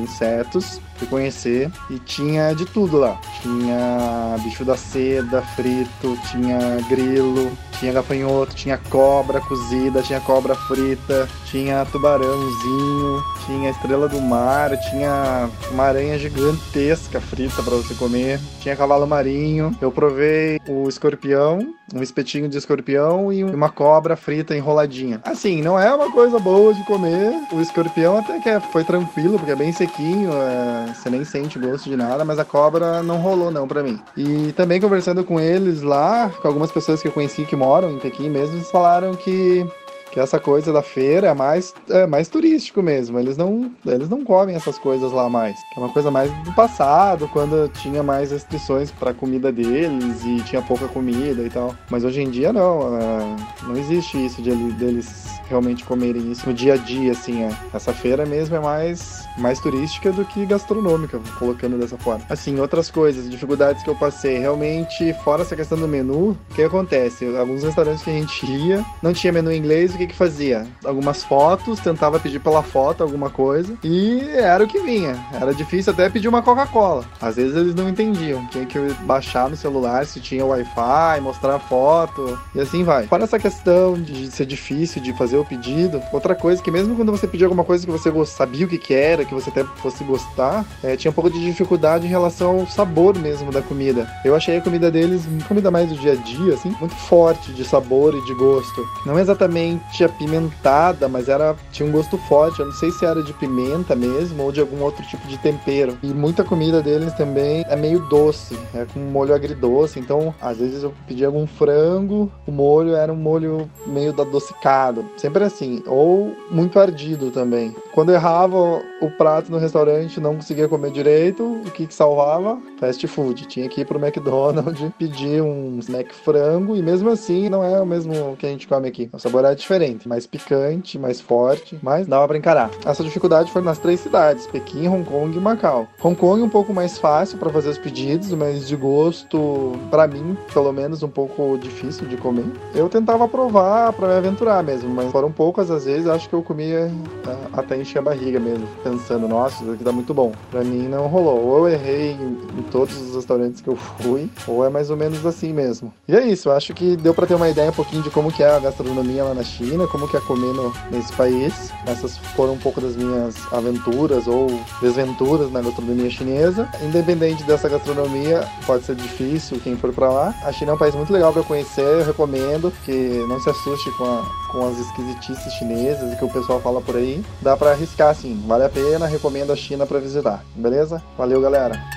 insetos 0.02 0.80
fui 1.05 1.07
conhecer 1.07 1.70
e 1.90 1.98
tinha 1.98 2.52
de 2.55 2.64
tudo 2.64 2.98
lá. 2.98 3.20
Tinha 3.42 4.36
bicho 4.42 4.64
da 4.64 4.76
seda 4.76 5.42
frito, 5.55 6.18
tinha 6.30 6.59
grilo, 6.88 7.52
tinha 7.78 7.92
gafanhoto, 7.92 8.55
tinha 8.55 8.78
cobra 8.78 9.40
cozida, 9.40 10.02
tinha 10.02 10.20
cobra 10.20 10.55
frita, 10.55 11.28
tinha 11.46 11.84
tubarãozinho, 11.86 13.22
tinha 13.46 13.70
estrela 13.70 14.09
do 14.09 14.20
mar, 14.20 14.70
tinha 14.90 15.48
uma 15.70 15.84
aranha 15.84 16.18
gigantesca 16.18 17.20
frita 17.20 17.62
para 17.62 17.76
você 17.76 17.94
comer, 17.94 18.40
tinha 18.61 18.76
cavalo 18.76 19.07
marinho. 19.07 19.76
Eu 19.80 19.92
provei 19.92 20.59
o 20.68 20.88
escorpião, 20.88 21.74
um 21.93 22.03
espetinho 22.03 22.49
de 22.49 22.57
escorpião 22.57 23.32
e 23.32 23.45
uma 23.45 23.68
cobra 23.68 24.16
frita 24.16 24.57
enroladinha. 24.57 25.20
Assim, 25.24 25.61
não 25.61 25.78
é 25.78 25.93
uma 25.95 26.11
coisa 26.11 26.39
boa 26.39 26.72
de 26.72 26.85
comer. 26.85 27.32
O 27.53 27.61
escorpião 27.61 28.18
até 28.18 28.39
que 28.41 28.49
é, 28.49 28.61
foi 28.61 28.85
tranquilo, 28.85 29.39
porque 29.39 29.53
é 29.53 29.57
bem 29.57 29.72
sequinho, 29.72 30.30
é, 30.32 30.95
você 30.95 31.11
nem 31.11 31.24
sente 31.24 31.59
gosto 31.59 31.89
de 31.89 31.97
nada, 31.97 32.24
mas 32.24 32.39
a 32.39 32.45
cobra 32.45 33.03
não 33.03 33.18
rolou 33.18 33.51
não 33.51 33.68
para 33.68 33.82
mim. 33.82 34.01
E 34.16 34.53
também 34.53 34.80
conversando 34.80 35.24
com 35.24 35.39
eles 35.39 35.82
lá, 35.82 36.30
com 36.41 36.49
algumas 36.49 36.70
pessoas 36.70 37.03
que 37.03 37.09
eu 37.09 37.12
conheci 37.12 37.45
que 37.45 37.57
moram 37.57 37.91
em 37.91 37.99
Pequim 37.99 38.30
mesmo, 38.30 38.57
eles 38.57 38.70
falaram 38.70 39.14
que 39.14 39.66
que 40.14 40.20
essa 40.20 40.38
coisa 40.38 40.72
da 40.72 40.80
feira 40.80 41.26
é 41.26 41.34
mais, 41.34 41.74
é 41.90 42.06
mais 42.06 42.28
turístico 42.28 42.80
mesmo. 42.80 43.18
Eles 43.18 43.36
não, 43.36 43.72
eles 43.84 44.08
não 44.08 44.22
comem 44.22 44.54
essas 44.54 44.78
coisas 44.78 45.10
lá 45.10 45.28
mais. 45.28 45.56
É 45.76 45.80
uma 45.80 45.88
coisa 45.88 46.08
mais 46.08 46.30
do 46.44 46.52
passado, 46.52 47.28
quando 47.32 47.68
tinha 47.80 48.00
mais 48.00 48.30
restrições 48.30 48.92
para 48.92 49.12
comida 49.12 49.50
deles 49.50 50.24
e 50.24 50.40
tinha 50.44 50.62
pouca 50.62 50.86
comida 50.86 51.42
e 51.42 51.50
tal. 51.50 51.74
Mas 51.90 52.04
hoje 52.04 52.22
em 52.22 52.30
dia 52.30 52.52
não, 52.52 52.96
é, 52.96 53.36
não 53.64 53.76
existe 53.76 54.24
isso 54.24 54.40
de 54.40 54.54
deles 54.74 55.24
realmente 55.48 55.84
comerem 55.84 56.30
isso 56.30 56.48
no 56.48 56.54
dia 56.54 56.74
a 56.74 56.76
dia, 56.76 57.10
assim, 57.10 57.42
é. 57.42 57.50
Essa 57.74 57.92
feira 57.92 58.24
mesmo 58.24 58.54
é 58.54 58.60
mais, 58.60 59.24
mais 59.37 59.59
turística 59.59 60.12
do 60.12 60.24
que 60.24 60.47
gastronômica, 60.47 61.20
colocando 61.39 61.78
dessa 61.78 61.99
forma. 61.99 62.24
Assim, 62.28 62.59
outras 62.61 62.91
coisas, 62.91 63.28
dificuldades 63.28 63.82
que 63.82 63.91
eu 63.91 63.95
passei, 63.95 64.39
realmente, 64.39 65.12
fora 65.24 65.43
essa 65.43 65.57
questão 65.57 65.78
do 65.78 65.89
menu, 65.89 66.37
o 66.51 66.55
que 66.55 66.62
acontece? 66.62 67.24
Alguns 67.37 67.62
restaurantes 67.62 68.03
que 68.03 68.11
a 68.11 68.14
gente 68.14 68.47
ia, 68.47 68.85
não 69.03 69.12
tinha 69.12 69.32
menu 69.32 69.53
em 69.53 69.59
inglês, 69.59 69.95
o 69.95 69.99
que 69.99 70.07
que 70.07 70.14
fazia? 70.14 70.66
Algumas 70.85 71.24
fotos, 71.24 71.80
tentava 71.80 72.18
pedir 72.20 72.41
pela 72.41 72.62
foto 72.62 73.03
alguma 73.03 73.30
coisa, 73.30 73.76
e 73.82 74.20
era 74.35 74.64
o 74.64 74.68
que 74.68 74.80
vinha. 74.80 75.16
Era 75.32 75.53
difícil 75.53 75.93
até 75.93 76.09
pedir 76.09 76.28
uma 76.28 76.43
Coca-Cola. 76.43 77.05
Às 77.20 77.37
vezes 77.37 77.57
eles 77.57 77.74
não 77.74 77.89
entendiam, 77.89 78.47
tinha 78.47 78.64
que 78.64 78.78
baixar 79.03 79.51
no 79.51 79.57
celular 79.57 80.07
se 80.07 80.20
tinha 80.20 80.45
Wi-Fi, 80.45 81.20
mostrar 81.20 81.59
foto, 81.59 82.39
e 82.55 82.61
assim 82.61 82.85
vai. 82.85 83.07
Fora 83.07 83.24
essa 83.24 83.39
questão 83.39 83.95
de 84.01 84.30
ser 84.30 84.47
difícil 84.47 85.03
de 85.03 85.12
fazer 85.12 85.24
fazer 85.24 85.39
o 85.39 85.45
pedido. 85.45 86.03
Outra 86.12 86.35
coisa 86.35 86.62
que 86.62 86.70
mesmo 86.70 86.95
quando 86.95 87.11
você 87.11 87.26
pedia 87.26 87.47
alguma 87.47 87.64
coisa 87.64 87.85
que 87.85 87.91
você 87.91 88.12
sabia 88.26 88.66
o 88.66 88.68
que, 88.68 88.78
que 88.78 88.95
era, 88.95 89.24
que 89.25 89.35
você 89.35 89.51
até 89.51 89.64
fosse 89.64 90.05
gostar, 90.05 90.64
é, 90.83 90.97
tinha 90.97 91.11
um 91.11 91.14
pouco 91.14 91.31
de 91.31 91.41
dificuldade 91.41 92.07
em 92.07 92.11
relação 92.11 92.61
ao 92.61 92.66
sabor 92.66 93.16
mesmo 93.18 93.51
da 93.51 93.62
comida. 93.62 94.09
Eu 94.25 94.35
achei 94.35 94.57
a 94.57 94.61
comida 94.61 94.91
deles, 94.91 95.22
comida 95.47 95.70
mais 95.70 95.89
do 95.89 95.97
dia 95.97 96.12
a 96.12 96.16
dia, 96.16 96.55
assim, 96.55 96.75
muito 96.81 96.95
forte 96.95 97.53
de 97.53 97.64
sabor 97.64 98.14
e 98.14 98.25
de 98.25 98.35
gosto. 98.35 98.87
Não 99.05 99.18
exatamente 99.18 100.05
apimentada, 100.05 101.09
mas 101.09 101.29
era 101.29 101.55
tinha 101.72 101.89
um 101.89 101.93
gosto 101.93 102.16
forte. 102.18 102.61
Eu 102.61 102.66
não 102.66 102.72
sei 102.72 102.91
se 102.91 103.05
era 103.05 103.22
de 103.22 103.33
pimenta 103.33 103.95
mesmo 103.95 104.43
ou 104.43 104.53
de 104.53 104.61
algum 104.61 104.83
outro 104.83 105.05
tipo 105.07 105.27
de 105.27 105.39
tempero. 105.39 105.97
E 106.03 106.09
muita 106.09 106.45
comida 106.45 106.83
deles 106.83 107.12
também 107.14 107.64
é 107.68 107.77
meio 107.77 108.01
doce, 108.01 108.59
é 108.75 108.87
com 108.93 109.01
molho 109.01 109.35
agridoce. 109.35 109.99
Então, 109.99 110.35
às 110.41 110.59
vezes 110.59 110.83
eu 110.83 110.93
pedia 111.07 111.27
algum 111.27 111.47
frango, 111.47 112.31
o 112.47 112.53
molho 112.53 112.95
era 112.95 113.12
um 113.12 113.16
molho 113.16 113.70
meio 113.87 114.11
adocicado. 114.20 115.05
Sempre 115.16 115.45
assim. 115.45 115.83
Ou 115.87 116.35
muito 116.51 116.79
ardido 116.79 117.31
também. 117.31 117.75
Quando 117.93 118.12
errava 118.12 118.57
o 119.01 119.11
prato 119.16 119.50
no 119.50 119.58
restaurante, 119.58 120.20
não 120.20 120.36
conseguia 120.36 120.68
comer 120.68 120.90
direito, 120.90 121.44
o 121.44 121.70
que, 121.70 121.86
que 121.86 121.94
salvava? 121.94 122.58
Fast 122.78 123.06
food. 123.06 123.46
Tinha 123.46 123.68
que 123.68 123.80
ir 123.80 123.84
pro 123.84 123.98
McDonald's, 123.98 124.92
pedir 124.98 125.42
um 125.42 125.78
snack 125.78 126.14
frango, 126.14 126.76
e 126.76 126.82
mesmo 126.82 127.10
assim 127.10 127.48
não 127.48 127.62
é 127.62 127.80
o 127.80 127.86
mesmo 127.86 128.36
que 128.36 128.46
a 128.46 128.48
gente 128.48 128.66
come 128.66 128.88
aqui. 128.88 129.08
O 129.12 129.18
sabor 129.18 129.44
é 129.44 129.54
diferente, 129.54 130.08
mais 130.08 130.26
picante, 130.26 130.98
mais 130.98 131.20
forte, 131.20 131.78
mas 131.82 132.06
dava 132.06 132.26
pra 132.28 132.36
encarar. 132.36 132.70
Essa 132.84 133.02
dificuldade 133.02 133.50
foi 133.50 133.62
nas 133.62 133.78
três 133.78 134.00
cidades: 134.00 134.46
Pequim, 134.46 134.88
Hong 134.88 135.04
Kong 135.04 135.36
e 135.36 135.40
Macau. 135.40 135.86
Hong 136.02 136.16
Kong 136.16 136.42
um 136.42 136.48
pouco 136.48 136.72
mais 136.72 136.98
fácil 136.98 137.38
para 137.38 137.50
fazer 137.50 137.70
os 137.70 137.78
pedidos, 137.78 138.30
mas 138.32 138.66
de 138.66 138.76
gosto, 138.76 139.72
para 139.90 140.06
mim, 140.06 140.36
pelo 140.52 140.72
menos, 140.72 141.02
um 141.02 141.08
pouco 141.08 141.58
difícil 141.58 142.06
de 142.06 142.16
comer. 142.16 142.46
Eu 142.74 142.88
tentava 142.88 143.28
provar 143.28 143.92
para 143.92 144.08
me 144.08 144.14
aventurar 144.14 144.62
mesmo, 144.62 144.88
mas 144.88 145.10
foram 145.10 145.30
poucas 145.30 145.70
as 145.70 145.84
vezes, 145.84 146.06
acho 146.06 146.28
que 146.28 146.34
eu 146.34 146.42
comia 146.42 146.90
uh, 147.26 147.58
até 147.58 147.76
encher 147.76 147.98
a 147.98 148.02
barriga 148.02 148.40
mesmo, 148.40 148.66
pensando, 148.82 149.03
nossa, 149.12 149.62
isso 149.62 149.72
aqui 149.72 149.84
tá 149.84 149.92
muito 149.92 150.14
bom. 150.14 150.32
Pra 150.50 150.62
mim 150.62 150.88
não 150.88 151.07
rolou. 151.07 151.40
Ou 151.40 151.68
eu 151.68 151.74
errei 151.74 152.12
em, 152.12 152.59
em, 152.59 152.62
todos 152.70 152.96
os 152.96 153.14
restaurantes 153.14 153.61
que 153.61 153.68
eu 153.68 153.76
fui, 153.76 154.28
ou 154.46 154.64
é 154.64 154.70
mais 154.70 154.90
ou 154.90 154.96
menos 154.96 155.24
assim 155.26 155.52
mesmo. 155.52 155.92
E 156.09 156.16
é 156.16 156.26
isso, 156.26 156.50
acho 156.50 156.72
que 156.74 156.96
deu 156.96 157.14
para 157.14 157.26
ter 157.26 157.34
uma 157.34 157.48
ideia 157.48 157.70
um 157.70 157.74
pouquinho 157.74 158.02
de 158.02 158.11
como 158.11 158.32
que 158.32 158.42
é 158.42 158.50
a 158.50 158.59
gastronomia 158.59 159.24
lá 159.24 159.34
na 159.34 159.42
China, 159.42 159.86
como 159.86 160.09
que 160.09 160.16
é 160.16 160.20
comer 160.20 160.52
no, 160.55 160.72
nesse 160.90 161.12
país. 161.12 161.70
Essas 161.86 162.16
foram 162.36 162.55
um 162.55 162.59
pouco 162.59 162.80
das 162.80 162.96
minhas 162.96 163.34
aventuras 163.52 164.26
ou 164.26 164.46
desventuras 164.80 165.50
na 165.52 165.61
gastronomia 165.61 166.11
chinesa. 166.11 166.68
Independente 166.82 167.44
dessa 167.44 167.68
gastronomia, 167.68 168.46
pode 168.66 168.84
ser 168.84 168.96
difícil 168.96 169.61
quem 169.62 169.76
for 169.76 169.92
para 169.92 170.09
lá. 170.09 170.34
A 170.44 170.52
China 170.52 170.72
é 170.72 170.74
um 170.74 170.78
país 170.78 170.94
muito 170.94 171.12
legal 171.12 171.32
para 171.32 171.42
conhecer, 171.42 171.82
eu 171.82 172.05
recomendo 172.05 172.72
que 172.84 173.24
não 173.28 173.40
se 173.40 173.50
assuste 173.50 173.90
com, 173.92 174.05
a, 174.05 174.22
com 174.50 174.66
as 174.66 174.78
esquisitices 174.78 175.52
chinesas 175.55 176.12
e 176.12 176.16
que 176.16 176.24
o 176.24 176.30
pessoal 176.30 176.61
fala 176.61 176.80
por 176.80 176.96
aí, 176.96 177.22
dá 177.40 177.57
para 177.57 177.72
arriscar 177.72 178.14
sim. 178.14 178.42
Vale 178.46 178.64
a 178.64 178.68
pena, 178.68 178.93
recomendo 178.99 179.53
a 179.53 179.57
China 179.57 179.86
para 179.86 179.99
visitar. 179.99 180.42
Beleza? 180.57 181.03
Valeu, 181.18 181.40
galera. 181.40 181.93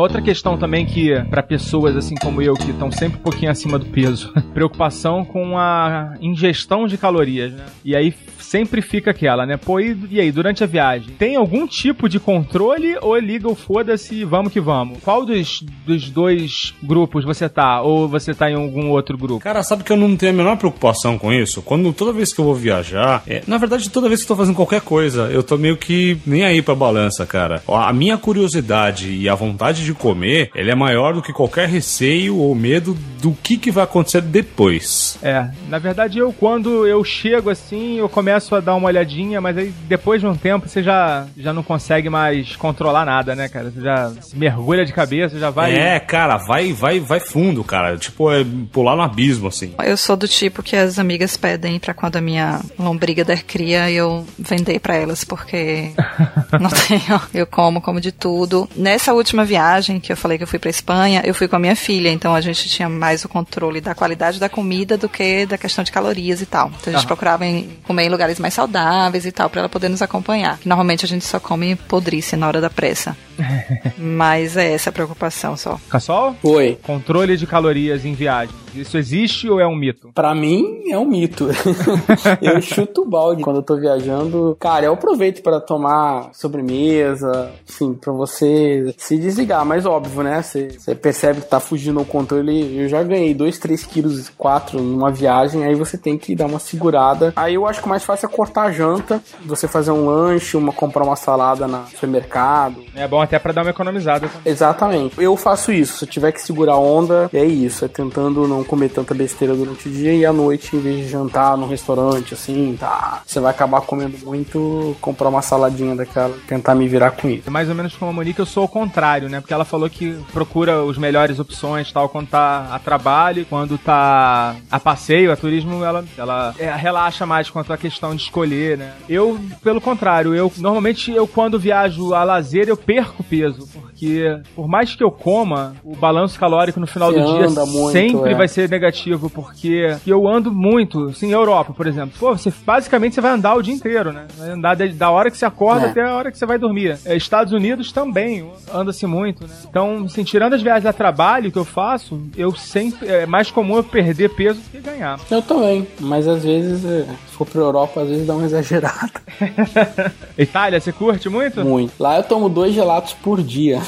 Uma 0.00 0.06
outra 0.06 0.22
questão 0.22 0.56
também 0.56 0.86
que, 0.86 1.14
para 1.28 1.42
pessoas 1.42 1.94
assim 1.94 2.14
como 2.14 2.40
eu, 2.40 2.54
que 2.54 2.70
estão 2.70 2.90
sempre 2.90 3.18
um 3.18 3.22
pouquinho 3.22 3.50
acima 3.50 3.78
do 3.78 3.84
peso, 3.84 4.32
preocupação 4.54 5.26
com 5.26 5.58
a 5.58 6.14
ingestão 6.22 6.86
de 6.86 6.96
calorias, 6.96 7.52
né? 7.52 7.66
E 7.84 7.94
aí 7.94 8.14
sempre 8.50 8.82
fica 8.82 9.12
aquela, 9.12 9.46
né? 9.46 9.56
Pô, 9.56 9.78
e, 9.78 9.96
e 10.10 10.20
aí, 10.20 10.32
durante 10.32 10.64
a 10.64 10.66
viagem, 10.66 11.14
tem 11.16 11.36
algum 11.36 11.66
tipo 11.66 12.08
de 12.08 12.18
controle 12.18 12.96
ou 13.00 13.16
liga 13.16 13.48
o 13.48 13.54
foda-se 13.54 14.14
e 14.14 14.24
vamos 14.24 14.52
que 14.52 14.60
vamos? 14.60 14.98
Qual 15.04 15.24
dos, 15.24 15.62
dos 15.86 16.10
dois 16.10 16.74
grupos 16.82 17.24
você 17.24 17.48
tá? 17.48 17.80
Ou 17.80 18.08
você 18.08 18.34
tá 18.34 18.50
em 18.50 18.54
algum 18.54 18.88
outro 18.88 19.16
grupo? 19.16 19.44
Cara, 19.44 19.62
sabe 19.62 19.84
que 19.84 19.92
eu 19.92 19.96
não 19.96 20.16
tenho 20.16 20.32
a 20.32 20.34
menor 20.34 20.56
preocupação 20.56 21.16
com 21.16 21.32
isso? 21.32 21.62
Quando 21.62 21.92
toda 21.92 22.12
vez 22.12 22.32
que 22.32 22.40
eu 22.40 22.44
vou 22.44 22.54
viajar, 22.54 23.22
é, 23.26 23.42
na 23.46 23.56
verdade, 23.56 23.88
toda 23.88 24.08
vez 24.08 24.20
que 24.20 24.24
eu 24.24 24.34
tô 24.34 24.40
fazendo 24.40 24.56
qualquer 24.56 24.80
coisa, 24.80 25.30
eu 25.30 25.42
tô 25.42 25.56
meio 25.56 25.76
que 25.76 26.18
nem 26.26 26.44
aí 26.44 26.60
pra 26.60 26.74
balança, 26.74 27.24
cara. 27.24 27.62
A 27.68 27.92
minha 27.92 28.18
curiosidade 28.18 29.12
e 29.12 29.28
a 29.28 29.34
vontade 29.34 29.84
de 29.84 29.89
comer, 29.94 30.50
ele 30.54 30.70
é 30.70 30.74
maior 30.74 31.14
do 31.14 31.22
que 31.22 31.32
qualquer 31.32 31.68
receio 31.68 32.36
ou 32.36 32.54
medo 32.54 32.96
do 33.20 33.32
que, 33.32 33.56
que 33.56 33.70
vai 33.70 33.84
acontecer 33.84 34.22
depois. 34.22 35.18
É, 35.22 35.48
na 35.68 35.78
verdade, 35.78 36.18
eu 36.18 36.32
quando 36.32 36.86
eu 36.86 37.04
chego 37.04 37.50
assim, 37.50 37.98
eu 37.98 38.08
começo 38.08 38.54
a 38.54 38.60
dar 38.60 38.74
uma 38.74 38.88
olhadinha, 38.88 39.40
mas 39.40 39.56
aí 39.56 39.72
depois 39.88 40.20
de 40.20 40.26
um 40.26 40.36
tempo 40.36 40.68
você 40.68 40.82
já, 40.82 41.26
já 41.36 41.52
não 41.52 41.62
consegue 41.62 42.08
mais 42.08 42.56
controlar 42.56 43.04
nada, 43.04 43.34
né, 43.34 43.48
cara? 43.48 43.70
Você 43.70 43.80
já 43.80 44.10
se 44.20 44.36
mergulha 44.36 44.84
de 44.84 44.92
cabeça, 44.92 45.38
já 45.38 45.50
vai. 45.50 45.74
É, 45.74 46.00
cara, 46.00 46.36
vai, 46.36 46.72
vai, 46.72 47.00
vai 47.00 47.20
fundo, 47.20 47.62
cara. 47.62 47.96
Tipo, 47.96 48.30
é 48.32 48.44
pular 48.72 48.96
no 48.96 49.02
abismo, 49.02 49.48
assim. 49.48 49.74
Eu 49.82 49.96
sou 49.96 50.16
do 50.16 50.26
tipo 50.26 50.62
que 50.62 50.76
as 50.76 50.98
amigas 50.98 51.36
pedem 51.36 51.78
pra 51.78 51.94
quando 51.94 52.16
a 52.16 52.20
minha 52.20 52.60
lombriga 52.78 53.24
der 53.24 53.42
cria 53.42 53.90
eu 53.90 54.26
vender 54.38 54.80
pra 54.80 54.96
elas, 54.96 55.24
porque 55.24 55.90
não 56.60 56.70
tenho. 56.70 57.20
Eu 57.34 57.46
como, 57.46 57.80
como 57.80 58.00
de 58.00 58.12
tudo. 58.12 58.68
Nessa 58.76 59.12
última 59.12 59.44
viagem 59.44 59.79
que 60.00 60.12
eu 60.12 60.16
falei 60.16 60.36
que 60.38 60.44
eu 60.44 60.48
fui 60.48 60.58
pra 60.58 60.70
Espanha, 60.70 61.22
eu 61.24 61.34
fui 61.34 61.48
com 61.48 61.56
a 61.56 61.58
minha 61.58 61.76
filha, 61.76 62.08
então 62.10 62.34
a 62.34 62.40
gente 62.40 62.68
tinha 62.68 62.88
mais 62.88 63.24
o 63.24 63.28
controle 63.28 63.80
da 63.80 63.94
qualidade 63.94 64.38
da 64.38 64.48
comida 64.48 64.96
do 64.96 65.08
que 65.08 65.46
da 65.46 65.56
questão 65.58 65.82
de 65.82 65.90
calorias 65.92 66.40
e 66.40 66.46
tal. 66.46 66.68
Então 66.68 66.92
a 66.92 66.96
gente 66.96 66.98
Aham. 67.00 67.06
procurava 67.06 67.46
em 67.46 67.70
comer 67.84 68.04
em 68.04 68.08
lugares 68.08 68.38
mais 68.38 68.54
saudáveis 68.54 69.24
e 69.26 69.32
tal, 69.32 69.48
pra 69.48 69.60
ela 69.60 69.68
poder 69.68 69.88
nos 69.88 70.02
acompanhar. 70.02 70.58
Que 70.58 70.68
normalmente 70.68 71.04
a 71.04 71.08
gente 71.08 71.24
só 71.24 71.40
come 71.40 71.74
podrice 71.76 72.36
na 72.36 72.46
hora 72.46 72.60
da 72.60 72.70
pressa. 72.70 73.16
Mas 73.96 74.56
é 74.56 74.72
essa 74.72 74.90
a 74.90 74.92
preocupação 74.92 75.56
só. 75.56 75.78
Cassol? 75.88 76.36
Oi. 76.42 76.78
Controle 76.82 77.36
de 77.36 77.46
calorias 77.46 78.04
em 78.04 78.14
viagem. 78.14 78.54
Isso 78.74 78.96
existe 78.96 79.48
ou 79.48 79.60
é 79.60 79.66
um 79.66 79.74
mito? 79.74 80.10
Pra 80.14 80.34
mim 80.34 80.90
é 80.90 80.98
um 80.98 81.04
mito. 81.04 81.48
eu 82.40 82.60
chuto 82.60 83.02
o 83.02 83.08
balde 83.08 83.42
quando 83.42 83.56
eu 83.56 83.62
tô 83.62 83.76
viajando. 83.76 84.56
Cara, 84.58 84.86
eu 84.86 84.92
aproveito 84.92 85.42
pra 85.42 85.60
tomar 85.60 86.30
sobremesa, 86.32 87.52
assim, 87.68 87.94
pra 87.94 88.12
você 88.12 88.94
se 88.96 89.18
desligar. 89.18 89.64
Mas 89.64 89.86
óbvio, 89.86 90.22
né? 90.22 90.42
Você 90.42 90.94
percebe 90.94 91.40
que 91.40 91.48
tá 91.48 91.60
fugindo 91.60 91.98
ao 91.98 92.04
controle. 92.04 92.78
Eu 92.78 92.88
já 92.88 93.02
ganhei 93.02 93.34
2, 93.34 93.58
3 93.58 93.84
quilos, 93.84 94.28
4 94.30 94.80
numa 94.80 95.10
viagem. 95.10 95.64
Aí 95.64 95.74
você 95.74 95.96
tem 95.96 96.16
que 96.16 96.34
dar 96.34 96.46
uma 96.46 96.58
segurada. 96.58 97.32
Aí 97.36 97.54
eu 97.54 97.66
acho 97.66 97.80
que 97.80 97.86
o 97.86 97.88
mais 97.88 98.04
fácil 98.04 98.26
é 98.26 98.32
cortar 98.32 98.62
a 98.62 98.72
janta. 98.72 99.20
Você 99.44 99.66
fazer 99.68 99.90
um 99.90 100.06
lanche, 100.06 100.56
uma, 100.56 100.72
comprar 100.72 101.04
uma 101.04 101.16
salada 101.16 101.66
no 101.66 101.86
supermercado. 101.88 102.82
É 102.94 103.06
bom 103.06 103.20
até 103.20 103.38
pra 103.38 103.52
dar 103.52 103.62
uma 103.62 103.70
economizada. 103.70 104.28
também. 104.28 104.42
Exatamente. 104.44 105.20
Eu 105.20 105.36
faço 105.36 105.72
isso. 105.72 105.98
Se 105.98 106.04
eu 106.04 106.08
tiver 106.08 106.32
que 106.32 106.40
segurar 106.40 106.74
a 106.74 106.78
onda, 106.78 107.28
é 107.32 107.44
isso. 107.44 107.84
É 107.84 107.88
tentando 107.88 108.46
não 108.46 108.59
comer 108.64 108.90
tanta 108.90 109.14
besteira 109.14 109.54
durante 109.54 109.88
o 109.88 109.92
dia 109.92 110.14
e 110.14 110.24
à 110.24 110.32
noite, 110.32 110.76
em 110.76 110.80
vez 110.80 110.98
de 110.98 111.08
jantar 111.08 111.56
num 111.56 111.66
restaurante, 111.66 112.34
assim, 112.34 112.76
tá. 112.78 113.22
Você 113.26 113.40
vai 113.40 113.50
acabar 113.50 113.80
comendo 113.82 114.16
muito, 114.24 114.96
comprar 115.00 115.28
uma 115.28 115.42
saladinha 115.42 115.94
daquela, 115.94 116.34
tentar 116.46 116.74
me 116.74 116.88
virar 116.88 117.12
com 117.12 117.28
isso. 117.28 117.50
Mais 117.50 117.68
ou 117.68 117.74
menos 117.74 117.94
como 117.96 118.10
a 118.10 118.14
Monique, 118.14 118.38
eu 118.38 118.46
sou 118.46 118.64
o 118.64 118.68
contrário, 118.68 119.28
né? 119.28 119.40
Porque 119.40 119.54
ela 119.54 119.64
falou 119.64 119.88
que 119.88 120.16
procura 120.32 120.82
os 120.82 120.98
melhores 120.98 121.38
opções, 121.38 121.90
tal, 121.92 122.08
quando 122.08 122.28
tá 122.28 122.68
a 122.70 122.78
trabalho, 122.78 123.46
quando 123.48 123.78
tá 123.78 124.56
a 124.70 124.80
passeio, 124.80 125.32
a 125.32 125.36
turismo, 125.36 125.84
ela, 125.84 126.04
ela 126.16 126.54
é, 126.58 126.70
relaxa 126.74 127.26
mais 127.26 127.50
quanto 127.50 127.72
à 127.72 127.76
questão 127.76 128.14
de 128.14 128.22
escolher, 128.22 128.78
né? 128.78 128.92
Eu, 129.08 129.38
pelo 129.62 129.80
contrário, 129.80 130.34
eu 130.34 130.52
normalmente 130.58 131.10
eu 131.12 131.26
quando 131.26 131.58
viajo 131.58 132.14
a 132.14 132.24
lazer, 132.24 132.68
eu 132.68 132.76
perco 132.76 133.22
peso, 133.22 133.68
porque 133.72 134.40
por 134.54 134.68
mais 134.68 134.94
que 134.94 135.02
eu 135.02 135.10
coma, 135.10 135.74
o 135.84 135.94
balanço 135.96 136.38
calórico 136.38 136.80
no 136.80 136.86
final 136.86 137.12
Você 137.12 137.20
do 137.20 137.26
dia 137.26 137.64
muito, 137.66 137.92
sempre 137.92 138.32
é. 138.32 138.34
vai 138.34 138.48
ser 138.50 138.68
negativo, 138.68 139.30
porque 139.30 139.96
eu 140.06 140.26
ando 140.28 140.52
muito, 140.52 141.08
assim, 141.08 141.32
Europa, 141.32 141.72
por 141.72 141.86
exemplo. 141.86 142.12
Pô, 142.18 142.36
você 142.36 142.52
basicamente 142.64 143.14
você 143.14 143.20
vai 143.20 143.32
andar 143.32 143.54
o 143.54 143.62
dia 143.62 143.74
inteiro, 143.74 144.12
né? 144.12 144.26
Vai 144.36 144.50
andar 144.50 144.74
desde 144.74 144.96
da 144.96 145.10
hora 145.10 145.30
que 145.30 145.36
você 145.38 145.44
acorda 145.44 145.86
É. 145.86 145.90
até 145.90 146.02
a 146.02 146.14
hora 146.14 146.30
que 146.30 146.38
você 146.38 146.46
vai 146.46 146.58
dormir. 146.58 146.98
É, 147.04 147.16
Estados 147.16 147.52
Unidos 147.52 147.92
também 147.92 148.50
anda-se 148.72 149.06
muito, 149.06 149.46
né? 149.46 149.54
Então, 149.68 150.04
assim, 150.04 150.24
tirando 150.24 150.54
as 150.54 150.62
viagens 150.62 150.86
a 150.86 150.92
trabalho 150.92 151.50
que 151.52 151.58
eu 151.58 151.64
faço, 151.64 152.20
eu 152.36 152.54
sempre 152.54 153.08
é 153.08 153.26
mais 153.26 153.50
comum 153.50 153.76
eu 153.76 153.84
perder 153.84 154.30
peso 154.30 154.60
do 154.60 154.70
que 154.70 154.80
ganhar. 154.80 155.18
Eu 155.30 155.42
também, 155.42 155.86
mas 156.00 156.26
às 156.28 156.44
vezes, 156.44 156.84
é, 156.84 157.06
for 157.44 157.46
pra 157.50 157.60
Europa, 157.62 158.02
às 158.02 158.08
vezes 158.08 158.26
dá 158.26 158.34
uma 158.34 158.44
exagerada. 158.44 159.10
Itália, 160.36 160.80
você 160.80 160.92
curte 160.92 161.28
muito? 161.28 161.64
Muito. 161.64 161.92
Lá 161.98 162.18
eu 162.18 162.22
tomo 162.22 162.48
dois 162.48 162.74
gelatos 162.74 163.14
por 163.14 163.42
dia. 163.42 163.78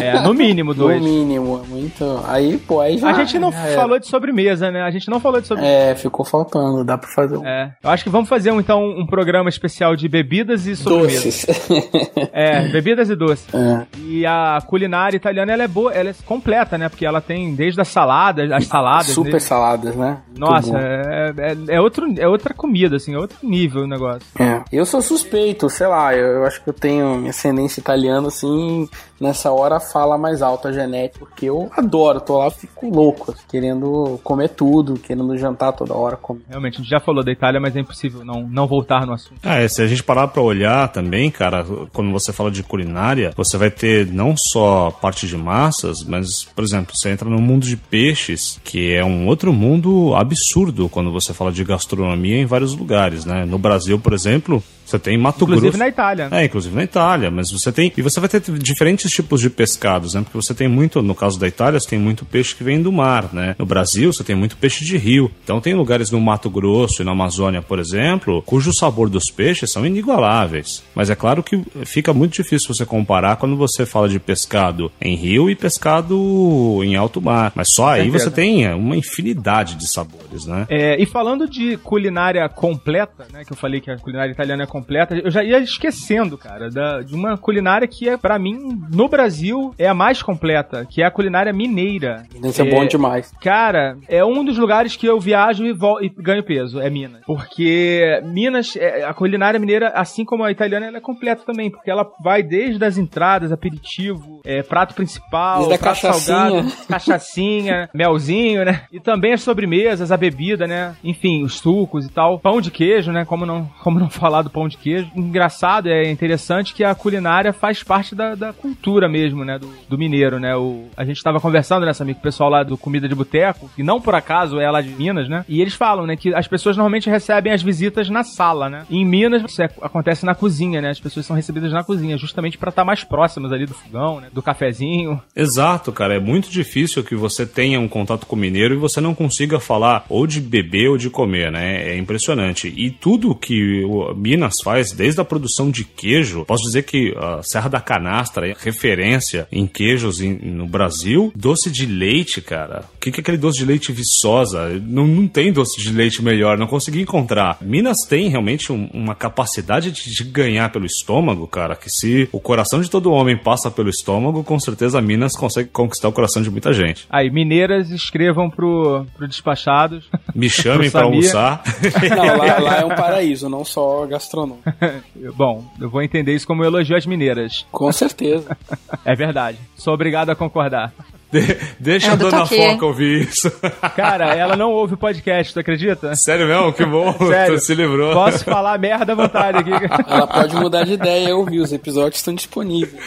É, 0.00 0.20
no 0.20 0.34
mínimo 0.34 0.72
dois. 0.74 1.00
No 1.00 1.06
mínimo, 1.08 1.62
é 1.64 1.68
muito. 1.68 2.20
Aí, 2.26 2.58
pô, 2.58 2.80
aí 2.80 2.98
já. 2.98 3.10
A 3.10 3.12
gente 3.12 3.38
não 3.38 3.52
era. 3.52 3.74
falou 3.80 3.98
de 3.98 4.06
sobremesa, 4.08 4.70
né? 4.70 4.82
A 4.82 4.90
gente 4.90 5.08
não 5.08 5.20
falou 5.20 5.40
de 5.40 5.46
sobremesa. 5.46 5.72
É, 5.74 5.94
ficou 5.94 6.24
faltando, 6.24 6.84
dá 6.84 6.98
pra 6.98 7.08
fazer 7.08 7.36
um. 7.36 7.46
É. 7.46 7.72
Eu 7.82 7.90
acho 7.90 8.02
que 8.04 8.10
vamos 8.10 8.28
fazer 8.28 8.50
um, 8.50 8.60
então 8.60 8.84
um 8.84 9.06
programa 9.06 9.48
especial 9.48 9.94
de 9.94 10.08
bebidas 10.08 10.66
e 10.66 10.74
sobremesas. 10.76 11.46
Doces. 11.46 11.70
É, 12.32 12.68
bebidas 12.68 13.10
e 13.10 13.16
doces. 13.16 13.46
É. 13.54 13.86
E 13.98 14.26
a 14.26 14.58
culinária 14.66 15.16
italiana 15.16 15.52
ela 15.52 15.62
é 15.64 15.68
boa, 15.68 15.92
ela 15.92 16.10
é 16.10 16.14
completa, 16.24 16.76
né? 16.78 16.88
Porque 16.88 17.04
ela 17.04 17.20
tem 17.20 17.54
desde 17.54 17.80
a 17.80 17.84
salada, 17.84 18.54
as 18.54 18.66
saladas. 18.66 19.06
Super 19.08 19.32
desde- 19.32 19.48
saladas, 19.48 19.94
né? 19.96 20.18
Nossa, 20.36 20.76
é, 20.78 21.32
é, 21.36 21.76
é 21.76 21.80
outro, 21.80 22.06
é 22.18 22.26
outra 22.26 22.54
comida, 22.54 22.79
assim, 22.86 23.14
é 23.14 23.18
outro 23.18 23.36
nível 23.42 23.82
o 23.82 23.86
negócio. 23.86 24.22
É. 24.38 24.62
Eu 24.72 24.86
sou 24.86 25.02
suspeito, 25.02 25.68
sei 25.68 25.86
lá, 25.86 26.14
eu, 26.14 26.26
eu 26.26 26.44
acho 26.46 26.62
que 26.62 26.70
eu 26.70 26.74
tenho 26.74 27.16
minha 27.16 27.30
ascendência 27.30 27.80
italiana, 27.80 28.28
assim, 28.28 28.88
nessa 29.20 29.52
hora 29.52 29.78
fala 29.78 30.16
mais 30.16 30.40
alto 30.40 30.68
a 30.68 30.72
genética, 30.72 31.18
porque 31.18 31.46
eu 31.46 31.70
adoro, 31.76 32.20
tô 32.20 32.38
lá, 32.38 32.50
fico 32.50 32.88
louco, 32.88 33.34
querendo 33.48 34.18
comer 34.24 34.48
tudo, 34.48 34.94
querendo 34.94 35.36
jantar 35.36 35.72
toda 35.72 35.94
hora, 35.94 36.16
comer. 36.16 36.42
Realmente, 36.48 36.76
a 36.76 36.78
gente 36.78 36.90
já 36.90 37.00
falou 37.00 37.22
da 37.22 37.30
Itália, 37.30 37.60
mas 37.60 37.76
é 37.76 37.80
impossível 37.80 38.24
não, 38.24 38.48
não 38.48 38.66
voltar 38.66 39.06
no 39.06 39.12
assunto. 39.12 39.40
Ah, 39.42 39.58
é, 39.58 39.68
se 39.68 39.82
a 39.82 39.86
gente 39.86 40.02
parar 40.02 40.28
pra 40.28 40.40
olhar 40.40 40.88
também, 40.88 41.30
cara, 41.30 41.64
quando 41.92 42.10
você 42.10 42.32
fala 42.32 42.50
de 42.50 42.62
culinária, 42.62 43.32
você 43.36 43.58
vai 43.58 43.70
ter 43.70 44.06
não 44.06 44.34
só 44.36 44.90
parte 44.90 45.26
de 45.26 45.36
massas, 45.36 46.02
mas, 46.02 46.44
por 46.44 46.64
exemplo, 46.64 46.96
você 46.96 47.10
entra 47.10 47.28
no 47.28 47.40
mundo 47.40 47.66
de 47.66 47.76
peixes, 47.76 48.58
que 48.64 48.94
é 48.94 49.04
um 49.04 49.26
outro 49.26 49.52
mundo 49.52 50.14
absurdo 50.14 50.88
quando 50.88 51.12
você 51.12 51.34
fala 51.34 51.52
de 51.52 51.62
gastronomia 51.64 52.36
em 52.36 52.46
vários 52.46 52.69
lugares, 52.74 53.24
né? 53.24 53.44
No 53.44 53.58
Brasil, 53.58 53.98
por 53.98 54.12
exemplo, 54.12 54.62
você 54.90 54.98
tem 54.98 55.16
Mato 55.16 55.44
Inclusive 55.44 55.68
Grosso. 55.68 55.78
na 55.78 55.88
Itália, 55.88 56.28
né? 56.28 56.42
É, 56.42 56.44
inclusive 56.44 56.74
na 56.74 56.82
Itália, 56.82 57.30
mas 57.30 57.50
você 57.50 57.70
tem. 57.72 57.92
E 57.96 58.02
você 58.02 58.20
vai 58.20 58.28
ter 58.28 58.40
diferentes 58.40 59.10
tipos 59.10 59.40
de 59.40 59.48
pescados, 59.48 60.14
né? 60.14 60.22
Porque 60.22 60.36
você 60.36 60.54
tem 60.54 60.68
muito, 60.68 61.02
no 61.02 61.14
caso 61.14 61.38
da 61.38 61.46
Itália, 61.46 61.78
você 61.78 61.88
tem 61.88 61.98
muito 61.98 62.24
peixe 62.24 62.54
que 62.54 62.64
vem 62.64 62.82
do 62.82 62.92
mar, 62.92 63.32
né? 63.32 63.54
No 63.58 63.66
Brasil, 63.66 64.12
você 64.12 64.24
tem 64.24 64.36
muito 64.36 64.56
peixe 64.56 64.84
de 64.84 64.96
rio. 64.96 65.30
Então 65.44 65.60
tem 65.60 65.74
lugares 65.74 66.10
no 66.10 66.20
Mato 66.20 66.50
Grosso 66.50 67.02
e 67.02 67.04
na 67.04 67.12
Amazônia, 67.12 67.62
por 67.62 67.78
exemplo, 67.78 68.42
cujo 68.42 68.72
sabor 68.72 69.08
dos 69.08 69.30
peixes 69.30 69.70
são 69.70 69.86
inigualáveis. 69.86 70.82
Mas 70.94 71.10
é 71.10 71.14
claro 71.14 71.42
que 71.42 71.62
fica 71.84 72.12
muito 72.12 72.34
difícil 72.34 72.74
você 72.74 72.84
comparar 72.84 73.36
quando 73.36 73.56
você 73.56 73.86
fala 73.86 74.08
de 74.08 74.18
pescado 74.18 74.90
em 75.00 75.14
rio 75.14 75.48
e 75.48 75.54
pescado 75.54 76.80
em 76.82 76.96
alto 76.96 77.20
mar. 77.20 77.52
Mas 77.54 77.68
só 77.68 77.90
aí 77.90 78.10
você 78.10 78.30
tem 78.30 78.66
é, 78.66 78.74
uma 78.74 78.96
infinidade 78.96 79.76
de 79.76 79.86
sabores, 79.86 80.46
né? 80.46 80.66
É, 80.68 81.00
e 81.00 81.06
falando 81.06 81.48
de 81.48 81.76
culinária 81.78 82.48
completa, 82.48 83.26
né? 83.32 83.44
Que 83.44 83.52
eu 83.52 83.56
falei 83.56 83.80
que 83.80 83.90
a 83.90 83.96
culinária 83.96 84.32
italiana 84.32 84.64
é 84.64 84.66
completa, 84.66 84.79
eu 85.24 85.30
já 85.30 85.42
ia 85.44 85.58
esquecendo, 85.58 86.36
cara, 86.38 86.70
da, 86.70 87.00
de 87.02 87.14
uma 87.14 87.36
culinária 87.36 87.86
que 87.86 88.08
é, 88.08 88.16
pra 88.16 88.38
mim, 88.38 88.80
no 88.92 89.08
Brasil, 89.08 89.74
é 89.78 89.86
a 89.88 89.94
mais 89.94 90.22
completa, 90.22 90.86
que 90.88 91.02
é 91.02 91.06
a 91.06 91.10
culinária 91.10 91.52
mineira. 91.52 92.24
Isso 92.42 92.62
é, 92.62 92.70
bom 92.70 92.86
demais. 92.86 93.32
Cara, 93.40 93.96
é 94.08 94.24
um 94.24 94.44
dos 94.44 94.58
lugares 94.58 94.96
que 94.96 95.06
eu 95.06 95.18
viajo 95.20 95.64
e, 95.64 95.70
e 96.02 96.08
ganho 96.08 96.42
peso, 96.44 96.80
é 96.80 96.88
Minas. 96.90 97.22
Porque 97.26 98.20
Minas, 98.24 98.76
é- 98.76 99.04
a 99.04 99.14
culinária 99.14 99.58
mineira, 99.60 99.88
assim 99.94 100.24
como 100.24 100.44
a 100.44 100.50
italiana, 100.50 100.86
ela 100.86 100.98
é 100.98 101.00
completa 101.00 101.42
também, 101.44 101.70
porque 101.70 101.90
ela 101.90 102.06
vai 102.22 102.42
desde 102.42 102.84
as 102.84 102.98
entradas, 102.98 103.52
aperitivo, 103.52 104.40
é, 104.44 104.62
prato 104.62 104.94
principal, 104.94 105.58
Desde 105.66 105.78
prato 105.78 106.00
cachaçinha. 106.00 106.36
salgado, 106.36 106.72
cachaçinha, 106.88 107.88
melzinho, 107.94 108.64
né? 108.64 108.82
E 108.92 109.00
também 109.00 109.32
as 109.32 109.42
sobremesas, 109.42 110.12
a 110.12 110.16
bebida, 110.16 110.66
né? 110.66 110.94
Enfim, 111.02 111.42
os 111.42 111.58
sucos 111.58 112.06
e 112.06 112.10
tal. 112.10 112.38
Pão 112.38 112.60
de 112.60 112.70
queijo, 112.70 113.12
né? 113.12 113.24
Como 113.24 113.44
não, 113.46 113.68
como 113.82 113.98
não 113.98 114.08
falar 114.10 114.42
do 114.42 114.50
pão 114.50 114.68
de 114.68 114.69
queijo. 114.76 115.10
Engraçado, 115.14 115.88
é 115.88 116.10
interessante 116.10 116.74
que 116.74 116.84
a 116.84 116.94
culinária 116.94 117.52
faz 117.52 117.82
parte 117.82 118.14
da, 118.14 118.34
da 118.34 118.52
cultura 118.52 119.08
mesmo, 119.08 119.44
né? 119.44 119.58
Do, 119.58 119.70
do 119.88 119.98
mineiro, 119.98 120.38
né? 120.38 120.56
O, 120.56 120.88
a 120.96 121.04
gente 121.04 121.16
estava 121.16 121.40
conversando 121.40 121.86
nessa 121.86 122.02
amigo, 122.02 122.18
o 122.18 122.22
pessoal 122.22 122.50
lá 122.50 122.62
do 122.62 122.76
Comida 122.76 123.08
de 123.08 123.14
Boteco, 123.14 123.70
que 123.74 123.82
não 123.82 124.00
por 124.00 124.14
acaso 124.14 124.58
é 124.58 124.70
lá 124.70 124.80
de 124.80 124.90
Minas, 124.90 125.28
né? 125.28 125.44
E 125.48 125.60
eles 125.60 125.74
falam, 125.74 126.06
né, 126.06 126.16
que 126.16 126.34
as 126.34 126.46
pessoas 126.46 126.76
normalmente 126.76 127.08
recebem 127.08 127.52
as 127.52 127.62
visitas 127.62 128.08
na 128.08 128.24
sala, 128.24 128.68
né? 128.68 128.84
E 128.90 128.98
em 128.98 129.04
Minas, 129.04 129.42
isso 129.44 129.62
é, 129.62 129.68
acontece 129.82 130.24
na 130.24 130.34
cozinha, 130.34 130.80
né? 130.80 130.90
As 130.90 131.00
pessoas 131.00 131.26
são 131.26 131.36
recebidas 131.36 131.72
na 131.72 131.84
cozinha, 131.84 132.16
justamente 132.16 132.58
para 132.58 132.70
estar 132.70 132.82
tá 132.82 132.86
mais 132.86 133.04
próximas 133.04 133.52
ali 133.52 133.66
do 133.66 133.74
fogão, 133.74 134.20
né? 134.20 134.28
Do 134.32 134.42
cafezinho. 134.42 135.20
Exato, 135.34 135.92
cara. 135.92 136.14
É 136.14 136.20
muito 136.20 136.50
difícil 136.50 137.04
que 137.04 137.14
você 137.14 137.46
tenha 137.46 137.80
um 137.80 137.88
contato 137.88 138.26
com 138.26 138.36
o 138.36 138.38
mineiro 138.38 138.74
e 138.74 138.78
você 138.78 139.00
não 139.00 139.14
consiga 139.14 139.60
falar 139.60 140.04
ou 140.08 140.26
de 140.26 140.40
beber 140.40 140.88
ou 140.88 140.98
de 140.98 141.10
comer, 141.10 141.50
né? 141.50 141.90
É 141.90 141.96
impressionante. 141.96 142.72
E 142.76 142.90
tudo 142.90 143.34
que 143.34 143.84
o 143.84 144.14
Minas 144.14 144.49
faz, 144.62 144.92
desde 144.92 145.20
a 145.20 145.24
produção 145.24 145.70
de 145.70 145.84
queijo, 145.84 146.44
posso 146.44 146.64
dizer 146.64 146.82
que 146.82 147.14
a 147.16 147.42
Serra 147.42 147.68
da 147.68 147.80
Canastra 147.80 148.48
é 148.48 148.54
referência 148.58 149.46
em 149.50 149.66
queijos 149.66 150.20
em, 150.20 150.34
no 150.34 150.66
Brasil. 150.66 151.32
Doce 151.34 151.70
de 151.70 151.86
leite, 151.86 152.40
cara. 152.40 152.84
O 152.96 152.98
que, 153.00 153.10
que 153.10 153.20
é 153.20 153.22
aquele 153.22 153.36
doce 153.36 153.58
de 153.58 153.64
leite 153.64 153.92
viçosa? 153.92 154.68
Não, 154.82 155.06
não 155.06 155.28
tem 155.28 155.52
doce 155.52 155.80
de 155.80 155.92
leite 155.92 156.22
melhor, 156.22 156.58
não 156.58 156.66
consegui 156.66 157.00
encontrar. 157.00 157.58
Minas 157.60 157.98
tem 158.08 158.28
realmente 158.28 158.72
um, 158.72 158.88
uma 158.92 159.14
capacidade 159.14 159.90
de, 159.90 160.14
de 160.14 160.24
ganhar 160.24 160.70
pelo 160.70 160.86
estômago, 160.86 161.46
cara, 161.46 161.76
que 161.76 161.90
se 161.90 162.28
o 162.32 162.40
coração 162.40 162.80
de 162.80 162.90
todo 162.90 163.12
homem 163.12 163.36
passa 163.36 163.70
pelo 163.70 163.88
estômago, 163.88 164.44
com 164.44 164.58
certeza 164.58 165.00
Minas 165.00 165.36
consegue 165.36 165.68
conquistar 165.70 166.08
o 166.08 166.12
coração 166.12 166.42
de 166.42 166.50
muita 166.50 166.72
gente. 166.72 167.06
Aí, 167.10 167.30
mineiras, 167.30 167.90
escrevam 167.90 168.50
pro, 168.50 169.06
pro 169.16 169.28
Despachados. 169.28 170.08
Me 170.34 170.48
chamem 170.50 170.90
para 170.90 171.04
almoçar. 171.04 171.62
Não, 172.10 172.36
lá, 172.36 172.58
lá, 172.58 172.80
é 172.80 172.84
um 172.84 172.94
paraíso, 172.94 173.48
não 173.48 173.64
só 173.64 174.06
Bom, 175.34 175.64
eu 175.80 175.88
vou 175.88 176.02
entender 176.02 176.34
isso 176.34 176.46
como 176.46 176.62
um 176.62 176.64
elogio 176.64 176.96
às 176.96 177.06
mineiras. 177.06 177.66
Com 177.70 177.90
certeza. 177.92 178.56
É 179.04 179.14
verdade. 179.14 179.58
Sou 179.76 179.94
obrigado 179.94 180.30
a 180.30 180.36
concordar. 180.36 180.92
De 181.32 181.56
deixa 181.78 182.08
é, 182.08 182.10
a 182.10 182.16
dona 182.16 182.42
aqui, 182.42 182.56
Foca 182.56 182.86
ouvir 182.86 183.22
isso. 183.22 183.50
Cara, 183.96 184.34
ela 184.34 184.56
não 184.56 184.70
ouve 184.72 184.94
o 184.94 184.96
podcast, 184.96 185.54
tu 185.54 185.60
acredita? 185.60 186.14
Sério 186.16 186.46
mesmo? 186.46 186.72
Que 186.72 186.84
bom. 186.84 187.12
Sério. 187.28 187.54
Tu 187.54 187.64
se 187.64 187.74
livrou. 187.74 188.12
Posso 188.12 188.44
falar 188.44 188.78
merda 188.78 189.12
à 189.12 189.16
vontade 189.16 189.58
aqui. 189.58 189.70
Ela 190.06 190.26
pode 190.26 190.56
mudar 190.56 190.84
de 190.84 190.94
ideia 190.94 191.28
e 191.28 191.32
ouvir. 191.32 191.60
Os 191.60 191.72
episódios 191.72 192.16
estão 192.16 192.34
disponíveis. 192.34 193.02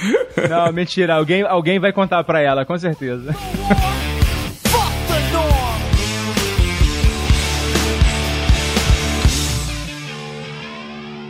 Não, 0.49 0.71
mentira. 0.71 1.15
Alguém, 1.15 1.43
alguém 1.43 1.79
vai 1.79 1.91
contar 1.91 2.23
pra 2.23 2.41
ela, 2.41 2.65
com 2.65 2.77
certeza. 2.77 3.36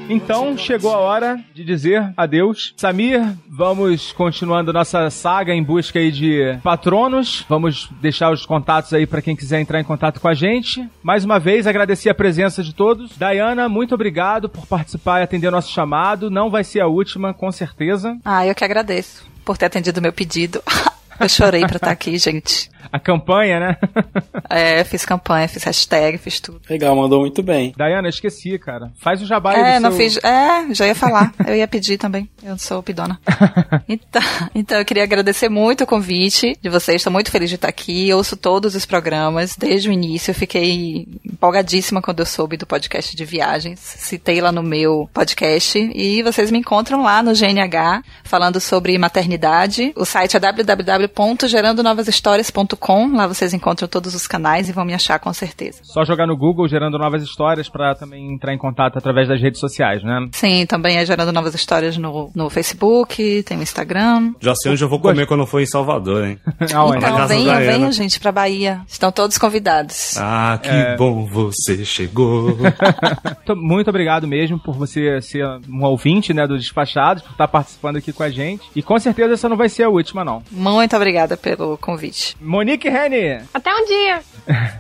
Então 0.10 0.58
chegou 0.58 0.94
a 0.94 0.98
hora 0.98 1.40
de 1.54 1.64
dizer 1.64 2.14
adeus. 2.18 2.74
Samir, 2.76 3.22
vamos 3.48 4.12
continuando 4.12 4.74
nossa 4.74 5.10
saga 5.10 5.54
em 5.54 5.64
busca 5.64 6.00
aí 6.00 6.12
de 6.12 6.58
patronos. 6.62 7.46
Vamos 7.48 7.90
deixar 8.02 8.32
os 8.32 8.46
contatos 8.46 8.94
aí 8.94 9.08
para 9.08 9.22
quem 9.22 9.36
quiser 9.36 9.62
entrar 9.62 9.80
em 9.80 9.84
contato 9.84 10.20
com 10.20 10.28
a 10.28 10.34
gente. 10.34 10.88
Mais 11.02 11.24
uma 11.24 11.40
vez, 11.40 11.66
agradecer 11.66 12.10
a 12.10 12.16
presença 12.16 12.62
de 12.62 12.74
todos. 12.74 13.12
Diana, 13.18 13.70
muito 13.70 13.96
obrigado 13.96 14.50
por 14.50 14.68
participar 14.68 15.22
e 15.22 15.24
atender 15.24 15.50
nosso 15.52 15.72
chamado. 15.72 16.30
Não 16.30 16.50
vai 16.50 16.64
ser 16.64 16.82
a 16.82 16.88
última, 16.88 17.34
com 17.34 17.52
certeza. 17.52 18.18
Ah, 18.26 18.46
eu 18.46 18.54
que 18.54 18.64
agradeço 18.64 19.26
por 19.46 19.58
ter 19.58 19.66
atendido 19.66 20.02
meu 20.02 20.14
pedido. 20.14 20.62
Eu 21.20 21.30
chorei 21.30 21.62
pra 21.62 21.76
estar 21.76 21.92
aqui, 21.92 22.18
gente. 22.18 22.72
A 22.94 23.00
campanha, 23.00 23.60
né? 23.60 23.78
é, 24.48 24.84
fiz 24.84 25.04
campanha, 25.04 25.48
fiz 25.48 25.64
hashtag, 25.64 26.20
fiz 26.20 26.40
tudo. 26.40 26.62
Legal, 26.70 26.96
mandou 26.96 27.22
muito 27.22 27.42
bem. 27.42 27.74
Dayana, 27.76 28.08
esqueci, 28.08 28.60
cara. 28.60 28.92
Faz 29.00 29.20
o 29.20 29.26
jabá 29.26 29.56
É, 29.56 29.80
não 29.80 29.90
seu... 29.90 29.98
fiz. 29.98 30.20
É, 30.24 30.72
já 30.76 30.86
ia 30.86 30.94
falar. 30.94 31.34
Eu 31.44 31.56
ia 31.56 31.68
pedir 31.68 31.98
também. 31.98 32.30
Eu 32.44 32.56
sou 32.60 32.84
pidona. 32.84 33.20
então, 33.90 34.22
então, 34.54 34.78
eu 34.78 34.86
queria 34.86 35.02
agradecer 35.02 35.50
muito 35.50 35.86
o 35.86 35.88
convite 35.88 36.56
de 36.62 36.70
vocês. 36.70 36.98
Estou 36.98 37.12
muito 37.12 37.32
feliz 37.32 37.50
de 37.50 37.56
estar 37.56 37.68
aqui. 37.68 38.10
Eu 38.10 38.18
ouço 38.18 38.38
todos 38.38 38.76
os 38.76 38.86
programas 38.86 39.56
desde 39.56 39.90
o 39.90 39.92
início. 39.92 40.30
Eu 40.30 40.36
fiquei 40.36 41.08
empolgadíssima 41.26 42.00
quando 42.00 42.20
eu 42.20 42.28
soube 42.28 42.58
do 42.58 42.68
podcast 42.68 43.16
de 43.16 43.26
viagens. 43.26 43.80
Citei 43.80 44.40
lá 44.40 44.52
no 44.52 44.62
meu 44.62 45.10
podcast. 45.12 45.80
E 45.80 46.22
vocês 46.22 46.52
me 46.52 46.60
encontram 46.60 47.02
lá 47.02 47.24
no 47.24 47.34
GNH 47.34 48.04
falando 48.24 48.60
sobre 48.60 48.96
maternidade. 49.00 49.92
O 49.96 50.06
site 50.06 50.38
é 50.38 50.40
www.gerandonovashistórias.com 50.40 52.83
Lá 53.14 53.28
vocês 53.28 53.54
encontram 53.54 53.88
todos 53.88 54.14
os 54.14 54.28
canais 54.28 54.68
e 54.68 54.74
vão 54.74 54.84
me 54.84 54.94
achar 54.94 55.18
com 55.18 55.32
certeza. 55.32 55.80
Só 55.84 56.04
jogar 56.04 56.28
no 56.28 56.36
Google 56.36 56.68
Gerando 56.68 56.98
Novas 56.98 57.24
Histórias 57.24 57.70
para 57.70 57.96
também 57.96 58.34
entrar 58.34 58.54
em 58.54 58.58
contato 58.58 58.98
através 58.98 59.30
das 59.30 59.42
redes 59.42 59.60
sociais, 59.60 60.04
né? 60.04 60.28
Sim, 60.34 60.66
também 60.66 60.98
é 60.98 61.06
Gerando 61.06 61.32
Novas 61.32 61.56
Histórias 61.56 61.98
no, 61.98 62.30
no 62.36 62.50
Facebook, 62.50 63.44
tem 63.44 63.58
o 63.58 63.64
Instagram. 63.64 64.34
Já 64.42 64.54
sei 64.54 64.74
onde 64.74 64.84
eu 64.84 64.90
vou 64.90 65.00
comer 65.00 65.26
quando 65.26 65.46
for 65.46 65.62
em 65.62 65.66
Salvador, 65.66 66.26
hein? 66.26 66.40
então 66.62 67.28
venham, 67.28 67.58
venham, 67.58 67.92
gente, 67.92 68.20
pra 68.20 68.32
Bahia. 68.32 68.82
Estão 68.86 69.12
todos 69.12 69.38
convidados. 69.38 70.18
Ah, 70.18 70.60
que 70.62 70.70
é... 70.70 70.98
bom 70.98 71.26
você 71.26 71.86
chegou. 71.86 72.58
Muito 73.56 73.90
obrigado 73.90 74.28
mesmo 74.28 74.60
por 74.60 74.76
você 74.76 75.22
ser 75.22 75.46
um 75.70 75.86
ouvinte, 75.86 76.34
né, 76.34 76.46
do 76.46 76.58
Despachados, 76.58 77.24
por 77.24 77.32
estar 77.32 77.48
participando 77.48 77.96
aqui 77.96 78.12
com 78.12 78.24
a 78.24 78.30
gente. 78.30 78.70
E 78.76 78.84
com 78.84 79.00
certeza 79.00 79.36
essa 79.36 79.48
não 79.48 79.56
vai 79.56 79.70
ser 79.70 79.84
a 79.84 79.90
última, 79.90 80.26
não. 80.26 80.44
Muito 80.52 80.96
obrigada 80.96 81.38
pelo 81.38 81.78
convite. 81.78 82.36
Monique 82.42 82.73
Reni. 82.78 83.44
Até 83.54 83.74
um 83.74 83.86
dia. 83.86 84.22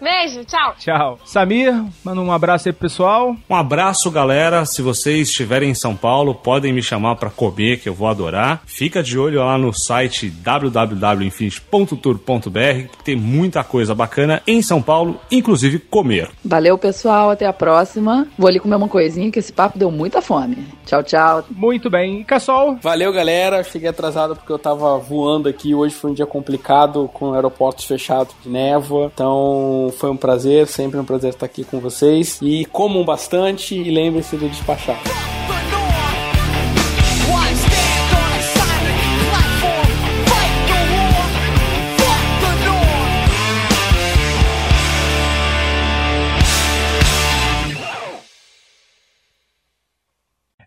Beijo, 0.01 0.43
tchau. 0.45 0.75
Tchau. 0.77 1.19
Samir, 1.25 1.73
manda 2.03 2.21
um 2.21 2.31
abraço 2.31 2.67
aí 2.67 2.73
pro 2.73 2.81
pessoal. 2.81 3.35
Um 3.49 3.55
abraço, 3.55 4.11
galera. 4.11 4.65
Se 4.65 4.81
vocês 4.81 5.29
estiverem 5.29 5.69
em 5.69 5.75
São 5.75 5.95
Paulo, 5.95 6.35
podem 6.35 6.73
me 6.73 6.81
chamar 6.81 7.15
para 7.15 7.29
comer, 7.29 7.79
que 7.79 7.87
eu 7.87 7.93
vou 7.93 8.07
adorar. 8.07 8.61
Fica 8.65 9.01
de 9.01 9.17
olho 9.17 9.39
lá 9.39 9.57
no 9.57 9.71
site 9.73 10.29
www.infinity.tour.br, 10.29 12.87
que 12.97 13.03
tem 13.03 13.15
muita 13.15 13.63
coisa 13.63 13.95
bacana 13.95 14.41
em 14.45 14.61
São 14.61 14.81
Paulo, 14.81 15.17
inclusive 15.31 15.79
comer. 15.79 16.29
Valeu, 16.43 16.77
pessoal. 16.77 17.29
Até 17.29 17.45
a 17.45 17.53
próxima. 17.53 18.27
Vou 18.37 18.49
ali 18.49 18.59
comer 18.59 18.75
uma 18.75 18.89
coisinha, 18.89 19.31
que 19.31 19.39
esse 19.39 19.53
papo 19.53 19.79
deu 19.79 19.89
muita 19.89 20.21
fome. 20.21 20.67
Tchau, 20.85 21.01
tchau. 21.03 21.43
Muito 21.49 21.89
bem. 21.89 22.21
E 22.21 22.23
Cassol? 22.23 22.77
Valeu, 22.81 23.11
galera. 23.13 23.63
Cheguei 23.63 23.89
atrasado 23.89 24.35
porque 24.35 24.51
eu 24.51 24.59
tava 24.59 24.97
voando 24.97 25.47
aqui. 25.47 25.73
Hoje 25.73 25.95
foi 25.95 26.11
um 26.11 26.13
dia 26.13 26.25
complicado, 26.25 27.09
com 27.13 27.33
aeroportos 27.33 27.85
fechados 27.85 28.35
de 28.43 28.49
névoa. 28.49 29.09
Então, 29.13 29.52
então 29.53 29.91
foi 29.91 30.09
um 30.09 30.17
prazer, 30.17 30.67
sempre 30.67 30.99
um 30.99 31.05
prazer 31.05 31.29
estar 31.29 31.45
aqui 31.45 31.63
com 31.63 31.79
vocês. 31.79 32.39
E 32.41 32.65
comam 32.65 33.03
bastante 33.03 33.75
e 33.75 33.91
lembrem-se 33.91 34.35
de 34.37 34.49
despachar. 34.49 34.99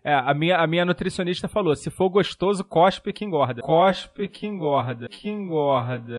É, 0.03 0.13
a 0.13 0.33
minha, 0.33 0.57
a 0.57 0.65
minha 0.65 0.85
nutricionista 0.85 1.49
falou: 1.49 1.75
se 1.75 1.89
for 1.89 2.09
gostoso, 2.09 2.63
cospe 2.63 3.11
que 3.11 3.25
engorda. 3.25 3.61
Cospe 3.61 4.29
que 4.29 4.47
engorda. 4.47 5.09
Que 5.09 5.29
engorda. 5.29 6.17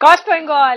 Cospe 0.00 0.30
ou 0.30 0.36
engole? 0.36 0.76